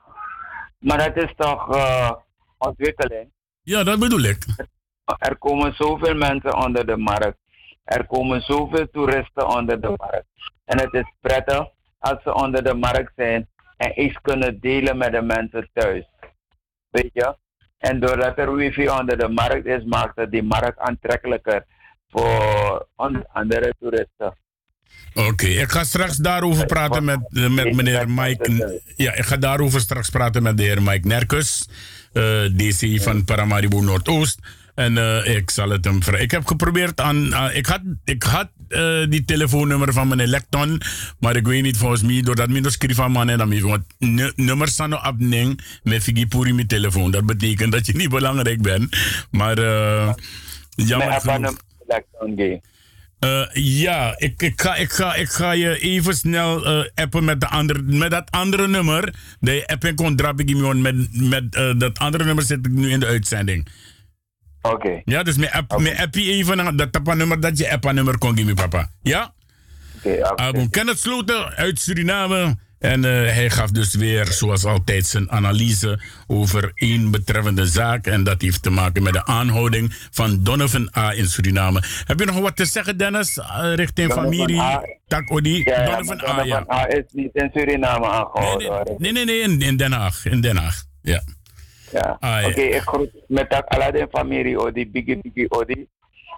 [0.79, 2.11] Maar dat is toch eh,
[2.57, 3.31] ontwikkeling.
[3.61, 4.45] Ja, dat bedoel ik.
[5.17, 7.37] Er komen zoveel mensen onder de markt.
[7.83, 10.27] Er komen zoveel toeristen onder de markt.
[10.65, 11.67] En het is prettig
[11.99, 16.05] als ze onder de markt zijn en iets kunnen delen met de mensen thuis.
[16.89, 17.35] Weet je?
[17.79, 21.65] En doordat er wifi onder de markt is, maakt het die markt aantrekkelijker
[22.09, 22.87] voor
[23.31, 24.37] andere toeristen.
[25.13, 28.81] Oké, ik ga straks daarover praten met, eh, met meneer Mike.
[28.95, 31.69] Ja, ik ga daarover straks praten met de heer Mike Nerkus,
[32.13, 32.23] eh,
[32.55, 34.39] DC van Paramaribo Noordoost.
[34.75, 36.21] En eh, ik zal het hem vragen.
[36.23, 37.35] Ik heb geprobeerd aan.
[37.35, 40.81] aan- ik had, ik had eh, die telefoonnummer van meneer Lecton.
[41.19, 42.21] Maar ik weet niet volgens mij.
[42.21, 43.67] Doordat ik schreef van man en dan meer.
[43.67, 45.59] Want nu- nummers staan op.
[45.83, 47.11] Met Figipuri mijn telefoon.
[47.11, 48.95] Dat betekent dat je niet belangrijk bent.
[49.31, 49.57] Maar.
[49.57, 50.13] eh
[50.87, 51.57] jammer genoeg.
[53.19, 56.65] Eh, ja, ik, ik, ga, ik, ga, ik ga je even snel
[56.95, 59.13] appen met, de andere, met dat andere nummer.
[59.39, 60.49] De app en kon drap ik
[60.81, 63.67] met, met dat andere nummer zit ik nu in de uitzending.
[64.61, 65.01] Oké.
[65.05, 68.17] Ja, dus mijn app, mijn app je even dat tapa nummer dat je app nummer
[68.17, 68.91] kon geven, papa.
[69.01, 69.33] Ja?
[69.97, 72.57] Oké, Abu Kenneth Sloten uit Suriname.
[72.79, 78.07] En eh, hij gaf dus weer, zoals altijd, zijn analyse over één betreffende zaak.
[78.07, 81.13] En dat heeft te maken met de aanhouding van Donovan A.
[81.13, 81.83] in Suriname.
[82.05, 84.61] Heb je nog wat te zeggen, Dennis, eh, richting Donovan familie?
[84.61, 84.81] A.
[85.07, 85.61] Tak Odi?
[85.63, 86.65] Ja, ja, Donovan A, ja.
[86.71, 88.95] A is niet in Suriname aangehouden.
[88.97, 90.25] Nee, nee, nee, in, in Den Haag.
[90.25, 91.23] In Den Haag, ja.
[91.91, 92.17] Ja.
[92.19, 92.47] Ah, ja.
[92.47, 95.87] Oké, ik groet met dat Aladdin familie Odi, Bigi Bigi Odi.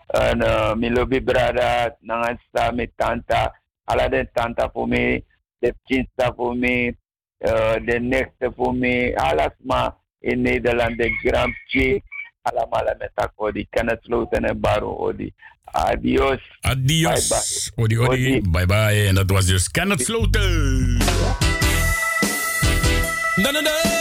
[0.08, 5.24] En uh, mi lobi brada, nangansta mi tanta, Aladdin tanta voor mij,
[5.60, 6.98] de chinsta voor mij,
[7.40, 12.02] uh, de nechte voor mij, alles maar in Nederland, de Grampje,
[12.42, 15.34] allemaal met dat Odi, Kenneth Sloten en Baro Odi.
[15.72, 16.40] Adios.
[16.62, 17.72] Adios.
[17.76, 18.42] Bye Odi, odi.
[18.50, 19.08] Bye bye.
[19.08, 20.98] En dat was dus Kenneth Sloten.
[23.36, 24.01] Na, na, na.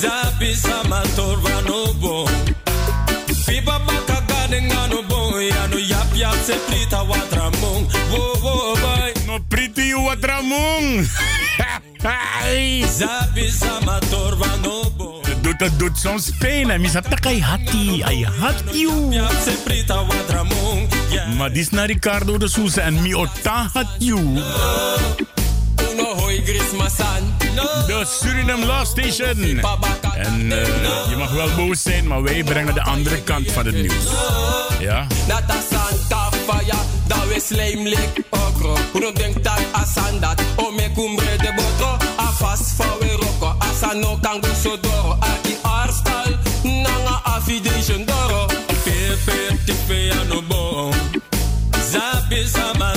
[0.00, 2.28] Zapi, sama, torva, no bon.
[3.46, 5.40] Pipa, baka, gading, anobo.
[5.40, 7.88] Yano, yap, yap, se plita, watramong.
[8.10, 9.12] Wo, wo, boy.
[9.26, 11.08] No, pretty, watramong.
[12.98, 15.20] Zapi, sama, torva, no bon.
[15.24, 16.70] Het doet, het doet soms pijn.
[16.70, 18.04] En misat tak hij had die.
[18.04, 19.12] Hij had you.
[19.12, 20.88] Yap, se plita, watramong.
[21.10, 21.26] Ja.
[21.36, 24.20] Maar dit is naar Ricardo de Souza en mi ota had you.
[26.46, 29.60] De Suriname Law Station.
[30.14, 33.74] En eh, je mag wel boos zijn, maar wij brengen de andere kant van het
[33.74, 34.04] nieuws.
[34.78, 35.06] Ja?
[35.28, 36.76] Nata Santa Faya,
[37.06, 38.76] dat we slijmlik okro.
[38.94, 41.96] Uno denk dat asan dat, o me cumbre de botro.
[42.16, 45.16] Afas fa we roko, asa no kango sodoro.
[45.20, 48.46] Aki arstal, nanga affidation doro.
[48.84, 50.92] Pepe tipe ano bon,
[51.90, 52.95] zapi samatora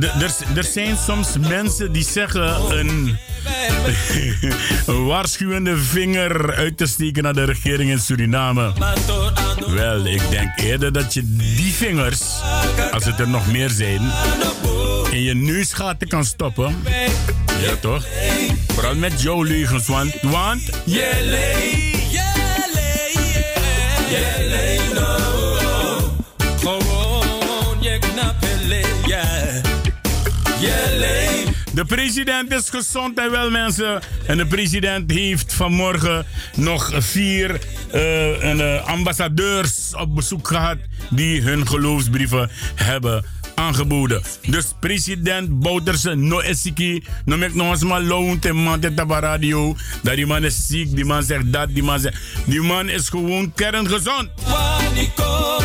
[0.00, 3.18] er- zijn soms mensen die zeggen een,
[5.06, 8.72] waarschuwende vinger uit te steken naar de regering in Suriname.
[9.66, 12.20] Wel, ik denk eerder dat je die vingers,
[12.90, 14.00] als het er nog meer zijn,
[15.10, 16.76] in je neusgaten kan stoppen.
[17.62, 18.04] Ja, toch?
[18.68, 20.14] Vooral met jouw leugens, want...
[20.22, 21.89] want Jelle, jelle,
[31.72, 34.00] De president is gezond en wel, mensen.
[34.26, 37.60] En de president heeft vanmorgen nog vier
[37.90, 40.76] eh, eh, ambassadeurs op bezoek gehad.
[41.10, 44.22] die hun geloofsbrieven hebben aangeboden.
[44.46, 47.04] Dus president Bouterse no esiki.
[47.24, 49.76] No nog eens maar loont en man te radio.
[50.02, 52.16] Dat die man is ziek, die man zegt dat, die man zegt.
[52.44, 54.30] Die man is gewoon kerngezond.
[54.44, 55.58] Panico,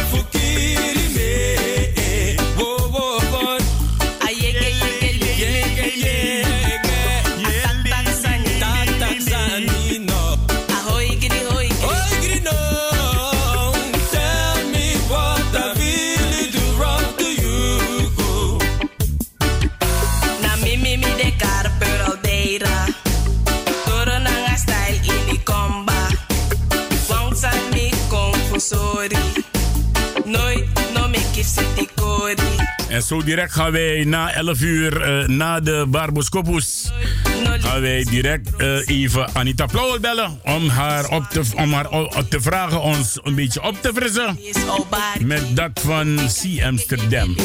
[32.95, 36.91] En zo direct gaan wij na 11 uur eh, na de Barboscopus.
[37.59, 40.39] Gaan wij direct eh, even Anita Plauwel bellen.
[40.43, 44.39] Om haar, op te, om haar op te vragen ons een beetje op te frissen.
[45.19, 47.35] Met dat van Sea Amsterdam.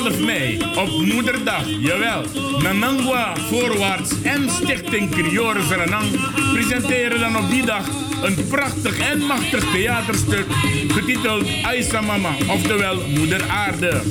[0.00, 2.24] 12 mei, op moederdag, jawel.
[2.62, 6.18] Nanangwa Voorwaarts en Stichting Criore Suriname
[6.52, 7.86] presenteren dan op die dag
[8.22, 10.46] een prachtig en machtig theaterstuk
[10.88, 14.02] getiteld Aisa Mama, oftewel Moeder Aarde.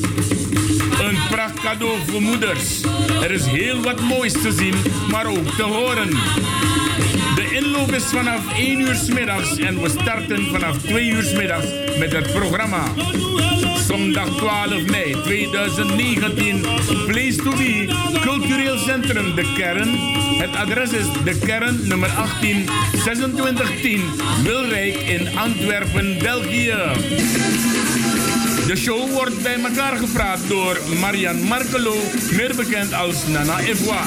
[1.01, 2.81] Een pracht cadeau voor moeders.
[3.23, 4.75] Er is heel wat moois te zien,
[5.11, 6.09] maar ook te horen.
[7.35, 11.33] De inloop is vanaf 1 uur 's middags en we starten vanaf 2 uur 's
[11.33, 11.67] middags
[11.99, 12.83] met het programma.
[13.89, 16.61] Zondag 12 mei 2019,
[17.07, 17.87] Place to Be,
[18.21, 19.89] Cultureel Centrum De Kern.
[20.37, 24.01] Het adres is De Kern, nummer 18, 2610,
[24.43, 26.75] Wilrijk in Antwerpen, België.
[28.67, 31.95] De show wordt bij elkaar gepraat door Marian Markelo,
[32.35, 34.03] meer bekend als Nana Evoa.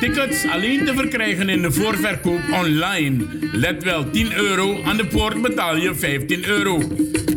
[0.00, 3.24] Tickets alleen te verkrijgen in de voorverkoop online.
[3.52, 6.78] Let wel, 10 euro, aan de poort betaal je 15 euro.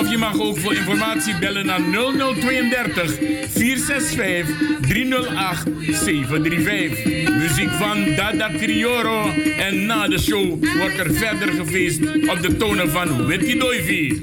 [0.00, 3.18] of je mag ook voor informatie bellen naar 0032
[3.48, 7.36] 465 308 735.
[7.36, 12.90] Muziek van Dada Crioro en na de show wordt er verder gefeest op de tonen
[12.90, 14.18] van Witty Doivy.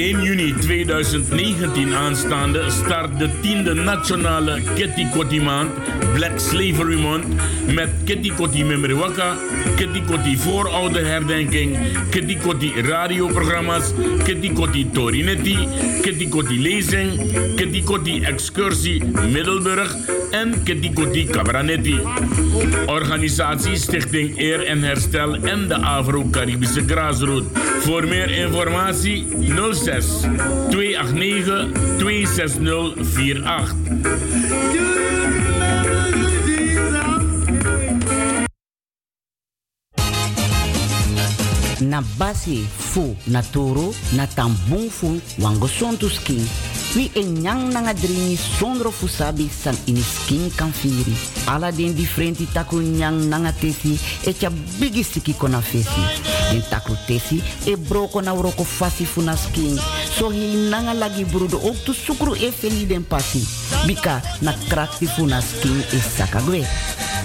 [0.00, 5.70] 1 juni 2019 aanstaande start de tiende nationale Kitty Kotti maand,
[6.14, 7.26] Black Slavery Month,
[7.74, 9.36] met Kitty Kotti Memriwaka,
[9.76, 11.76] Kitty Kotti voorouderherdenking,
[12.10, 13.92] Kitty Kotti radioprogramma's,
[14.24, 15.58] Kitty Kotti Torinetti,
[16.02, 17.20] Kitty Kotti lezing,
[17.56, 22.00] Kitty Kotti excursie Middelburg en Kitty Kotti Cabranetti.
[22.86, 27.58] Organisatie Stichting Eer en Herstel en de Afro-Caribische Graasroute.
[27.80, 29.26] Voor meer informatie
[29.72, 30.06] 06
[30.70, 31.68] 289
[31.98, 33.74] 26048.
[41.80, 45.20] na basi fu na toro na tambung fu
[46.96, 51.14] wi e nyang nanga dringi sondro fu sabi san ini skin kan firi
[51.46, 53.94] ala den differenti taku nyang nanga tesi
[54.26, 54.34] e
[54.78, 59.78] bigi siki kona fesi den taku tesi e broko na uroko fasi fu na skin.
[60.16, 60.30] So
[60.70, 63.46] nanga lagi brudo ook tu sukru e feli den pasi.
[63.86, 66.66] Bika na krakti fu na skin e sakagwe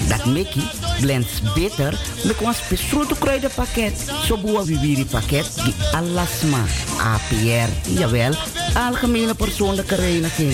[0.08, 0.62] dat meki
[1.02, 4.12] blends beter met ons besproken kruidenpakket.
[4.26, 6.64] Zo boa viviri pakket die alasma,
[7.00, 8.36] APR, jawel,
[8.74, 10.54] algemene persoonlijke reiniging.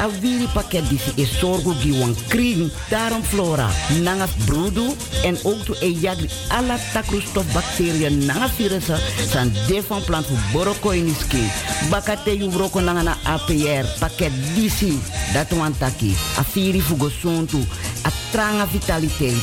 [0.00, 3.68] A viri pakket die is zorgo die wan kring, daarom flora,
[4.02, 4.86] nanga brudu
[5.24, 9.00] en ook to e jagri alla takroestof bacteriën nanga virussen
[9.30, 11.50] san de van plant voor boroko in skin.
[11.90, 15.00] Bakate yu broko nanga na APR pakket disi,
[15.32, 17.58] dat wan taki, a viri fugo sontu,
[18.04, 19.42] a tranga vitaliteit.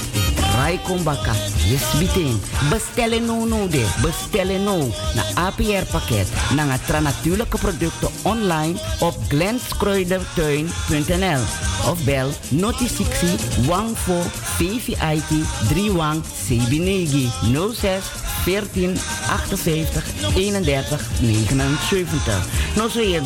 [0.56, 1.34] Rai kombaka,
[1.68, 2.40] yes biting.
[2.70, 4.78] Bestellen no no de, bestellen no
[5.16, 6.28] na APR pakket.
[6.56, 11.42] Na tra natuurlijke producten online op glenskruidertuin.nl
[11.90, 13.96] of bel noti 60 14
[14.58, 15.30] VVIT
[15.70, 17.30] 31 Sebinegi
[17.74, 18.06] 06
[18.56, 20.04] 14 58
[20.36, 22.48] 31 79.
[22.76, 23.22] No so je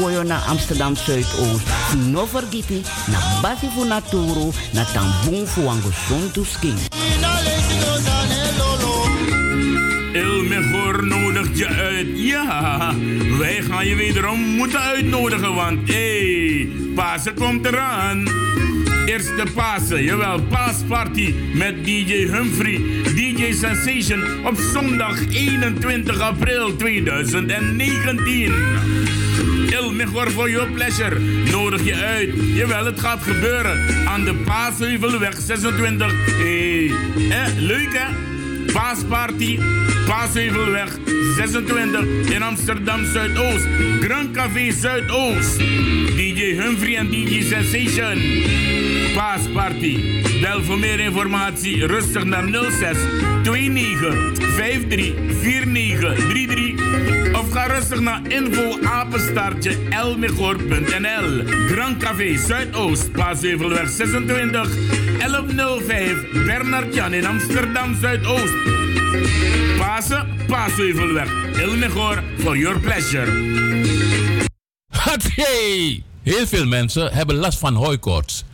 [0.00, 1.66] woyo na Amsterdam Zuidoost.
[2.10, 6.76] No vergiti na basi fu naturu na tambung fu wango sontu skin.
[10.14, 12.06] Il Mejor nodigt je uit.
[12.14, 12.94] Ja,
[13.38, 18.24] wij gaan je wederom moeten uitnodigen, want hé, hey, Pasen komt eraan.
[19.06, 22.80] Eerste Pasen, jawel, paasparty met DJ Humphrey,
[23.14, 28.52] DJ Sensation op zondag 21 april 2019.
[29.70, 32.30] Il Mejor for your pleasure nodig je uit.
[32.54, 36.12] Jawel, het gaat gebeuren aan de Paasheuvelweg 26.
[36.26, 36.90] Hé, hey.
[37.28, 38.32] eh, leuk hè?
[38.72, 39.58] Paasparty,
[40.06, 40.98] Paasheuvelweg
[41.36, 43.66] 26 in Amsterdam Zuidoost.
[44.00, 45.58] Grand Café Zuidoost.
[46.16, 48.83] DJ Humphrey en DJ Sensation.
[49.14, 50.22] Paasparty.
[50.40, 52.96] Bel voor meer informatie rustig naar 06
[53.42, 58.78] 29 53 49 33 of ga rustig naar info.
[61.68, 64.68] Grand Café Zuidoost, Paasheuvelweg 26
[65.18, 68.54] 1105 Bernard Jan in Amsterdam Zuidoost.
[69.78, 71.28] Pasen, Paasheuvelweg.
[71.56, 73.32] Elmegor for your pleasure.
[75.34, 76.02] Hey!
[76.22, 78.44] Heel veel mensen hebben last van hooikoorts.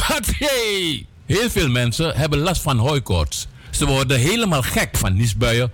[0.00, 1.04] Hatsé!
[1.26, 3.46] Heel veel mensen hebben last van hooikoorts.
[3.70, 5.72] Ze worden helemaal gek van niesbuien.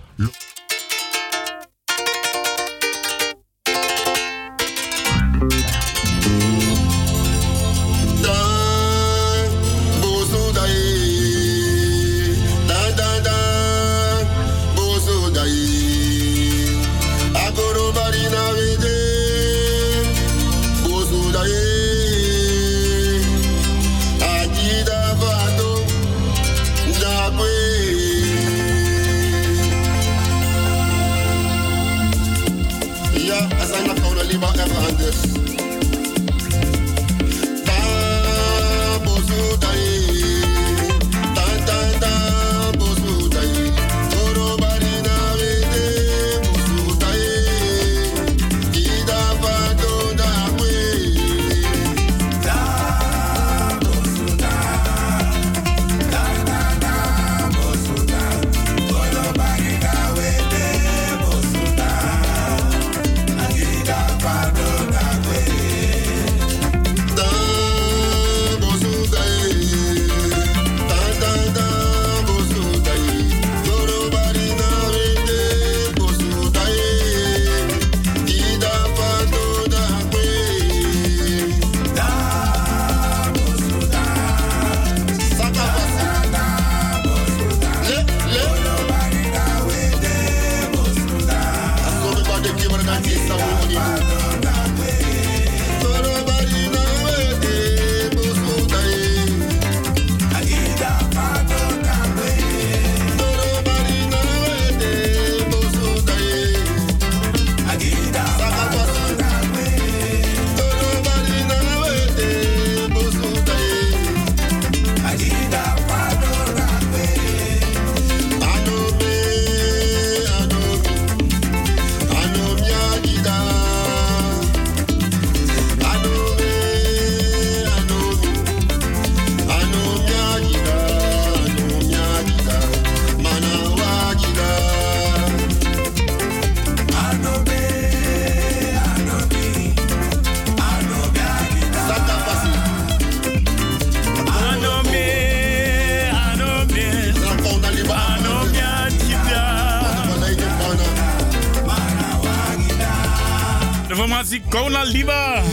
[154.33, 155.43] Nancy Kona Liba.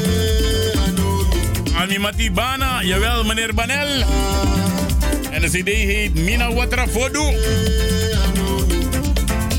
[1.77, 4.05] Ami Matibana, jawel meneer Banel.
[5.31, 7.37] En de cd heet Mina Watra Fodu.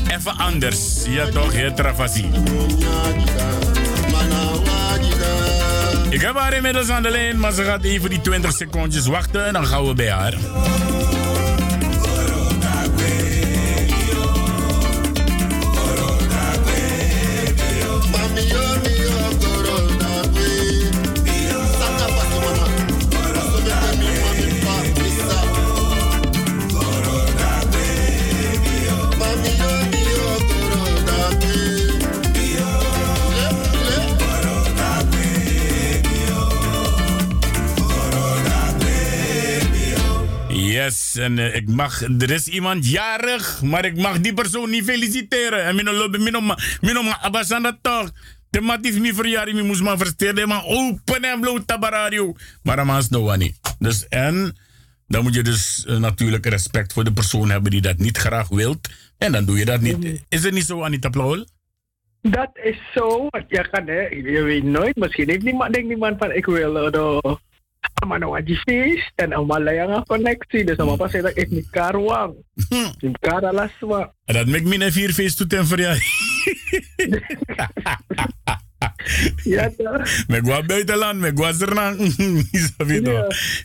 [0.08, 2.30] Even anders, ja toch, het Travasi.
[6.10, 9.46] Ik heb haar inmiddels aan de lijn, maar ze gaat even die 20 secondjes wachten
[9.46, 10.34] en dan gaan we bij haar.
[40.84, 44.84] Yes, en eh, ik mag, er is iemand jarig, maar ik mag die persoon niet
[44.84, 45.64] feliciteren.
[45.64, 48.10] En mijn lobby, mijn mijn abasanda toch.
[48.50, 52.34] Thematisch mi verjaring, mi moest maar versteren, maar open en bloot tabaradio.
[52.62, 53.56] Maar dan is niet.
[53.78, 54.56] Dus en,
[55.06, 58.48] dan moet je dus eh, natuurlijk respect voor de persoon hebben die dat niet graag
[58.48, 58.88] wilt.
[59.18, 60.24] En dan doe je dat niet.
[60.28, 61.46] Is het niet zo, Anita Plauwel?
[62.20, 63.28] Dat is zo.
[63.48, 64.96] Je kan, hè, je weet nooit.
[64.96, 67.34] Misschien heeft niemand, denkt niemand van ik wil uh,
[67.94, 70.64] de maar nou die feest en een Malaya connectie.
[70.64, 71.66] Dus dan pas dat ik niet.
[73.00, 74.12] Ik alles wat.
[74.24, 76.02] En dat maakt me een vier feest toe ten verjaardag.
[79.44, 80.26] Ja, toch?
[80.26, 82.14] Met wat buitenland, met wat zernang.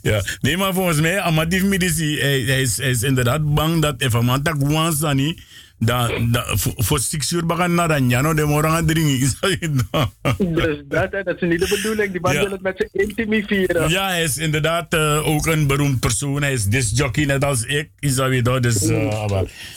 [0.02, 0.22] ja.
[0.42, 4.22] Nee, maar volgens mij, Amadief Medici, hij, hij, is, hij is inderdaad bang dat if
[4.22, 5.40] man tak wansani,
[5.80, 9.32] dan, dan, voor, six uur bagan naar dan jano, de morgen gaan drinken.
[10.56, 12.12] Dus dat, dat is niet de bedoeling.
[12.12, 12.42] Die man Ja.
[12.42, 13.90] wil het met zijn intimie vieren.
[13.90, 16.42] Ja, hij is inderdaad eh, ook een beroemd persoon.
[16.42, 17.90] Hij is discjockey, net als ik.
[18.00, 18.64] Is dat weer dat?
[18.64, 18.82] Dus,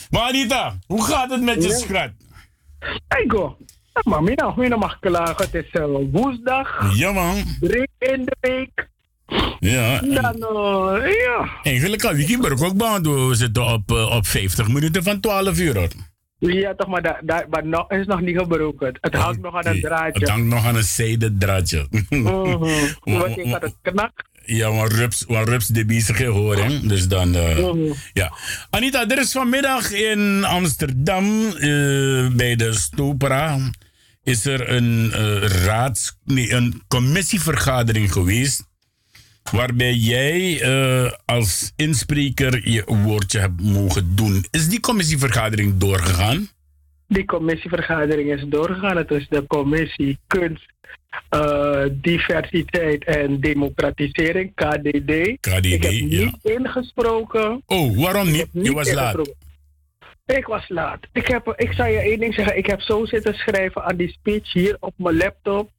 [0.09, 0.21] maar.
[0.21, 1.75] Anita, hoe gaat het met je Ja.
[1.77, 2.09] schat?
[3.07, 3.57] Hey, go.
[3.93, 5.45] Ja, maar mina, mina mag klagen.
[5.51, 6.95] Het is eh, woensdag.
[6.97, 7.43] Ja, man.
[7.59, 8.89] Drie in de week.
[9.59, 10.01] Ja.
[10.01, 11.49] en Dan, eh, ja.
[11.63, 13.27] Eigenlijk kan Wikiburg ook baan.
[13.27, 15.77] We zitten op, eh, op 50 minuten van 12 uur.
[15.77, 15.87] Hoor.
[16.37, 18.87] Ja, toch, maar dat, dat maar nog, is nog niet gebroken.
[18.87, 20.19] Het, het hangt nog aan een draadje.
[20.19, 21.87] Het hangt nog aan een zijde draadje.
[22.09, 22.57] Mhm.
[23.03, 24.11] Want ik had het knak.
[24.45, 26.79] Ja, maar Rups, Rups de bezig hoor, hè.
[26.87, 27.93] Dus dan, Mhm.
[28.13, 28.33] ja.
[28.69, 33.57] Anita, er is vanmiddag in Amsterdam, eh, bij de Stopera,
[34.23, 38.67] is er een eh, raads, nee, een commissievergadering geweest,
[39.51, 44.45] waarbij jij eh, als inspreker je woordje hebt mogen doen.
[44.51, 46.49] Is die commissievergadering doorgegaan?
[47.07, 48.97] Die commissievergadering is doorgegaan.
[48.97, 50.71] Het is de commissie Kunst,
[51.29, 55.37] eh, Diversiteit en Democratisering, KDD.
[55.39, 56.05] KDD, ik heb ja.
[56.05, 57.63] niet ingesproken.
[57.65, 58.37] Oh, waarom niet?
[58.37, 59.33] heb Je niet was laat.
[60.25, 60.99] Ik was laat.
[61.13, 62.57] Ik, heb, ik zal je één ding zeggen.
[62.57, 65.69] Ik heb zo zitten schrijven aan die speech hier op mijn laptop.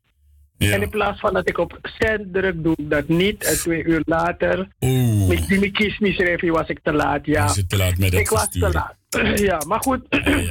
[0.57, 0.73] Ja.
[0.73, 3.45] En in plaats van dat ik op send druk, doe ik dat niet.
[3.45, 5.29] En twee uur later, Oeh.
[5.29, 7.27] met die kies me schreef, was ik te laat.
[7.27, 8.95] Ja, Was te laat met ik was te laat.
[9.41, 10.01] Ja, maar goed.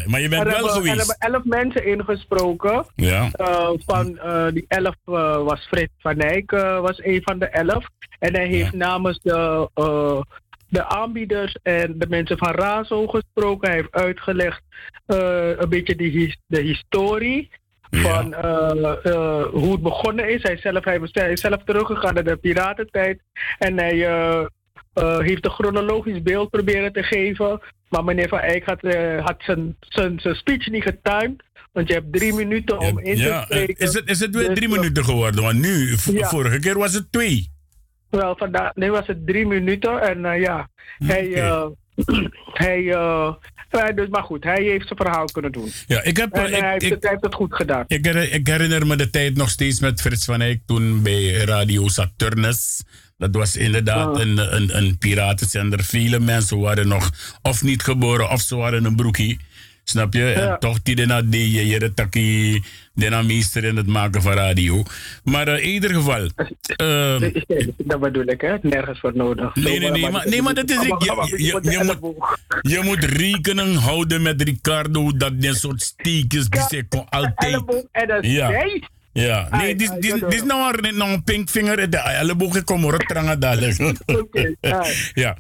[0.08, 0.98] Maar je bent er wel hebben, Er geweest.
[0.98, 2.86] hebben elf mensen ingesproken.
[2.96, 3.30] Ja.
[3.32, 7.46] Eh, van eh, die elf eh, was Fred van Eyck eh, was een van de
[7.48, 7.86] elf.
[8.20, 9.70] En hij heeft namens de,
[10.70, 13.68] de aanbieders en de mensen van Razo gesproken.
[13.70, 14.62] Hij heeft uitgelegd
[15.06, 17.50] een beetje die de historie.
[17.92, 20.44] Van eh, eh, hoe het begonnen is.
[20.44, 23.22] Hij, zelf, hij, hij is zelf teruggegaan naar de piratentijd.
[23.60, 24.46] En hij eh,
[25.20, 27.62] heeft een chronologisch beeld proberen te geven.
[27.90, 28.82] Maar meneer Van Eyck had,
[29.26, 31.44] had zijn, zijn, zijn speech niet getimed.
[31.72, 33.86] Want je hebt drie minuten om in te Ja, spreken.
[33.86, 35.42] is het, is het weer Dus, drie minuten geworden?
[35.44, 36.28] Want nu, Ja.
[36.30, 37.50] vorige keer was het twee.
[38.10, 40.02] Wel, vandaag, nu was het drie minuten.
[40.02, 41.66] En ja, hij, eh,
[42.54, 43.34] hij, eh,
[43.70, 45.72] hij- dus, maar goed, hij heeft zijn verhaal kunnen doen.
[45.88, 47.84] Ja, ik heb, en ik, hij, heeft, ik, het, hij heeft het goed gedaan.
[47.88, 51.32] ik, her- ik herinner me de tijd nog steeds met Frits van Eyck toen bij
[51.32, 52.84] Radio Saturnus.
[53.18, 55.84] Dat was inderdaad een, een, een piratenzender.
[55.84, 57.12] Vele mensen waren nog
[57.42, 59.40] of niet geboren of ze waren een broekie.
[59.84, 60.32] Snap je?
[60.32, 62.64] En toch die na die je je taki,
[62.94, 64.84] de meester in het maken van radio.
[65.24, 66.30] Maar eh, in ieder geval.
[66.76, 67.32] ehm,
[67.78, 68.56] dat bedoel ik, hè?
[68.62, 69.56] Nergens voor nodig.
[69.56, 70.82] Nee, nee, nee, maar, nee, maar dat is.
[70.82, 71.98] Je, je, moet,
[72.62, 77.86] je moet rekening houden met Ricardo dat dit soort steekjes die ze kon altijd.
[78.22, 78.50] Ja.
[79.14, 81.90] Ja, nee, dit dit- dit is nou een, nou een pinkvinger.
[81.90, 83.78] De elleboog kom er trangen dadelijk.
[85.14, 85.38] Ja.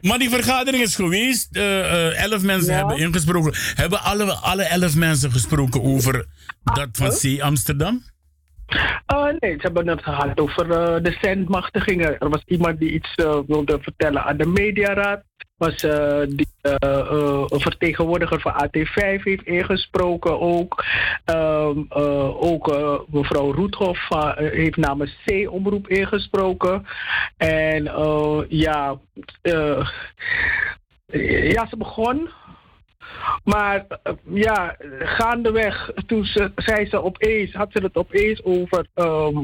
[0.00, 1.56] Maar die vergadering is geweest.
[1.56, 3.52] eh, eh, elf mensen hebben ingesproken.
[3.74, 6.26] Hebben alle, alle elf mensen gesproken over
[6.64, 8.02] dat van C Amsterdam?
[9.14, 12.18] Uh, nee, ze hebben het gehad over eh, de zendmachtigingen.
[12.18, 15.22] Er was iemand die iets eh, wilde vertellen aan de mediaraad.
[15.62, 20.84] Was eh, die een vertegenwoordiger van AT5 heeft ingesproken ook.
[21.24, 22.66] Ehm, eh, ook
[23.06, 26.86] mevrouw Roethoff heeft namens C-omroep ingesproken.
[27.36, 27.84] En
[28.48, 28.98] ja,
[31.52, 32.28] ja, ze begon.
[33.44, 39.36] Maar eh, ja, gaandeweg, toen ze, zei ze opeens, had ze het opeens over, ehm,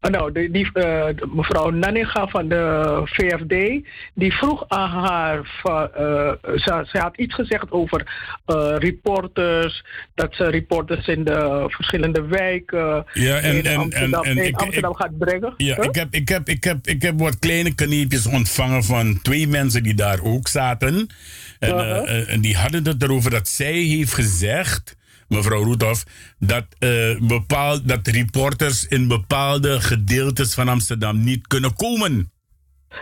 [0.00, 5.60] eh, nou, die, die, eh, de mevrouw Nanninga van de VFD, die vroeg aan haar,
[5.62, 8.06] van, eh, ze, ze had iets gezegd over
[8.78, 14.36] reporters, dat ze reporters in de verschillende wijken Ja, en- in en- Amsterdam, en- en
[14.36, 15.54] in ik- Amsterdam gaat brengen.
[15.56, 15.84] Ja, Huh?
[15.84, 19.82] ik heb, ik, heb, ik, heb, ik heb wat kleine kneepjes ontvangen van twee mensen
[19.82, 21.06] die daar ook zaten.
[21.58, 24.96] En, eh, eh, en die hadden het erover dat zij heeft gezegd,
[25.28, 26.04] mevrouw Roethoff,
[26.38, 32.32] dat, eh, bepaald, dat reporters in bepaalde gedeeltes van Amsterdam niet kunnen komen.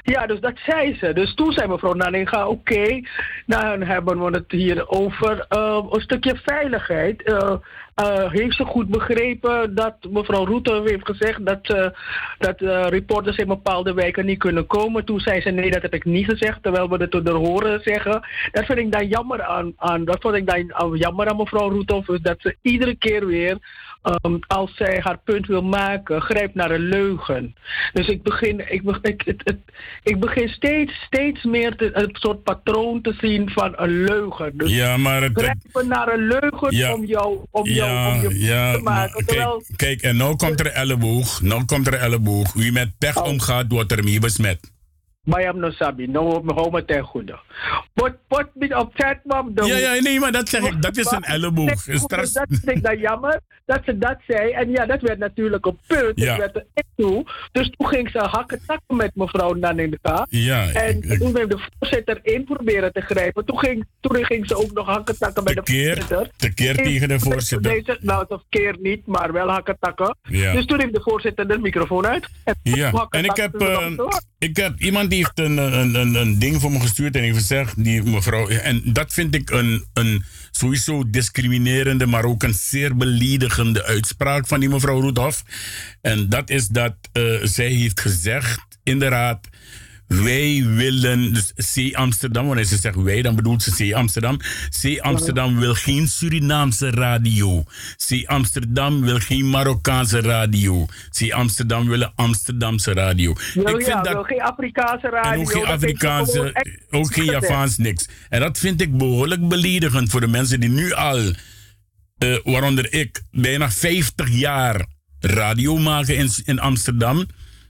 [0.03, 1.13] Ja, dus dat zei ze.
[1.13, 3.01] Dus toen zei mevrouw Nanninga, oké,
[3.47, 7.23] dan hebben we het hier over een stukje veiligheid.
[7.23, 7.55] Eh,
[7.97, 11.89] eh, heeft ze goed begrepen dat mevrouw Roete heeft gezegd dat, eh,
[12.39, 15.05] dat eh, reporters in bepaalde wijken niet kunnen komen?
[15.05, 18.29] Toen zei ze, nee, dat heb ik niet gezegd, terwijl we het er horen zeggen.
[18.53, 22.19] Dat vind ik dan jammer aan, aan, dat vond ik dan jammer aan mevrouw Roete,
[22.23, 23.59] dat ze iedere keer weer
[24.07, 27.55] Ehm, als zij haar punt wil maken, grijpt naar een leugen.
[27.93, 32.09] Dus ik begin, ik, be- ik, het, het- ik begin steeds, steeds meer te, een
[32.13, 34.53] soort patroon te zien van een leugen.
[34.57, 36.95] Dus Ja, maar het- grijpen naar een leugen Ja.
[36.95, 38.85] om jou, om jou om je ja, te maken.
[38.85, 41.43] maar Terwijl, kijk, kijk, en nou komt er elleboog.
[41.43, 42.53] Nou komt er elleboog.
[42.53, 43.25] Wie met pech Oh.
[43.29, 44.75] omgaat, wordt ermee besmet.
[45.27, 47.39] Bayam no sabi, no hou me ten goede.
[47.95, 49.51] Pot, pot niet op chat, mam.
[49.55, 50.83] Ja, ja, nee, maar dat zeg ik.
[50.83, 51.81] Dat is een elleboog.
[51.95, 54.51] Straks- Dat vind ik dan jammer dat ze dat zei.
[54.51, 56.13] En ja, dat werd natuurlijk een punt.
[56.21, 56.37] Ja.
[56.37, 57.25] Dat werd er toe.
[57.53, 60.27] Dus toen ging ze hakken takken met mevrouw Naninka.
[60.29, 63.45] Ja, En ik- ik- toen heeft de voorzitter in proberen te grijpen.
[63.45, 66.31] Toen ging, toen ging ze ook nog hakken takken met de voorzitter.
[66.37, 67.71] tekeer tegen de voorzitter.
[67.73, 70.17] Deze, nou, het keer niet, maar wel hakken takken.
[70.23, 70.53] Ja.
[70.53, 72.29] Dus toen heeft de voorzitter de microfoon uit.
[72.45, 73.55] En Ja, en ik heb,
[74.39, 77.85] ik heb iemand die heeft een, een, een, ding voor me gestuurd en heeft gezegd,
[77.85, 83.85] die mevrouw, en dat vind ik een, een sowieso discriminerende, maar ook een zeer beledigende
[83.85, 85.43] uitspraak van die mevrouw Roethoff.
[86.01, 89.49] En dat is dat eh, zij heeft gezegd, inderdaad,
[90.07, 94.39] wij willen, dus C Amsterdam, wanneer ze zegt wij, dan bedoelt ze C Amsterdam.
[94.83, 97.65] C Amsterdam wil geen Surinaamse radio.
[98.07, 100.87] C Amsterdam wil geen Marokkaanse radio.
[101.19, 103.35] C Amsterdam wil een Amsterdamse radio.
[103.55, 105.31] Wil, ja, wil geen Afrikaanse radio.
[105.33, 107.25] En ook geen dat Afrikaanse, ook geen.
[107.25, 108.09] Javaans, niks.
[108.29, 111.33] En dat vind ik behoorlijk beledigend voor de mensen die nu al,
[112.19, 114.87] eh, waaronder ik, bijna 50 jaar
[115.21, 117.27] radio maken in, in Amsterdam.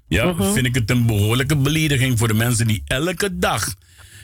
[0.09, 0.53] Ja, Mhm.
[0.53, 3.75] vind ik het een behoorlijke belediging voor de mensen die elke dag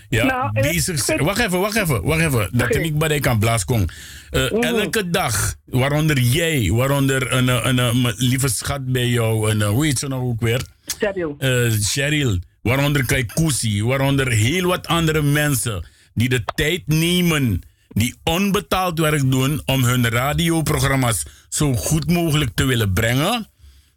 [0.08, 1.24] ja, Nou, bezig zijn.
[1.24, 2.48] Wacht even, wacht even, wacht even.
[2.52, 2.78] Dat Oké.
[2.78, 3.90] ik bij kan blaaskong.
[4.30, 4.62] Eh Mhm.
[4.62, 9.84] Elke dag, waaronder jij, waaronder een, een, een, mijn lieve schat bij jou, en hoe
[9.84, 10.62] heet ze nou ook weer?
[10.98, 11.34] Cheryl.
[11.38, 18.98] eh Cheryl, waaronder Kaikousi, waaronder heel wat andere mensen die de tijd nemen, die onbetaald
[18.98, 23.46] werk doen om hun radioprogramma's zo goed mogelijk te willen brengen,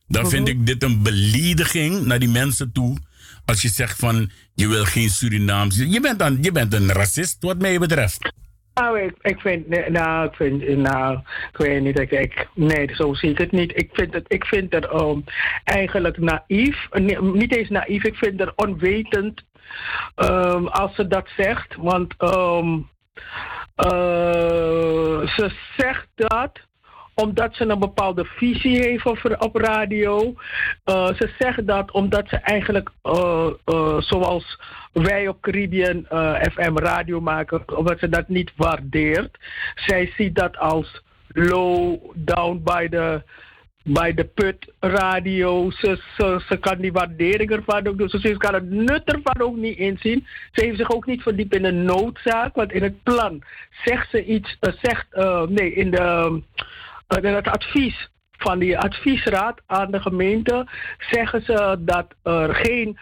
[0.07, 2.97] dan vind ik dit een belediging naar die mensen toe.
[3.45, 5.89] Als je zegt van je wil geen Surinaamse.
[5.89, 8.33] Je bent, dan, je bent een racist, wat mij betreft.
[8.73, 11.19] Nou, ik, ik vind, nou, ik vind, nou,
[11.51, 13.71] ik weet niet, ik, ik, nee, zo zie ik het niet.
[13.75, 15.23] Ik vind het, ik vind het um,
[15.63, 19.43] eigenlijk naïef, Nee, niet eens naïef, ik vind het onwetend
[20.15, 22.89] um, als ze dat zegt, want um,
[23.85, 26.59] uh, ze zegt dat
[27.15, 30.33] omdat ze een bepaalde visie heeft op, op radio.
[30.85, 34.59] Uh, ze zegt dat omdat ze eigenlijk, uh, uh, zoals
[34.93, 36.05] wij op Caribbean
[36.51, 39.37] FM radio maken, omdat ze dat niet waardeert.
[39.75, 43.23] Zij ziet dat als low down by the
[43.87, 45.71] bij de put radio.
[45.71, 45.99] Ze,
[46.47, 48.09] ze, kan die waardering ervan ook doen.
[48.09, 50.27] Ze kan het nut ervan ook niet inzien.
[50.51, 52.55] Ze heeft zich ook niet verdiept in de noodzaak.
[52.55, 53.43] Want in het plan
[53.83, 55.05] zegt ze iets, zegt,
[55.49, 56.41] nee, in, de,
[57.07, 60.67] het advies van die adviesraad aan de gemeente
[60.97, 62.97] zeggen ze dat er geen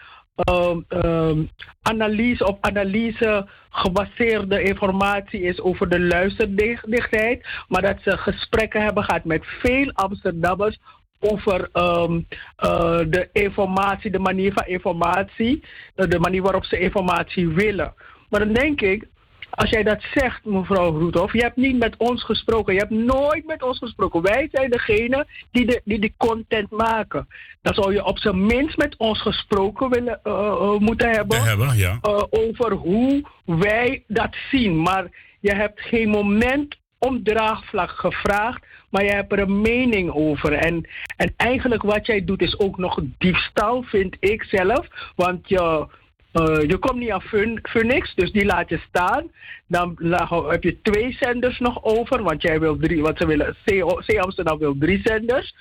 [0.48, 1.50] um,
[1.82, 9.24] analyse op analyse gebaseerde informatie is over de luisterdichtheid, maar dat ze gesprekken hebben gehad
[9.24, 10.78] met veel Amsterdammers
[11.18, 12.26] over um,
[12.64, 15.64] uh, de informatie, de manier van informatie,
[15.96, 17.94] uh, de manier waarop ze informatie willen.
[18.30, 19.08] Maar dan denk ik,
[19.54, 22.74] als jij dat zegt, mevrouw Roethoff, je hebt niet met ons gesproken.
[22.74, 24.22] Je hebt nooit met ons gesproken.
[24.22, 27.26] Wij zijn degene die de, die de content maken.
[27.62, 31.42] Dan zou je op zijn minst met ons gesproken willen, eh, moeten hebben.
[31.42, 31.98] hebben, ja.
[32.30, 34.82] over hoe wij dat zien.
[34.82, 35.06] Maar
[35.40, 40.52] je hebt geen moment om draagvlak gevraagd, maar je hebt er een mening over.
[40.52, 44.86] En, en eigenlijk wat jij doet is ook nog diefstal, vind ik zelf.
[45.16, 45.86] Want je,
[46.34, 49.30] eh, je komt niet aan Funix, dus die laat je staan.
[49.66, 49.98] Dan
[50.48, 54.58] heb je twee zenders nog over, want jij wil drie, want ze willen, C, Amsterdam
[54.58, 55.54] wil drie zenders.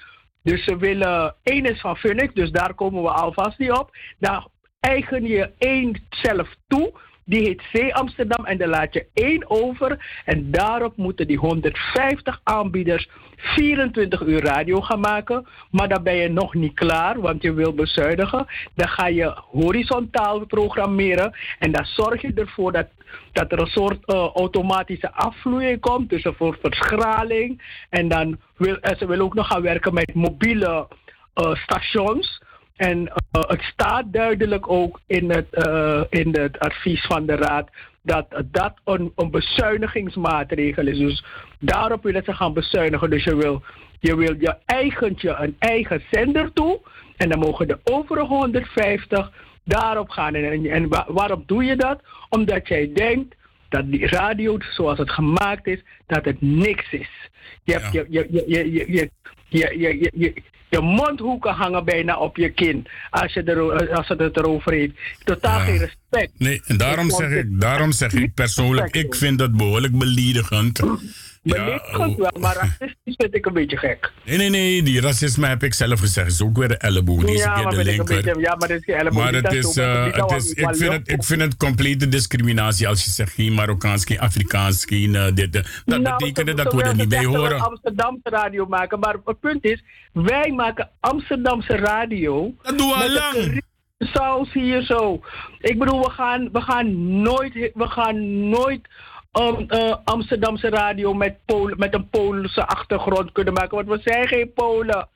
[0.43, 3.97] Dus ze willen, één is van Funix, dus daar komen we alvast niet op.
[4.19, 4.47] Dan
[4.79, 6.93] eigen je één zelf toe.
[7.25, 10.21] Die heet C Amsterdam en dan laat je één over.
[10.25, 15.47] En daarop moeten die 150 aanbieders 24 uur radio gaan maken.
[15.71, 18.45] Maar dan ben je nog niet klaar, want je wil bezuinigen.
[18.75, 21.37] Dan ga je horizontaal programmeren.
[21.59, 22.87] En dan zorg je ervoor dat,
[23.31, 26.09] dat er een soort eh, automatische afvloeiing komt.
[26.09, 27.61] Dus voor verschraling.
[27.89, 30.87] En dan wil en ze willen ook nog gaan werken met mobiele
[31.33, 32.41] eh, stations.
[32.75, 37.69] En eh, het staat duidelijk ook in het, eh, in het advies van de Raad
[38.01, 40.97] dat dat een, een bezuinigingsmaatregel is.
[40.97, 41.25] Dus
[41.59, 43.09] daarop willen ze gaan bezuinigen.
[43.09, 43.63] Dus je wil
[43.99, 46.79] je, wil je eigentje een eigen zender toe.
[47.17, 49.31] En dan mogen de overige 150
[49.63, 50.35] daarop gaan.
[50.35, 52.01] En, en, en wa- waarom doe je dat?
[52.29, 53.35] Omdat jij denkt
[53.69, 57.29] dat die radio zoals het gemaakt is, dat het niks is.
[57.63, 59.09] Je hebt je, je, je, je, je,
[59.49, 60.33] je, je, je, je,
[60.73, 64.93] je, mondhoeken hangen bijna op je kin als, je er, als het het erover heeft.
[65.23, 66.31] Totaal geen respect.
[66.37, 70.81] Nee, en daarom zeg ik, daarom zeg ik persoonlijk, ik vind dat behoorlijk beledigend.
[71.43, 74.11] Beledigend wel, maar racistisch vind ik een beetje gek.
[74.25, 76.27] Nee, nee, nee, die racisme heb ik zelf gezegd.
[76.31, 77.23] is ook weer de elleboog.
[77.23, 78.25] Deze ja, keer maar de vind ik een linker.
[78.33, 79.23] beetje, ja, maar dat is geen elleboog.
[79.23, 82.87] Maar het is, eh, het is, wel ik, vind het, ik vind het complete discriminatie
[82.87, 85.55] als je zegt geen Marokkaans, geen Afrikaans, geen eh, dit.
[85.55, 85.63] eh.
[85.85, 87.59] Dat Nou, betekent dat we er niet bij dat we horen.
[87.59, 89.83] Amsterdamse radio maken, maar het punt is,
[90.13, 92.53] wij maken Amsterdamse radio.
[92.61, 93.61] Dat doen we al lang.
[93.97, 95.21] Zoals hier zo.
[95.59, 98.87] Ik bedoel, we gaan, we gaan nooit, we gaan nooit
[99.33, 99.67] um,
[100.03, 105.07] Amsterdamse radio met, Polen, met een Poolse achtergrond kunnen maken, want we zijn geen Polen.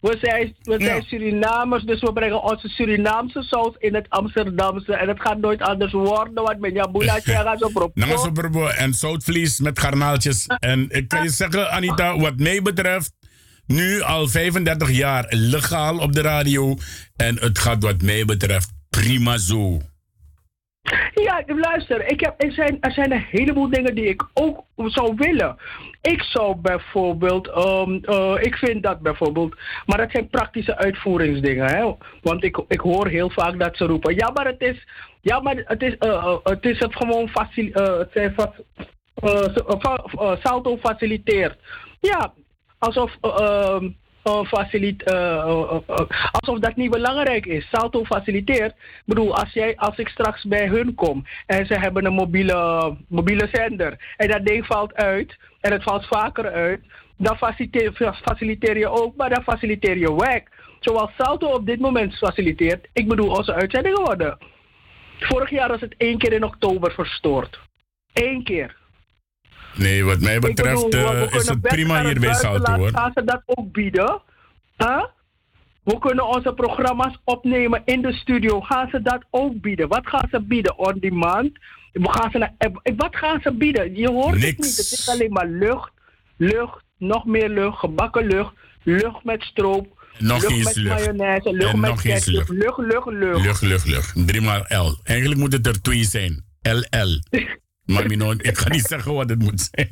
[0.00, 4.94] We zijn, we zijn Surinamers, dus we brengen onze Surinaamse saus in het Amsterdamse.
[4.94, 7.90] En het gaat nooit anders worden, want met Jabula gaat zo pro.
[7.94, 10.46] Nama soberbo en zoutvlies met garnaaltjes.
[10.46, 13.12] En ik kan je zeggen, Anita, wat mij betreft,
[13.66, 16.76] nu al 35 jaar legaal op de radio.
[17.16, 19.80] En het gaat wat mij betreft prima zo.
[21.14, 25.14] Ja, luister, ik heb, er, zijn, er zijn een heleboel dingen die ik ook zou
[25.16, 25.56] willen.
[26.02, 29.56] Ik zou bijvoorbeeld, ehm, eh, ik vind dat bijvoorbeeld,
[29.86, 31.66] maar dat zijn praktische uitvoeringsdingen.
[31.66, 31.92] Hè?
[32.22, 34.86] Want ik, ik hoor heel vaak dat ze roepen, ja, maar het is,
[35.20, 38.62] ja, maar het is, eh, het, is het gewoon facil, eh, het zijn fac-
[40.42, 41.58] Salto faciliteert.
[42.00, 42.32] Ja,
[42.78, 43.16] alsof.
[43.20, 43.82] eh,
[44.24, 47.68] ehm, eh, facilit, eh, eh, eh, alsof dat niet belangrijk is.
[47.72, 48.72] Salto faciliteert.
[48.72, 52.96] Ik bedoel, als, jij, als ik straks bij hun kom en ze hebben een mobiele,
[53.08, 56.80] mobiele zender en dat ding valt uit en het valt vaker uit,
[57.16, 57.92] dan faciliteer,
[58.22, 60.42] faciliteer je ook, maar dan faciliteer je weg.
[60.80, 62.88] Zoals Salto op dit moment faciliteert.
[62.92, 64.38] Ik bedoel, onze uitzendingen worden.
[65.18, 67.60] Vorig jaar was het één keer in oktober verstoord.
[68.12, 68.76] Eén keer.
[69.76, 72.90] Nee, wat mij betreft bedoel, eh, is het prima hier bij Salto hoor.
[72.90, 74.20] Gaan ze dat ook bieden?
[74.76, 75.04] Huh?
[75.82, 78.60] We kunnen onze programma's opnemen in de studio.
[78.60, 79.88] Gaan ze dat ook bieden?
[79.88, 80.78] Wat gaan ze bieden?
[80.78, 81.50] On demand?
[81.92, 83.96] Gaan ze naar, eh, wat gaan ze bieden?
[83.96, 84.76] Je hoort het niet.
[84.76, 85.90] Het is alleen maar lucht,
[86.36, 88.52] lucht, nog meer lucht, gebakken lucht,
[88.82, 90.98] lucht met stroop, Nog lucht eens met lucht.
[90.98, 93.44] mayonaise, lucht En met nog ketchup, lucht, lucht, lucht.
[93.44, 94.26] Lucht, lucht, lucht.
[94.26, 94.98] Driemaal L.
[95.02, 96.44] Eigenlijk moet het er twee zijn.
[96.62, 97.20] LL.
[97.84, 99.90] Maar Mino, ik ga niet zeggen wat het moet zijn.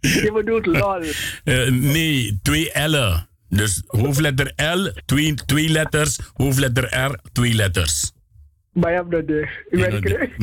[0.24, 1.02] Je bedoelt lol.
[1.44, 3.28] Eh, nee, twee L'en.
[3.48, 6.18] Dus hoofdletter L, twee, twee letters.
[6.32, 8.12] Hoofdletter R, twee letters.
[8.72, 9.48] Maar je dat de.
[9.68, 10.36] Ik ben ik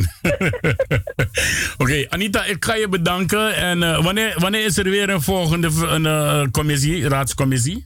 [1.81, 3.55] Oké, Anita, ik ga je bedanken.
[3.55, 7.85] En eh, wanneer, wanneer is er weer een volgende een, eh, commissie, raadscommissie?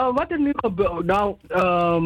[0.00, 2.04] Uh, wat er nu gebeurt, nou, ehm,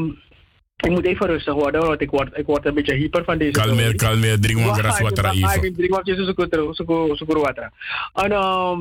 [0.77, 3.51] ik moet even rustig worden, want ik word, ik word een beetje hyper van deze.
[3.51, 5.49] Kalmeer, kalmeer, drink wat gras water even.
[5.49, 5.75] even.
[5.75, 7.73] Drink wat je water.
[8.15, 8.79] En ehm,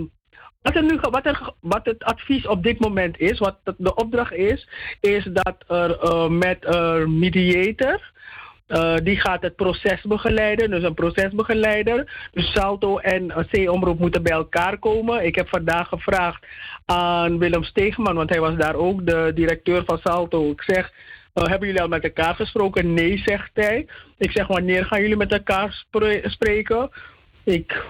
[0.62, 4.34] wat, er nu, wat, er, wat het advies op dit moment is, wat de opdracht
[4.34, 4.68] is,
[5.00, 8.12] is dat er eh, met een mediator,
[8.68, 12.30] eh, die gaat het proces begeleiden, dus een procesbegeleider.
[12.32, 15.26] Dus Salto en eh, C-omroep moeten bij elkaar komen.
[15.26, 16.46] Ik heb vandaag gevraagd
[16.86, 20.52] aan Willem Steegman, want hij was daar ook de directeur van Salto.
[20.52, 20.92] Ik zeg,
[21.34, 22.94] hebben jullie al met elkaar gesproken?
[22.94, 23.88] Nee, zegt hij.
[24.18, 26.90] Ik zeg, wanneer gaan jullie met elkaar spre- spreken?
[27.44, 27.86] Ik,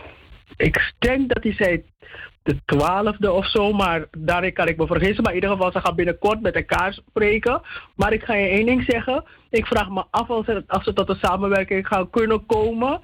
[0.57, 1.84] ik denk dat hij zei
[2.44, 5.24] de twaalfde of zo, maar daarin kan ik me vergissen.
[5.24, 7.61] Maar in ieder geval, ze gaan binnenkort met elkaar spreken.
[7.95, 9.24] Maar ik ga je één ding zeggen.
[9.49, 13.02] Ik vraag me af als ze, als ze tot een samenwerking gaan kunnen komen.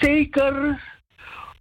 [0.00, 0.80] Zeker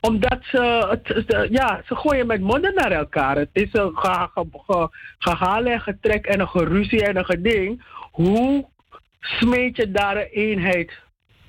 [0.02, 3.38] omdat ze, het, ja, ze gooien met monden naar elkaar.
[3.38, 4.90] Het is een ge, ge, ge-
[5.20, 7.84] gehaal en getrek en een geruzie en een geding.
[8.12, 8.66] Hoe
[9.20, 10.92] smeet je daar een eenheid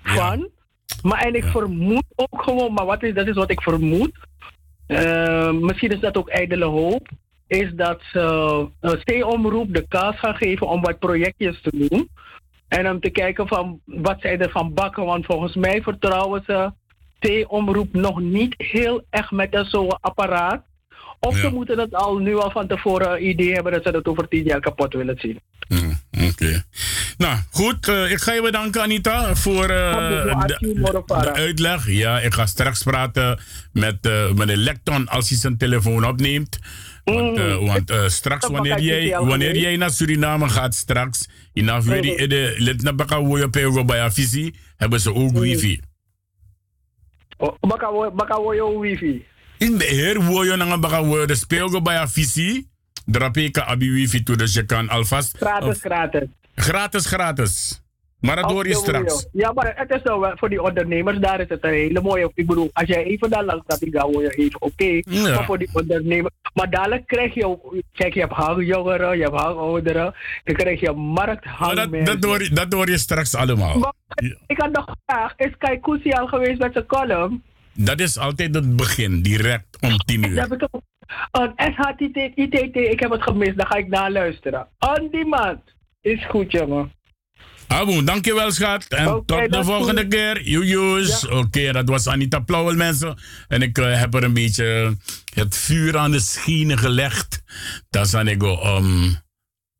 [0.02, 0.48] van?
[1.02, 4.12] Maar en ik vermoed ook gewoon, maar wat is, dat is wat ik vermoed.
[4.86, 7.08] Eh, misschien is dat ook ijdele hoop.
[7.46, 12.08] Is dat ze uh, C-omroep de kans gaan geven om wat projectjes te doen.
[12.68, 15.04] En om te kijken van wat zij ervan bakken.
[15.04, 16.72] Want volgens mij vertrouwen ze
[17.18, 20.64] T-omroep nog niet heel erg met een zo'n apparaat.
[21.20, 24.28] Of ze moeten het al nu al van tevoren idee hebben dat ze het over
[24.28, 25.40] tien jaar kapot willen zien.
[26.28, 26.62] Oké.
[27.18, 27.88] Nou, goed.
[27.88, 30.58] eh, ik ga je bedanken, Anita, voor eh, de, de-
[31.24, 31.86] de uitleg.
[31.90, 33.40] Ja, ik ga straks praten
[33.72, 36.58] met eh, meneer Lecton als hij zijn telefoon opneemt.
[37.04, 42.54] Want, eh, want straks, wanneer jij, wanneer jij naar Suriname gaat, straks, in Afweri, de
[42.58, 45.80] lid naar Baka Woyo Pego bij Afisi, hebben ze ook wifi.
[48.14, 49.24] Baka woyo wifi.
[49.58, 52.68] In de heer Woyo naar Baka Woyo, de speelgo bij Afisi,
[53.10, 55.36] drapeka abi wifi toe, dus je kan alvast...
[55.36, 56.28] Gratis, gratis.
[56.54, 57.82] Gratis, gratis.
[58.20, 59.26] Maar dat hoor je straks.
[59.32, 62.30] Ja, maar het is zo, eh, voor die ondernemers, daar is het een hele mooie.
[62.34, 65.00] Ik bedoel, als jij even daar langs gaat, dan hoor je even oké.
[65.00, 65.34] Ja.
[65.34, 66.34] Maar voor die ondernemers.
[66.54, 67.58] Maar dadelijk krijg je,
[67.92, 70.14] kijk, je hebt hangjongeren, je hebt hangouderen.
[70.44, 71.98] Dan krijg je markthangmensen.
[71.98, 73.78] Oh, Dat hoor, je, dat hoor je straks allemaal.
[73.78, 73.92] Maar
[74.46, 77.42] ik had nog gevraagd, is Kai Kusi al geweest met zijn column?
[77.72, 80.34] Dat is altijd het begin, direct om tien uur.
[80.34, 80.82] Dat heb ik ook.
[81.30, 84.68] Een SHTT, ITT, ik heb het gemist, dan ga ik naar luisteren.
[84.78, 85.60] On demand.
[86.00, 86.92] Is goed, jongen.
[87.70, 88.84] Abo, dankjewel schat.
[88.88, 90.10] En tot de volgende goed.
[90.10, 90.42] keer.
[90.42, 91.28] Joejoes.
[91.28, 93.18] Oké, dat was Anita Plauwel mensen.
[93.48, 94.96] En ik eh, heb er een beetje
[95.34, 97.42] het vuur aan de schienen gelegd.
[97.90, 99.16] Dat is ik om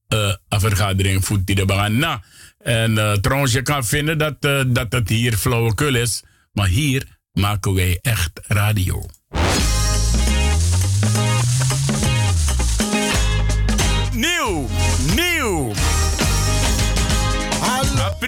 [0.08, 1.98] eh, een vergadering voet die de gaan.
[1.98, 2.20] Nou,
[2.58, 4.42] en eh, trouwens, je kan vinden dat,
[4.74, 6.22] dat het hier flauwekul is.
[6.52, 9.06] Maar hier maken wij echt radio.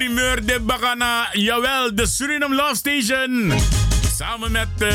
[0.05, 3.53] Primeur de Bagana, jawel, de Suriname Love Station.
[4.16, 4.89] Samen met eh,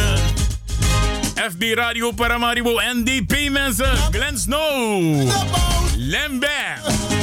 [1.49, 3.97] FB Radio Paramaribo NDP mensen.
[4.11, 5.29] Glenn Snow.
[5.95, 7.16] Lembe.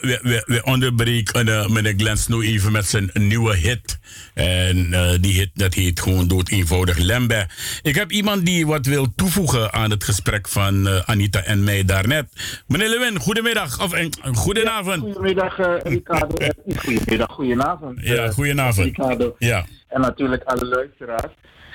[0.00, 3.98] We, we- onderbreken eh, meneer Glenn Snow even met zijn nieuwe hit.
[4.34, 7.46] En eh, die hit dat heet gewoon dood eenvoudig Lembe.
[7.82, 11.84] Ik heb iemand die wat wil toevoegen aan het gesprek van eh, Anita en mij
[11.84, 12.26] daarnet.
[12.66, 13.82] Meneer Lewin, goedemiddag.
[13.82, 15.00] Of eh, goedenavond.
[15.02, 16.34] Goedemiddag, eh, Ricardo.
[16.84, 17.98] Goedemiddag, goedenavond.
[18.00, 18.86] Ja, goedenavond.
[18.86, 19.34] Ricardo.
[19.38, 19.64] Ja.
[19.88, 21.32] En natuurlijk alle luisteraars.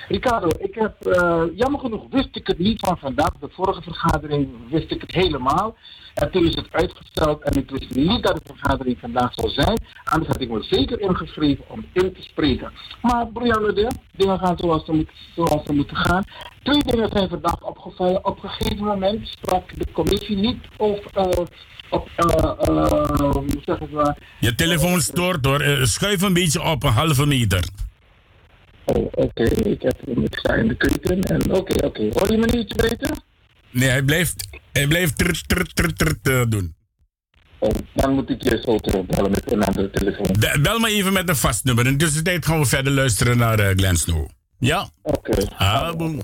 [0.08, 3.32] Ricardo, ik heb, eh, jammer genoeg wist ik het niet van vandaag.
[3.40, 5.76] De vorige vergadering wist ik het helemaal.
[6.14, 9.78] En toen is het uitgesteld en ik wist niet dat de vergadering vandaag zou zijn.
[10.04, 12.72] Anders had ik me zeker ingeschreven om in te spreken.
[13.02, 16.24] Maar Brianne, de dingen gaan zoals ze, moet, zoals ze moeten gaan.
[16.62, 18.24] Twee dingen zijn vandaag opgevallen.
[18.24, 21.24] Op een gegeven moment sprak de commissie niet of eh,
[21.90, 23.88] op, hoe zeg ik
[24.38, 25.64] Je telefoon stoort hoor.
[25.82, 27.64] Schuif een beetje op, een halve meter.
[28.94, 29.42] Oh, oké.
[29.42, 32.08] Ik heb ik sta in de keuken en oké, oké.
[32.12, 33.10] Hoor je me niet beter?
[33.70, 35.48] Nee, hij blijft, hij blijft trrt,
[35.96, 36.76] trrt, eh, doen.
[37.58, 40.26] Oh, dan moet ik je zo terugbellen met een andere telefoon.
[40.38, 41.86] Be- Bel me even met een vast nummer.
[41.86, 44.28] In de tussentijd gaan we verder luisteren naar eh, Glenn Snow.
[44.58, 44.88] Ja?
[45.02, 45.36] Oké.
[45.56, 46.20] Ah, boem.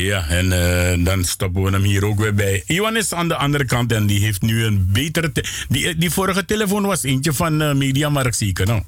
[0.00, 2.62] Ja, en eh, dan stoppen we hem hier ook weer bij.
[2.66, 5.32] Iwan is aan de andere kant en die heeft nu een betere...
[5.32, 8.82] te- Die, die vorige telefoon was eentje van uh, Mediamarkt zeker, nou?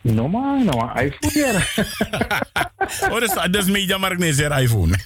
[0.00, 1.72] No man, no man, iPhone hier.
[3.12, 4.94] oh, dus, dus Mediamarkt is er iPhone.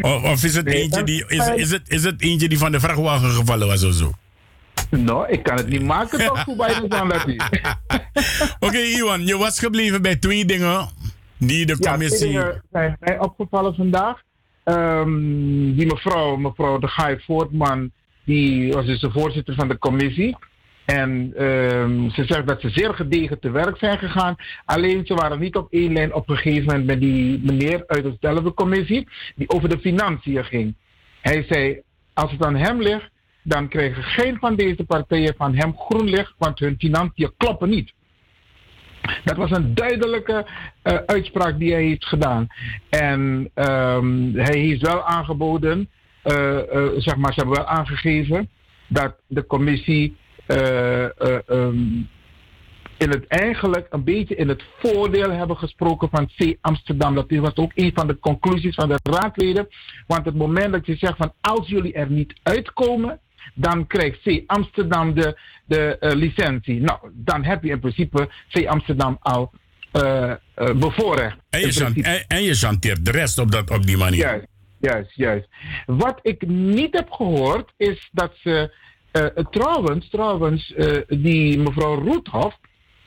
[0.00, 2.80] of, of is het eentje die, is, is, het, is het eentje die van de
[2.80, 4.12] vrachtwagen gevallen was of zo?
[4.90, 7.40] Nou, ik kan het niet maken toch bijna zo'n latie.
[8.58, 10.88] Oké, Iwan, je was gebleven bij twee dingen
[11.46, 12.40] die de commissie...
[12.70, 14.22] zijn mij opgevallen vandaag.
[14.64, 17.90] Ehm, die mevrouw, mevrouw de Gaai Voortman,
[18.24, 20.36] die was dus de voorzitter van de commissie.
[20.84, 24.36] En ehm, ze zegt dat ze zeer gedegen te werk zijn gegaan.
[24.64, 28.02] Alleen ze waren niet op één lijn op een gegeven moment met die meneer uit
[28.02, 30.74] dezelfde commissie, die over de financiën ging.
[31.20, 31.80] Hij zei,
[32.12, 33.10] als het aan hem ligt,
[33.42, 37.92] dan krijgen geen van deze partijen van hem groen licht, want hun financiën kloppen niet.
[39.24, 40.46] Dat was een duidelijke
[40.82, 42.46] eh, uitspraak die hij heeft gedaan.
[42.88, 45.88] En ehm, hij heeft wel aangeboden,
[46.22, 48.48] eh, eh, zeg maar, ze hebben wel aangegeven
[48.86, 50.16] dat de commissie
[50.46, 52.02] eh, eh, ehm,
[52.98, 57.14] in het eigenlijk een beetje in het voordeel hebben gesproken van C Amsterdam.
[57.14, 59.68] Dat was ook een van de conclusies van de raadleden.
[60.06, 63.20] Want het moment dat je zegt van als jullie er niet uitkomen,
[63.54, 66.80] dan krijgt C Amsterdam de, de eh, licentie.
[66.80, 69.52] Nou, dan heb je in principe C Amsterdam al
[69.92, 71.36] eh, eh, bevoorrecht.
[71.50, 72.08] En je, principe.
[72.08, 74.18] en, en je chanteert de rest op, dat, op die manier.
[74.18, 74.46] Juist,
[74.80, 75.48] juist, juist.
[75.86, 78.80] Wat ik niet heb gehoord is dat ze.
[79.50, 80.74] trouwens, trouwens
[81.08, 82.58] die mevrouw Roethoff.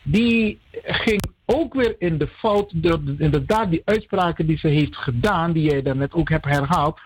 [0.04, 2.72] die ging ook weer in de fout.
[2.76, 5.52] De, inderdaad, die uitspraken die ze heeft gedaan.
[5.52, 7.00] die jij daarnet ook hebt herhaald.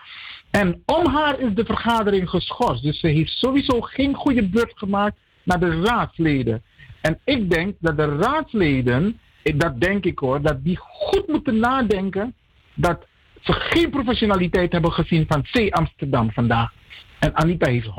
[0.50, 2.82] En om haar is de vergadering geschorst.
[2.82, 6.62] Dus ze heeft sowieso geen goede beurt gemaakt naar de raadsleden.
[7.00, 12.34] En ik denk dat de raadsleden, dat denk ik hoor, dat die goed moeten nadenken
[12.74, 13.06] dat
[13.40, 16.72] ze geen professionaliteit hebben gezien van C Amsterdam vandaag.
[17.18, 17.90] En Anita heeft 100%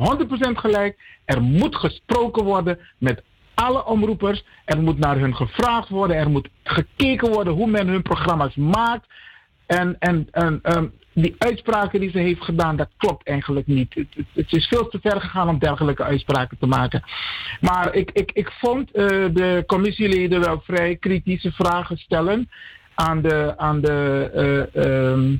[0.53, 0.99] gelijk.
[1.25, 3.23] Er moet gesproken worden met
[3.53, 4.45] alle omroepers.
[4.65, 6.15] Er moet naar hun gevraagd worden.
[6.15, 9.07] Er moet gekeken worden hoe men hun programma's maakt.
[9.65, 13.93] En, en, en ehm, die uitspraken die ze heeft gedaan, dat klopt eigenlijk niet.
[14.33, 17.03] Het, is veel te ver gegaan om dergelijke uitspraken te maken.
[17.61, 22.49] Maar ik, ik, ik vond eh, de commissieleden wel vrij kritische vragen stellen
[22.93, 25.35] aan de, aan de, eh, ehm,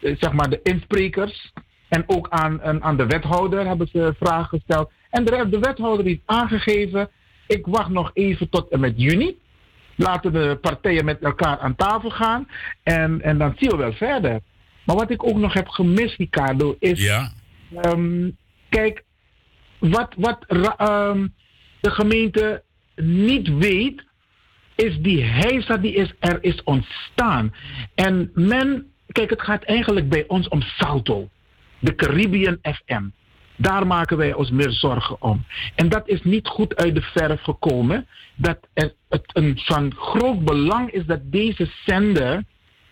[0.00, 1.52] eh, zeg maar de insprekers.
[1.88, 4.90] En ook aan, aan, de wethouder hebben ze vragen gesteld.
[5.10, 7.08] En de, de wethouder heeft aangegeven,
[7.46, 9.38] ik wacht nog even tot en met juni.
[9.96, 12.48] Laten de partijen met elkaar aan tafel gaan.
[12.82, 14.40] En, en dan zien we wel verder.
[14.90, 17.02] Maar wat ik ook nog heb gemist, Ricardo, is...
[17.02, 17.32] Ja.
[17.82, 18.30] ehm,
[18.68, 19.04] kijk,
[19.78, 21.26] wat, wat ehm,
[21.80, 22.62] de gemeente
[22.96, 24.04] niet weet,
[24.74, 27.54] is die heisa die is, er is ontstaan.
[27.94, 31.28] En men, kijk, het gaat eigenlijk bij ons om Salto,
[31.78, 33.04] de Caribbean FM.
[33.56, 35.44] Daar maken wij ons meer zorgen om.
[35.74, 38.06] En dat is niet goed uit de verf gekomen.
[38.34, 42.44] Dat er, het een van groot belang is dat deze zender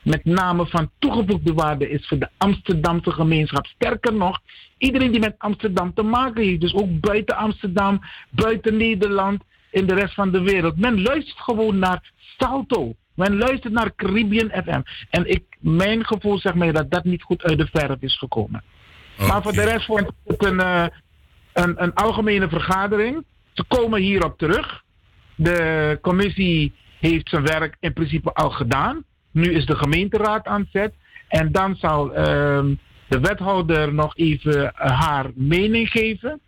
[0.03, 3.67] met name van toegevoegde waarde is voor de Amsterdamse gemeenschap.
[3.67, 4.39] Sterker nog,
[4.79, 8.01] iedereen die met Amsterdam te maken heeft, dus ook buiten Amsterdam,
[8.31, 10.79] buiten Nederland, in de rest van de wereld.
[10.79, 12.95] Men luistert gewoon naar Salto.
[13.15, 14.81] Men luistert naar Caribbean FM.
[15.11, 18.63] En ik, mijn gevoel zegt mij dat dat niet goed uit de verf is gekomen.
[19.19, 20.87] Maar voor de rest vond ik het een, eh,
[21.53, 23.25] een, een algemene vergadering.
[23.53, 24.83] Ze komen hierop terug.
[25.35, 29.05] De commissie heeft zijn werk in principe al gedaan.
[29.39, 30.95] Nu is de gemeenteraad aan zet.
[31.29, 32.75] En dan zal ehm,
[33.09, 36.41] de wethouder nog even eh, haar mening geven.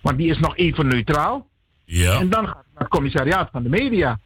[0.00, 1.46] Want die is nog even neutraal.
[1.84, 2.20] Ja.
[2.20, 4.18] En dan gaat het naar het commissariaat van de media.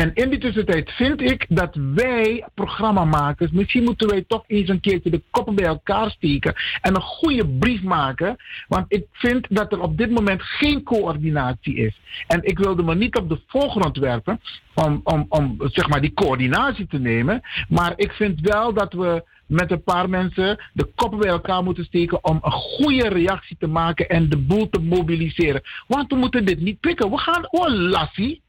[0.00, 4.80] En in die tussentijd vind ik dat wij, programmamakers, misschien moeten wij toch eens een
[4.80, 8.36] keertje de koppen bij elkaar steken en een goede brief maken.
[8.68, 12.00] Want ik vind dat er op dit moment geen coördinatie is.
[12.26, 14.40] En ik wilde me niet op de voorgrond werpen
[14.74, 17.40] om, om, om zeg maar die coördinatie te nemen.
[17.68, 21.84] Maar ik vind wel dat we met een paar mensen de koppen bij elkaar moeten
[21.84, 25.62] steken om een goede reactie te maken en de boel te mobiliseren.
[25.86, 27.10] Want we moeten dit niet pikken.
[27.10, 28.42] We gaan, oh lassie.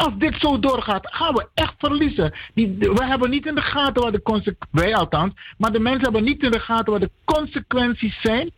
[0.00, 2.34] Als dit zo doorgaat, gaan we echt verliezen.
[2.54, 6.02] Die, we hebben niet in de gaten wat de consequenties, wij althans, maar de mensen
[6.02, 8.50] hebben niet in de gaten wat de consequenties zijn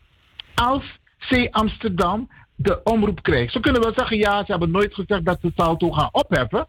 [0.54, 0.84] als
[1.28, 3.52] C Amsterdam de omroep krijgt.
[3.52, 6.68] Ze kunnen wel zeggen, ja, ze hebben nooit gezegd dat ze Salto gaan opheffen.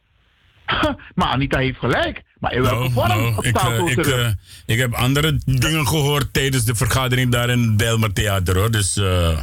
[1.15, 2.23] maar Anita heeft gelijk.
[2.39, 4.25] Maar in welke vorm Nou, op ik, Salto eh, ik, terug?
[4.25, 4.31] eh,
[4.65, 8.71] ik heb andere dingen gehoord tijdens de vergadering daar in het Bijlmer Theater hoor.
[8.71, 9.39] Dus eh,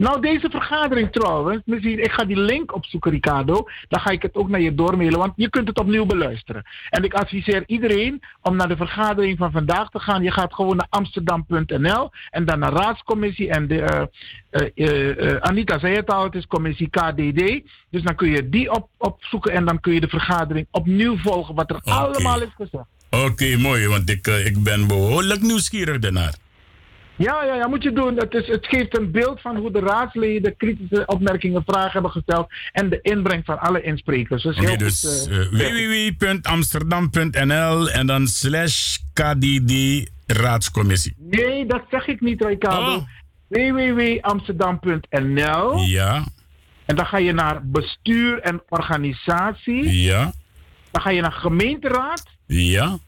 [0.00, 3.68] Nou, deze vergadering trouwens, misschien, ik ga die link opzoeken, Ricardo.
[3.88, 6.62] Dan ga ik het ook naar je doormailen, want je kunt het opnieuw beluisteren.
[6.90, 10.22] En ik adviseer iedereen om naar de vergadering van vandaag te gaan.
[10.22, 13.50] Je gaat gewoon naar amsterdam.nl en dan naar raadscommissie.
[13.50, 14.08] En de,
[14.50, 17.62] eh, Anita zei het al, het is commissie KDD.
[17.90, 21.54] Dus dan kun je die op, opzoeken en dan kun je de vergadering opnieuw volgen,
[21.54, 22.84] wat er allemaal is gezegd.
[23.10, 26.34] Oké, mooi, want ik, ik ben behoorlijk nieuwsgierig daarnaar.
[27.20, 28.16] Ja, ja, ja, moet je doen.
[28.16, 32.48] Het, is, het geeft een beeld van hoe de raadsleden kritische opmerkingen, vragen hebben gesteld.
[32.72, 34.42] En de inbreng van alle insprekers.
[34.42, 35.48] Dus dus goed, eh, eh,
[36.18, 39.72] www.amsterdam.nl en dan slash KDD
[40.26, 41.14] Raadscommissie.
[41.18, 42.94] Nee, dat zeg ik niet, Ricardo.
[42.94, 43.02] Oh.
[43.48, 46.24] www.amsterdam.nl Ja,
[46.84, 50.02] En dan ga je naar bestuur en organisatie.
[50.02, 50.32] ja,
[50.90, 52.98] Dan ga je naar gemeenteraad, ja,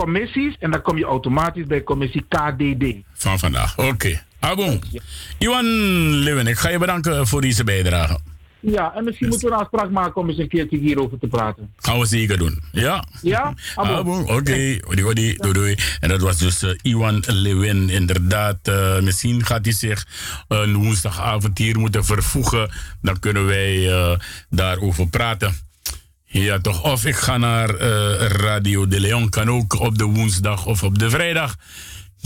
[0.00, 0.56] commissies.
[0.58, 2.84] En dan kom je automatisch bij commissie KDD.
[3.14, 3.78] van vandaag.
[3.78, 4.22] Oké.
[4.40, 4.82] Abon.
[5.38, 5.64] Iwan
[6.24, 8.18] Lewin, ik ga je bedanken voor deze bijdrage.
[8.60, 11.72] Ja, en misschien moeten we een afspraak maken om eens een keertje hierover te praten.
[11.76, 12.62] Gaan we zeker doen.
[12.72, 13.04] Ja?
[13.22, 13.54] Ja?
[13.74, 14.30] Abon.
[14.30, 14.78] Oké.
[14.94, 15.76] Doei, doei.
[16.00, 17.90] En dat was dus eh, Iwan Lewin.
[17.90, 20.06] Inderdaad, eh, misschien gaat hij zich
[20.48, 22.70] een woensdagavond hier moeten vervoegen.
[23.02, 24.18] Dan kunnen wij eh,
[24.48, 25.65] daarover praten.
[26.26, 26.82] Ja, toch.
[26.82, 29.28] Of ik ga naar eh, Radio de Leon.
[29.28, 31.56] Kan ook op de woensdag of op de vrijdag.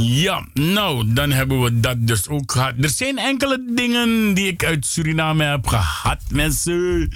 [0.02, 2.74] Ja, nou, dan hebben we dat dus ook gehad.
[2.81, 7.12] Er zijn enkele dingen die ik uit Suriname heb gehad, mensen.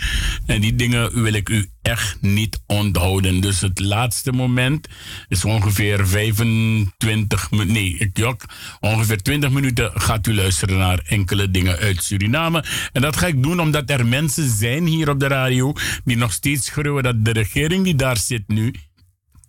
[0.46, 3.40] En die dingen wil ik u echt niet onthouden.
[3.40, 4.88] Dus het laatste moment
[5.28, 7.72] is ongeveer 25 minuten.
[7.72, 8.42] Nee, ik jok.
[8.80, 12.64] Ongeveer 20 minuten gaat u luisteren naar enkele dingen uit Suriname.
[12.92, 15.72] En dat ga ik doen omdat er mensen zijn hier op de radio
[16.04, 18.74] die nog steeds schreeuwen dat de regering die daar zit nu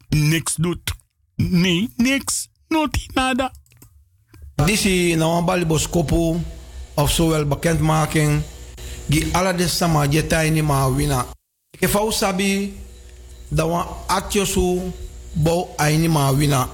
[0.10, 0.94] niks doet.
[1.36, 2.48] Nee, niks.
[2.70, 3.52] Noti nada.
[4.66, 6.42] Disi na wan bali boskopu
[6.98, 8.42] of zowel bekendmaking
[9.10, 11.26] gi ala de sama jetai ni ma wina.
[11.80, 12.74] Ik fau sabi
[13.50, 14.92] da wan atyosu
[15.34, 16.70] bo aini ma wina.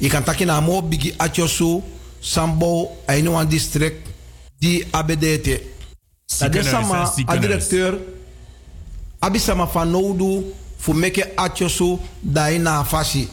[0.00, 1.82] Je kan taki na mo bigi atyosu
[2.20, 4.06] sambo aini wan district
[4.58, 5.60] di abedete.
[6.38, 7.98] Da de sama hè, a directeur
[9.18, 10.44] abi sama van noudu
[10.76, 13.28] fu meke atyosu dai na fasi.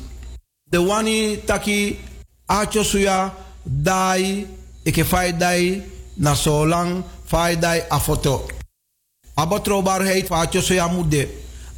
[0.69, 1.99] De wani taki
[2.45, 3.33] atyosu ya
[3.63, 4.47] dai
[4.83, 5.83] ike fai dai
[6.17, 8.45] na so lang fai dai a foto.
[9.37, 11.27] A betrouwbaarheid van atyosu ya moede.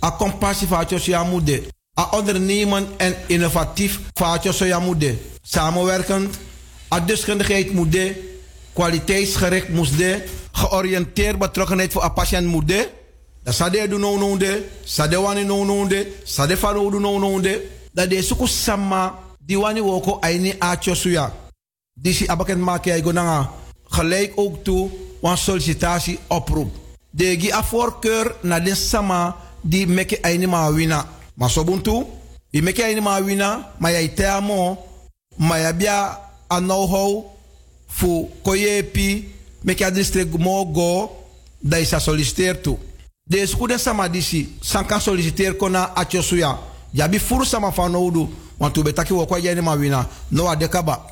[0.04, 1.64] A compassie van atyosu ya moede.
[2.00, 5.18] A ondernemen en innovatief van atyosu ya moede.
[5.42, 6.38] Samenwerkend.
[6.94, 8.16] A deskundigheid moede.
[8.74, 10.24] Kwaliteitsgericht moede.
[10.52, 12.90] Georiënteerd betrokkenheid voor a patiënt moede.
[13.44, 17.20] Dat sade do no no de, sade wani no no de, sade fano do no
[17.20, 17.77] no de.
[17.98, 21.34] Dat de suku sama di wani woko aini acho suya.
[21.94, 23.50] Disi abaken make ay gonanga.
[23.90, 26.76] Gelijk ook toe wan sollicitatie oproep.
[27.10, 31.10] De gi a voorkeur de sama di meke aini ma wina.
[31.34, 32.06] Maar sobuntu,
[32.52, 34.86] i meke aini ma wina, maar jij te amo,
[35.36, 36.20] maar jij bia
[36.52, 37.26] a know-how
[37.88, 41.12] fu koyepi meke a district mo go
[41.60, 42.78] da isa solliciteer toe.
[43.24, 46.58] De skude sama disi sanka solliciteer kona suya.
[46.98, 51.06] Jabi furu sama fa noudu want u betaki wo kwa jeni ma wina no adekaba.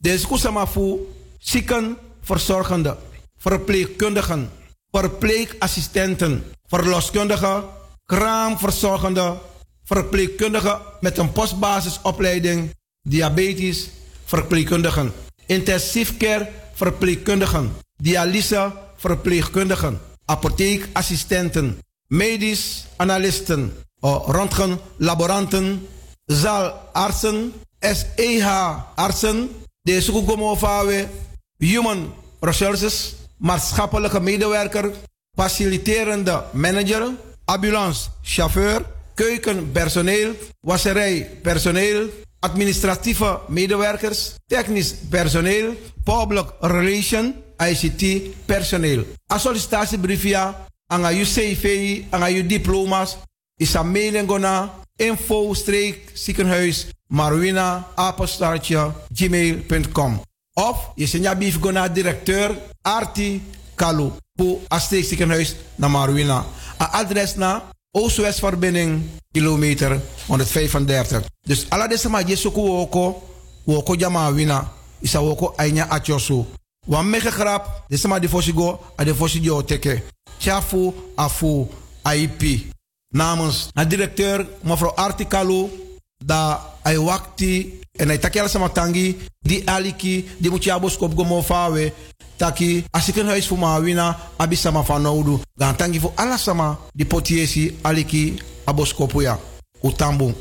[0.00, 1.06] De sku sama fu
[1.38, 2.96] zieken verzorgende,
[3.36, 4.50] verpleegkundigen,
[4.90, 7.64] verpleegassistenten, verloskundigen,
[8.06, 9.40] kraamverzorgende,
[9.84, 12.70] verpleegkundigen met een postbasisopleiding,
[13.02, 13.90] diabetes,
[14.24, 15.12] verpleegkundigen,
[15.46, 23.72] intensief care, verpleegkundigen, dialyse, verpleegkundigen, apotheekassistenten, medisch analisten,
[24.04, 25.88] oh, röntgen, laboranten,
[26.26, 29.50] zaalartsen, SEH-artsen,
[29.82, 31.08] deze Gugomovawe,
[31.56, 34.92] human resources, maatschappelijke medewerker,
[35.36, 37.10] faciliterende manager,
[37.44, 42.08] ambulance chauffeur, keukenpersoneel, wasserijpersoneel,
[42.40, 45.74] administratieve medewerkers, technisch personeel,
[46.04, 48.04] public relation, ICT
[48.46, 49.04] personeel.
[49.32, 53.16] A sollicitatiebriefja aan uw CV, aan diploma's,
[53.56, 60.22] is een mailing gona info streek ziekenhuis marwina apenstaartje gmail.com
[60.52, 63.42] of je zend je gona directeur Arti
[63.74, 66.44] Kalu voor Asteek ziekenhuis naar Marwina.
[66.80, 69.02] A adres na Oost-West verbinding
[69.32, 71.22] kilometer 135.
[71.46, 73.22] Dus alle deze ma je soku woko
[73.64, 76.44] woko jama wina isa woko ainya achosu.
[76.86, 80.02] Wan mege grap deze ma di fosigo a de fosigo teke.
[80.38, 81.68] Chafu afu
[82.14, 82.73] IP
[83.14, 85.70] namens de directeur mevrouw Artikalu
[86.18, 91.92] da wakti en ay takel sama tangi di aliki di moet jabo skop gomo fawe
[92.36, 96.12] taki als ik een huis voor me wina abi sama van noudu dan tangi voor
[96.14, 99.38] alla sama di potiesi aliki aboskopuya
[99.82, 100.34] utambu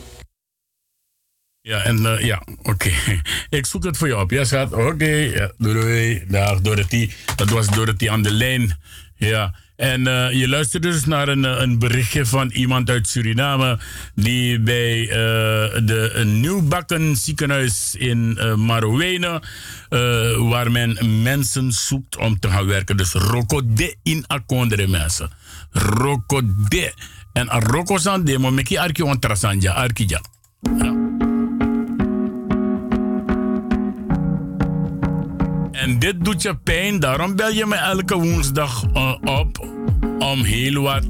[1.66, 2.92] Ja, en eh, ja, oké.
[3.58, 4.32] Ik zoek het voor je op.
[4.32, 4.74] Ja, schat.
[4.74, 6.24] Oké, ja, doei, doei.
[6.28, 7.12] Dag, Dorothy.
[7.36, 8.78] Dat was Dorothy aan de lijn.
[9.16, 9.56] Ja.
[9.84, 13.80] En eh, je luistert dus naar een, eh, een berichtje van iemand uit Suriname.
[14.16, 15.16] die bij eh,
[15.86, 18.54] de nieuwbakken ziekenhuis in uh,
[20.50, 22.98] waar men mensen zoekt om te gaan werken.
[22.98, 25.30] Dus Rokode in Akondere mensen.
[25.72, 26.94] Rokode.
[27.34, 29.88] En Rokosan demo meki arki on trasanja.
[35.84, 39.68] En dit doet je pijn, daarom bel je me elke woensdag uh, op
[40.20, 41.04] om heel wat,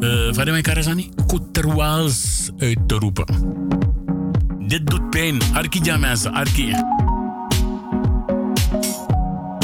[0.00, 1.10] uh, wat mijn Karazani?
[1.26, 3.26] Koeterwaals uit te roepen.
[4.66, 5.38] Dit doet pijn.
[5.54, 6.74] Arkija mensen, arki.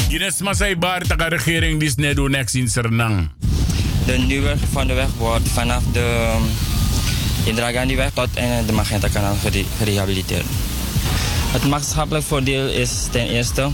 [0.09, 3.29] Gines Masai Bar, de regering die is net doen niks in Sernang.
[4.05, 6.37] De nieuwe van de weg wordt vanaf de
[7.45, 9.35] Indira Gandhi weg tot en de Magenta kanaal
[9.77, 10.45] gerehabiliteerd.
[11.51, 13.69] Het maatschappelijk voordeel is ten eerste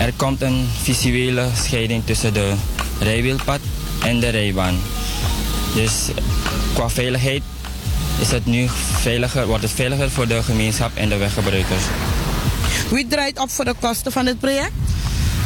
[0.00, 2.52] er komt een visuele scheiding tussen de
[3.00, 3.60] rijwielpad
[4.02, 4.78] en de rijbaan.
[5.74, 6.08] Dus
[6.74, 7.42] qua veiligheid
[8.20, 11.82] is het nu veiliger, wordt het veiliger voor de gemeenschap en de weggebruikers.
[12.90, 14.72] Wie draait op voor de kosten van dit project?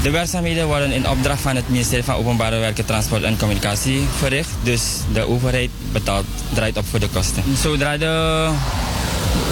[0.03, 4.51] De werkzaamheden worden in opdracht van het ministerie van Openbare Werken, Transport en Communicatie verricht.
[4.63, 4.83] Dus
[5.13, 7.43] de overheid betaalt, draait op voor de kosten.
[7.63, 8.51] Zodra de,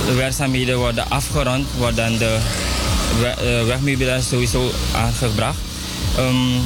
[0.06, 2.38] de werkzaamheden worden afgerond, wordt dan de
[3.20, 5.58] we, wegmeubilair sowieso aangebracht.
[6.18, 6.60] Um,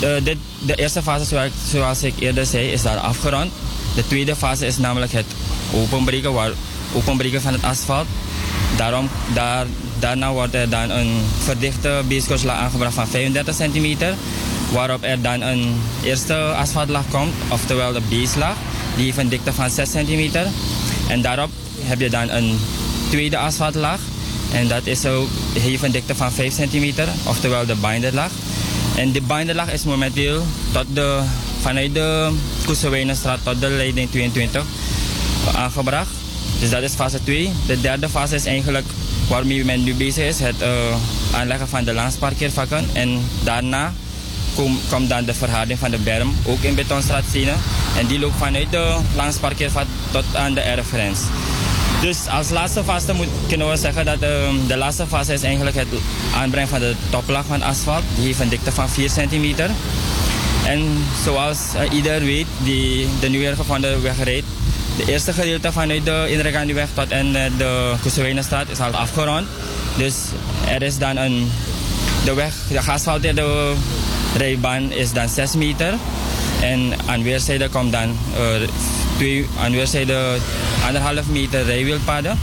[0.00, 3.52] de, de, eerste fase, zoals, ik eerder zei, is daar afgerond.
[3.94, 5.26] De tweede fase is namelijk het
[5.74, 6.54] openbreken,
[6.92, 8.06] openbreken van het asfalt.
[8.76, 9.66] Daarom, daar,
[9.98, 14.14] daarna wordt er dan een verdichte beeskorslaag aangebracht van 35 centimeter.
[14.72, 18.56] Waarop er dan een eerste asfaltlaag komt, oftewel de beeslaag.
[18.96, 20.46] Die heeft een dikte van 6 centimeter.
[21.08, 21.50] En daarop
[21.88, 22.58] heb je dan een
[23.10, 24.00] tweede asfaltlaag.
[24.52, 25.28] En dat is ook,
[25.58, 28.32] heeft een dikte van 5 centimeter, oftewel de binderlaag.
[28.96, 31.20] En de binderlaag is momenteel tot de,
[31.60, 32.32] vanuit de
[32.64, 34.64] Koesewijnenstraat tot de leiding 22
[35.54, 36.10] aangebracht.
[36.60, 37.50] Dus dat is fase 2.
[37.66, 38.86] De derde fase is eigenlijk
[39.28, 40.68] waarmee men nu bezig is, het uh,
[41.32, 42.88] aanleggen van de landsparkeervakken.
[42.92, 43.92] En daarna
[44.54, 47.54] komt kom dan de verharding van de berm, ook in betonstraatstenen.
[47.98, 51.18] En die loopt vanuit de landsparkeervat tot aan de erfgrens.
[52.00, 55.76] Dus als laatste fase moet, kunnen we zeggen dat um, de laatste fase is eigenlijk
[55.76, 55.88] het
[56.34, 58.02] aanbrengen van de toplaag van asfalt.
[58.14, 59.70] Die heeft een dikte van 4 centimeter.
[60.66, 64.46] En zoals uh, ieder weet die de nieuwe van de weg rijdt,
[64.96, 69.46] de eerste gedeelte vanuit de Indergandiweg tot en uh, de Koesewijnenstraat is al afgerond.
[69.96, 70.14] Dus
[70.68, 71.50] er is dan een,
[72.24, 73.72] de weg, de geasfalteerde
[74.36, 75.94] rijbaan is dan 6 meter.
[76.60, 78.68] En aan weerszijden komt dan uh,
[79.18, 80.40] twee, aan weerszijden
[80.86, 82.38] anderhalf meter rijwielpaden.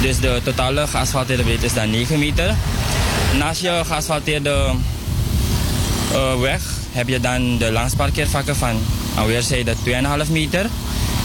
[0.00, 2.54] Dus de totale geasfalteerde breedte is dan 9 meter.
[3.38, 4.74] Naast je geasfalteerde
[6.12, 6.62] uh, weg
[6.92, 8.76] heb je dan de langsparkeervakken van
[9.14, 9.74] aan weerszijde
[10.24, 10.66] 2,5 meter.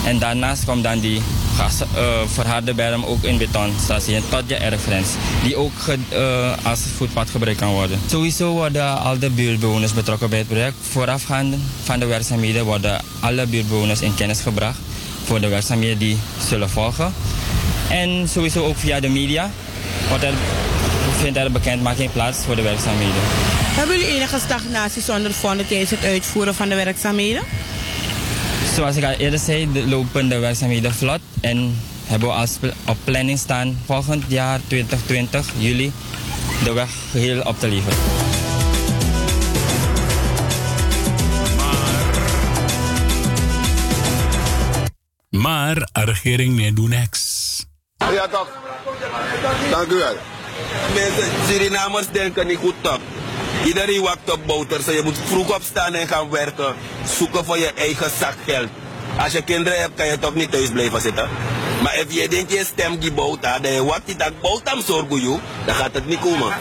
[0.08, 1.22] En daarnaast komt dan die
[1.56, 1.88] gas, uh,
[2.28, 5.08] verharde berm ook in beton station tot je erfgrens.
[5.44, 8.00] Die ook ge, uh, als voetpad gebruikt kan worden.
[8.06, 10.76] Sowieso worden al de buurtbewoners betrokken bij het project.
[10.82, 14.78] Voorafgaand van de werkzaamheden worden alle buurtbewoners in kennis gebracht
[15.24, 16.18] voor de werkzaamheden die
[16.48, 17.14] zullen volgen.
[17.90, 19.52] En sowieso ook via de media
[20.10, 20.34] wordt er,
[21.20, 23.22] vindt er bekendmaking plaats voor de werkzaamheden.
[23.78, 27.44] Hebben jullie enige stagnatie zonder fondsen tijdens het uitvoeren van de werkzaamheden?
[28.78, 32.98] Zoals ik al eerder zei, de lopen de werkzaamheden vlot en hebben we als op
[33.04, 35.92] planning staan volgend jaar 2020, juli,
[36.64, 37.98] de weg geheel op te leveren.
[45.30, 47.66] Maar de regering nee doet niks.
[47.98, 48.50] Ja toch.
[49.72, 50.16] Dank u wel.
[50.94, 53.00] Mensen, Surinamers denken niet goed toch.
[53.66, 56.76] Iedereen wacht op boter, je moet vroeg opstaan en gaan werken.
[57.18, 58.70] Zoeken voor je eigen zakgeld.
[59.20, 61.30] Als je kinderen hebt, kan je toch niet thuis blijven zitten.
[61.84, 65.38] Maar als je denkt je stem die bouta, dan je wacht dat bouta zorgen je,
[65.66, 66.54] dan gaat het niet komen.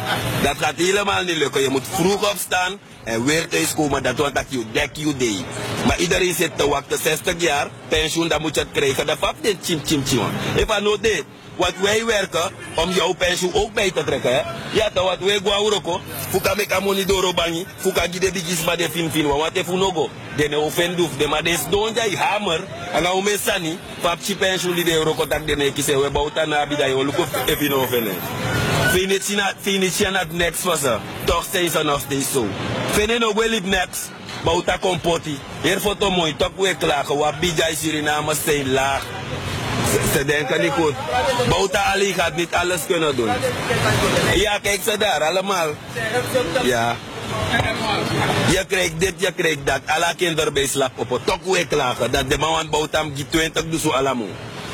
[0.42, 1.60] Dat gaat helemaal niet lukken.
[1.60, 4.02] Je moet vroeg opstaan en weer thuis komen.
[4.02, 5.44] Dat wordt dat je dek je day.
[5.86, 9.06] Maar iedereen zit te wachten 60 jaar, pensioen, dan moet je het krijgen.
[9.06, 10.20] Dat vap dit chim chim chim.
[10.56, 11.24] Even no dit.
[11.56, 14.34] Wat wij werken om jouw pensioen ook bij te trekken.
[14.34, 14.40] Hè?
[14.72, 16.00] Ja, toch wat wij gaan werken.
[16.30, 17.66] Fuka meka money doro bangi.
[17.76, 19.26] Fuka gide bigis ma de fin fin.
[19.26, 20.10] Wat even nogo.
[20.36, 21.16] De ne offenduf.
[21.18, 22.60] De ma des don jai hammer.
[22.92, 23.78] En nou me sani.
[24.00, 25.98] Pap chi pensioen die de euro kontak de ne kise.
[25.98, 28.16] We bouta na bida yo luko even offenden.
[28.92, 30.96] Finitie het niks voor ze.
[31.24, 32.46] Toch zijn ze nog steeds zo.
[32.96, 33.98] Je nog wel niks?
[34.44, 35.38] Bouta kompoti.
[35.62, 37.16] Hier foto mooi, toch weer klagen.
[37.16, 39.04] Wat Bijay Suriname zijn laag.
[39.97, 40.94] Ze, ze denken niet goed.
[41.48, 43.31] Bouta Ali gaat niet alles kunnen doen.
[44.35, 45.68] Ja, kijk ze daar, allemaal.
[46.62, 46.97] Ja.
[48.51, 49.81] Je krijgt dit, je krijgt dat.
[49.86, 51.20] Alla kinderen bij slap op.
[51.24, 52.10] Toch klagen.
[52.10, 54.27] Dat de man Bouta 20 doet allemaal.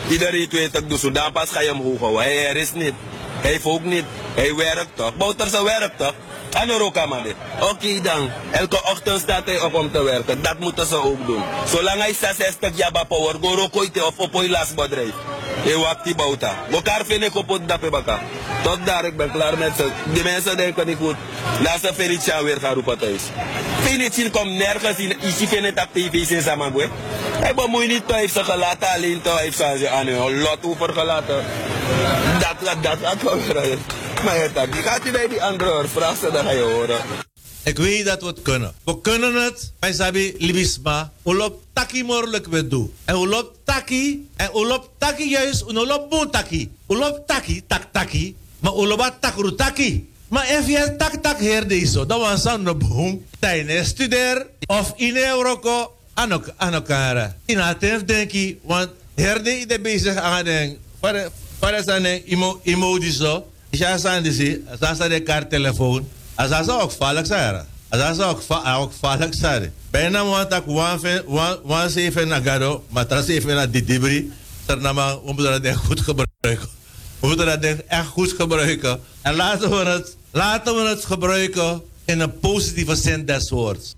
[0.09, 1.15] Iedereen 20 doet.
[1.15, 2.23] Dan pas ga je hem hoog.
[2.23, 2.93] Hij is niet.
[3.41, 4.05] Hij ook niet.
[4.35, 5.17] Hij werkt toch.
[5.17, 6.15] Bouter zijn werkt toch.
[6.53, 7.35] En man dit.
[7.61, 8.31] Oké dan.
[8.51, 10.43] Elke ochtend staat hij op om te werken.
[10.43, 11.43] Dat moeten ze ook doen.
[11.67, 15.13] Zolang hij 66 jaar power, go rokoite of op een lasbedrijf.
[15.65, 16.55] Je wacht die bouta.
[16.71, 17.63] Elkaar vind ik op het.
[18.63, 19.89] Tot daar, ik ben klaar met ze.
[20.05, 21.17] Die mensen denken niet goed.
[21.63, 23.23] Laat ze Felicia weer gaan roepen thuis.
[23.81, 25.17] Felicia komt nergens in.
[25.23, 26.89] Ici vind het actief in Samagwe.
[27.41, 29.35] Hij bemoeit niet, hij heeft ze gelaten alleen toch.
[29.35, 31.45] Hij heeft ze aan een lot overgelaten.
[32.39, 33.79] Dat, dat, dat, dat.
[34.25, 35.89] Maar het dat, die gaat hij bij die andere hoor.
[35.89, 36.99] Vraag ze, dan ga je horen.
[37.63, 38.75] Ik weet dat we het kunnen.
[38.85, 39.73] We kunnen het.
[39.81, 41.13] Wij sabi libisma.
[41.25, 42.95] Ulop taki morlijk we doen.
[43.05, 44.29] En ulop taki.
[44.37, 45.63] En ulop taki juist.
[45.69, 46.71] Ulop boon taki.
[46.89, 48.37] Ulop taki, tak taki.
[48.59, 50.11] Maar ulop takru taki.
[50.29, 53.25] Maar je tak tak her deze, dan was aan de boom.
[53.39, 57.37] Tijdens studeer of in Euroko aan elkaar.
[57.45, 60.79] In het denk ik, want herde de bezig aan den.
[61.59, 62.27] Para zijn
[62.65, 63.52] imo zo.
[63.79, 66.09] Ja, zijn die, als ze de kaarttelefoon.
[66.35, 67.67] Als ze ook vallig zijn.
[67.89, 68.43] Als ze ook
[68.79, 69.73] ook vallig zijn.
[69.91, 70.63] Bijna want ik
[71.65, 74.23] wan zeven naar gado, maar tras even naar die debris.
[74.65, 76.69] Ternama, we moeten dat goed gebruiken.
[77.21, 79.01] We moeten dat echt goed gebruiken.
[79.23, 83.95] En laten we het, laten we het gebruiken in een positieve zin des woords.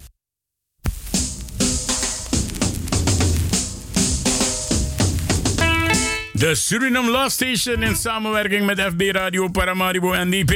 [6.36, 10.55] De Suriname Law Station in samenwerking met FB Radio Paramaribo NDP.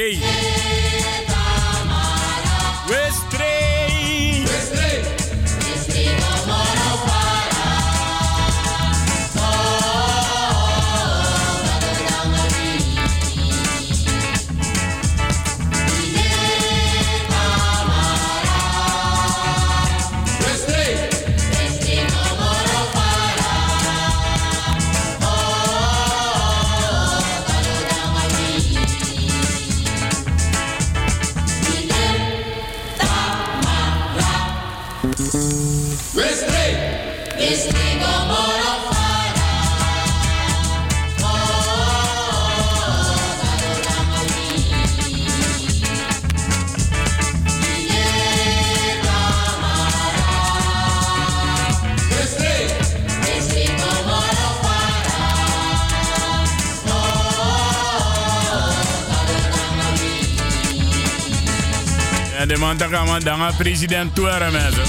[63.25, 64.83] Dat kan dan president toeren mensen.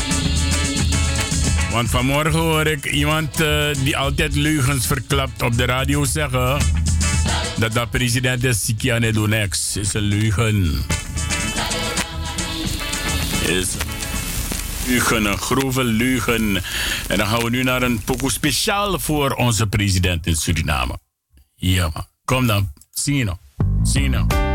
[1.72, 6.58] Want vanmorgen hoor ik iemand uh, die altijd leugens verklapt op de radio zeggen
[7.58, 9.34] dat de president is Sikiane doet.
[9.74, 10.86] Is een leugen.
[13.48, 13.68] Is
[14.88, 16.64] leugen, een grove leugen.
[17.08, 21.00] En dan gaan we nu naar een pokoe speciaal voor onze president in Suriname.
[21.56, 22.72] Ja man, kom dan.
[22.92, 23.26] Zie je
[23.94, 24.49] je nog.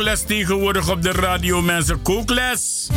[0.00, 2.02] Kookles tegenwoordig op de radio, mensen.
[2.02, 2.88] Kookles.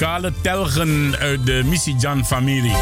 [0.00, 2.76] Muzikale telgen uit de Misijan-familie.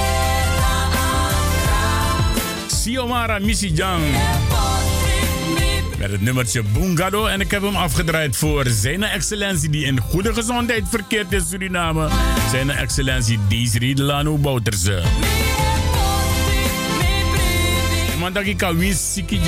[2.66, 4.00] Siomara Misijan.
[5.98, 7.26] Met het nummertje Bungado.
[7.26, 12.08] En ik heb hem afgedraaid voor zijn excellentie die in goede gezondheid verkeert in Suriname.
[12.50, 15.02] Zijn excellentie Desiree Delano Bouterse.
[18.18, 19.40] Man dat ik kan wins siki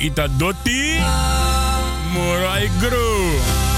[0.00, 0.98] ita doti
[2.12, 3.71] morai gro.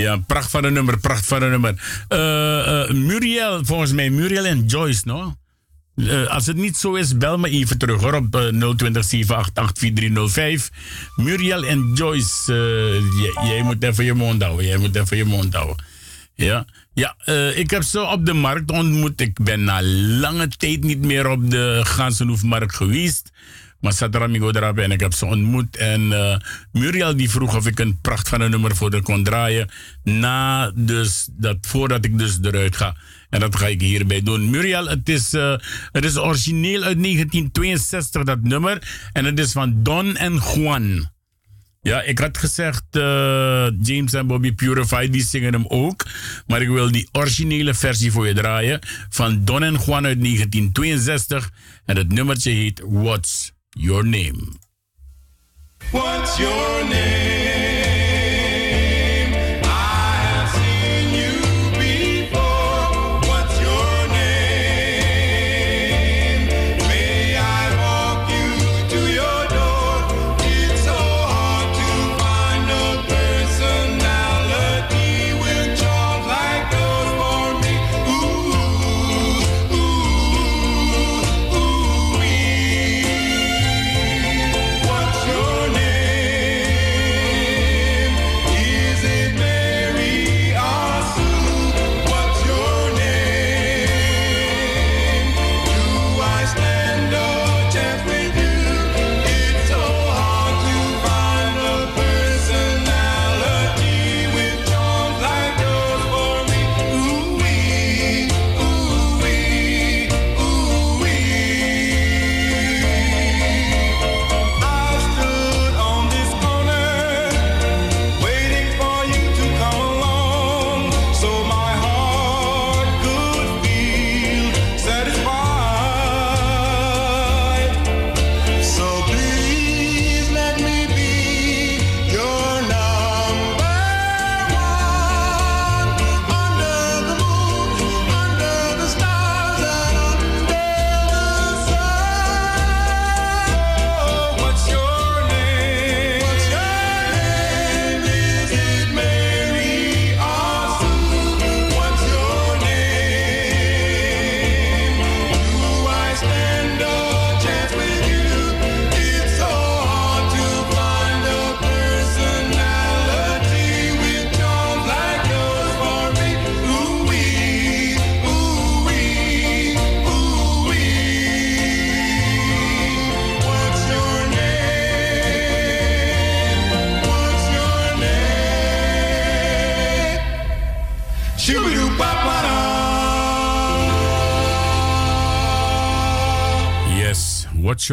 [0.00, 2.04] Ja, pracht van een nummer, pracht van een nummer.
[2.08, 5.34] Eh, eh, Muriel, volgens mij Muriel en Joyce, no?
[5.94, 10.70] Eh, als het niet zo is, bel me even terug hoor, op uh, 020
[11.16, 12.52] Muriel en Joyce,
[13.20, 14.66] jij, jij moet even je mond houden.
[14.66, 15.84] Jij moet even je mond houden.
[16.34, 16.64] Ja,
[16.94, 17.16] ja
[17.54, 19.20] ik heb ze op de markt ontmoet.
[19.20, 19.82] Ik ben na
[20.20, 23.30] lange tijd niet meer op de Gansenhoefmarkt geweest.
[23.86, 25.76] Maar Sadramigo erop en ik heb ze ontmoet.
[25.76, 26.36] En uh,
[26.72, 29.68] Muriel die vroeg of ik een pracht van een nummer voor haar kon draaien.
[30.02, 32.96] Na dus, dat, voordat ik dus eruit ga.
[33.30, 34.50] En dat ga ik hierbij doen.
[34.50, 35.56] Muriel, het is, uh,
[35.92, 39.08] het is origineel uit 1962 dat nummer.
[39.12, 41.10] En het is van Don en Juan.
[41.82, 43.02] Ja, ik had gezegd, uh,
[43.82, 46.06] James en Bobby Purified, die zingen hem ook.
[46.46, 48.80] Maar ik wil die originele versie voor je draaien.
[49.08, 51.50] Van Don en Juan uit 1962.
[51.84, 54.56] En het nummertje heet What's Your Name?
[55.90, 57.35] What's your name?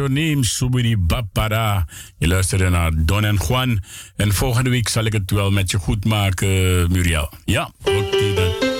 [0.02, 0.44] Name?
[0.44, 1.86] Subiri Bapara.
[2.18, 3.82] Je luisterde naar Don en Juan.
[4.16, 6.48] En volgende week zal ik het wel met je goed maken,
[6.92, 7.30] Muriel.
[7.44, 8.72] Ja, oké dan.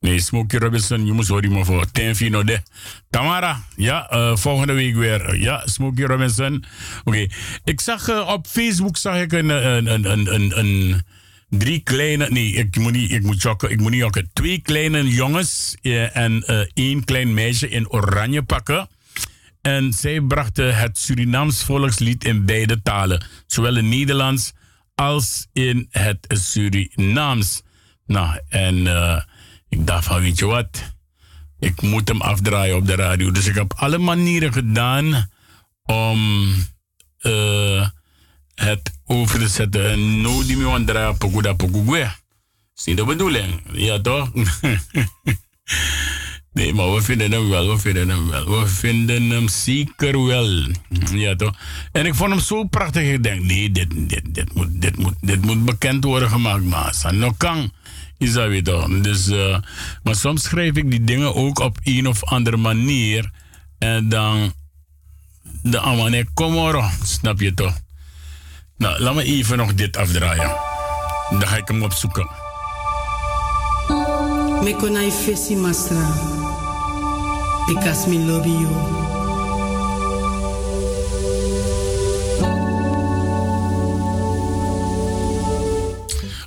[0.00, 1.90] Nee, Smokey Robinson, je moet maar voor.
[1.90, 2.62] Ten fino de.
[3.10, 5.36] Tamara, ja, eh, volgende week weer.
[5.36, 6.64] Ja, Smokey Robinson.
[7.04, 7.26] Oké,
[7.64, 11.02] ik zag eh, op Facebook zag ik een, een, een, een, een
[11.48, 14.30] drie kleine, nee, ik moet niet, ik moet jokken, ik moet niet jokken.
[14.32, 18.88] Twee kleine jongens eh, en eh, één klein meisje in oranje pakken.
[19.60, 23.24] En zij brachten het Surinaams volkslied in beide talen.
[23.46, 24.52] Zowel in Nederlands
[24.94, 27.62] als in het Surinaams.
[28.06, 29.22] Nou, en eh,
[29.68, 30.94] ik dacht van, weet je wat?
[31.58, 33.30] Ik moet hem afdraaien op de radio.
[33.30, 35.30] Dus ik heb alle manieren gedaan
[35.84, 36.48] om
[37.18, 37.88] eh,
[38.58, 39.90] het over te zetten.
[39.90, 42.10] En no die me draaien pokoe da pokoe Dat
[42.76, 43.62] is niet de bedoeling.
[43.72, 44.30] Ja, toch?
[46.52, 48.60] Nee, maar we vinden hem wel, we vinden hem wel.
[48.60, 50.66] We vinden hem zeker wel.
[51.10, 51.58] Ja, toch?
[51.92, 53.02] En ik vond hem zo prachtig.
[53.02, 56.64] Ik denk, nee, dit, dit, dit, moet, dit, moet, dit moet bekend worden gemaakt.
[56.64, 57.72] Maar Sanokang.
[58.16, 59.00] Is dat weer toch?
[59.00, 59.58] Dus, eh,
[60.02, 63.30] maar soms schrijf ik die dingen ook op een of andere manier.
[63.78, 64.52] En dan.
[65.62, 67.78] De amane komoro, snap je toch?
[68.78, 70.56] Nou, laat me even nog dit afdraaien.
[71.30, 72.30] Dan ga ik hem opzoeken.
[74.62, 76.36] Me konai fesi masra.
[77.66, 78.66] Because me you.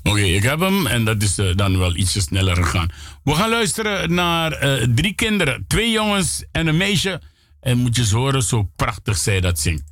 [0.04, 2.90] Oké, ik heb hem en dat is eh, dan wel ietsje sneller gegaan.
[3.24, 7.22] We gaan luisteren naar eh, drie kinderen, twee jongens en een meisje.
[7.60, 9.91] En moet je eens horen zo prachtig zij dat zingt.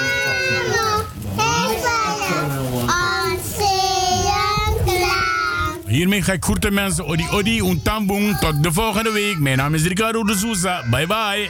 [5.85, 7.05] Hiermee ga ik groeten mensen.
[7.05, 8.37] Odi Odi, Untamboeng.
[8.37, 9.39] Tot de volgende week.
[9.39, 10.83] Mijn naam is Ricardo de Souza.
[10.89, 11.49] Bye bye.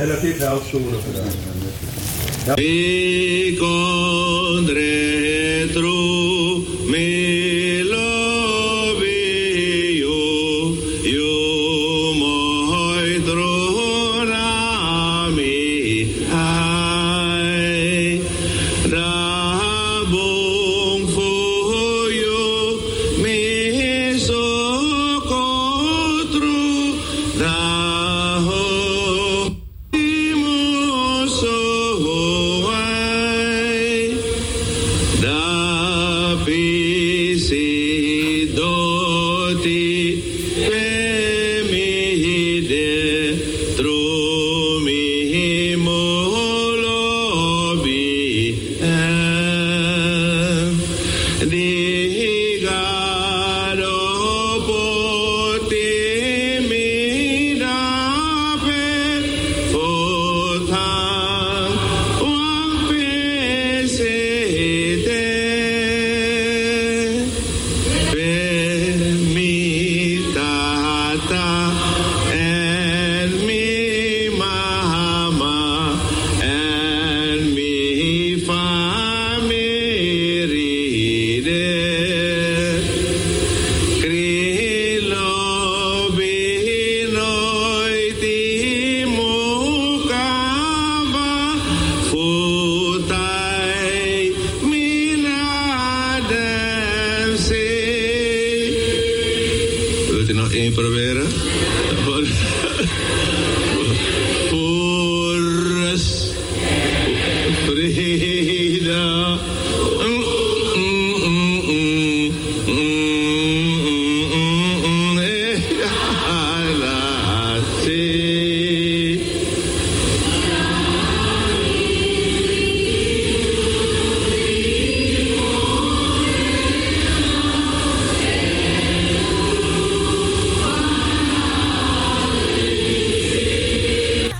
[0.00, 1.00] Ερωτήθηκα ο Σούρο.
[3.58, 5.07] Κόντρε.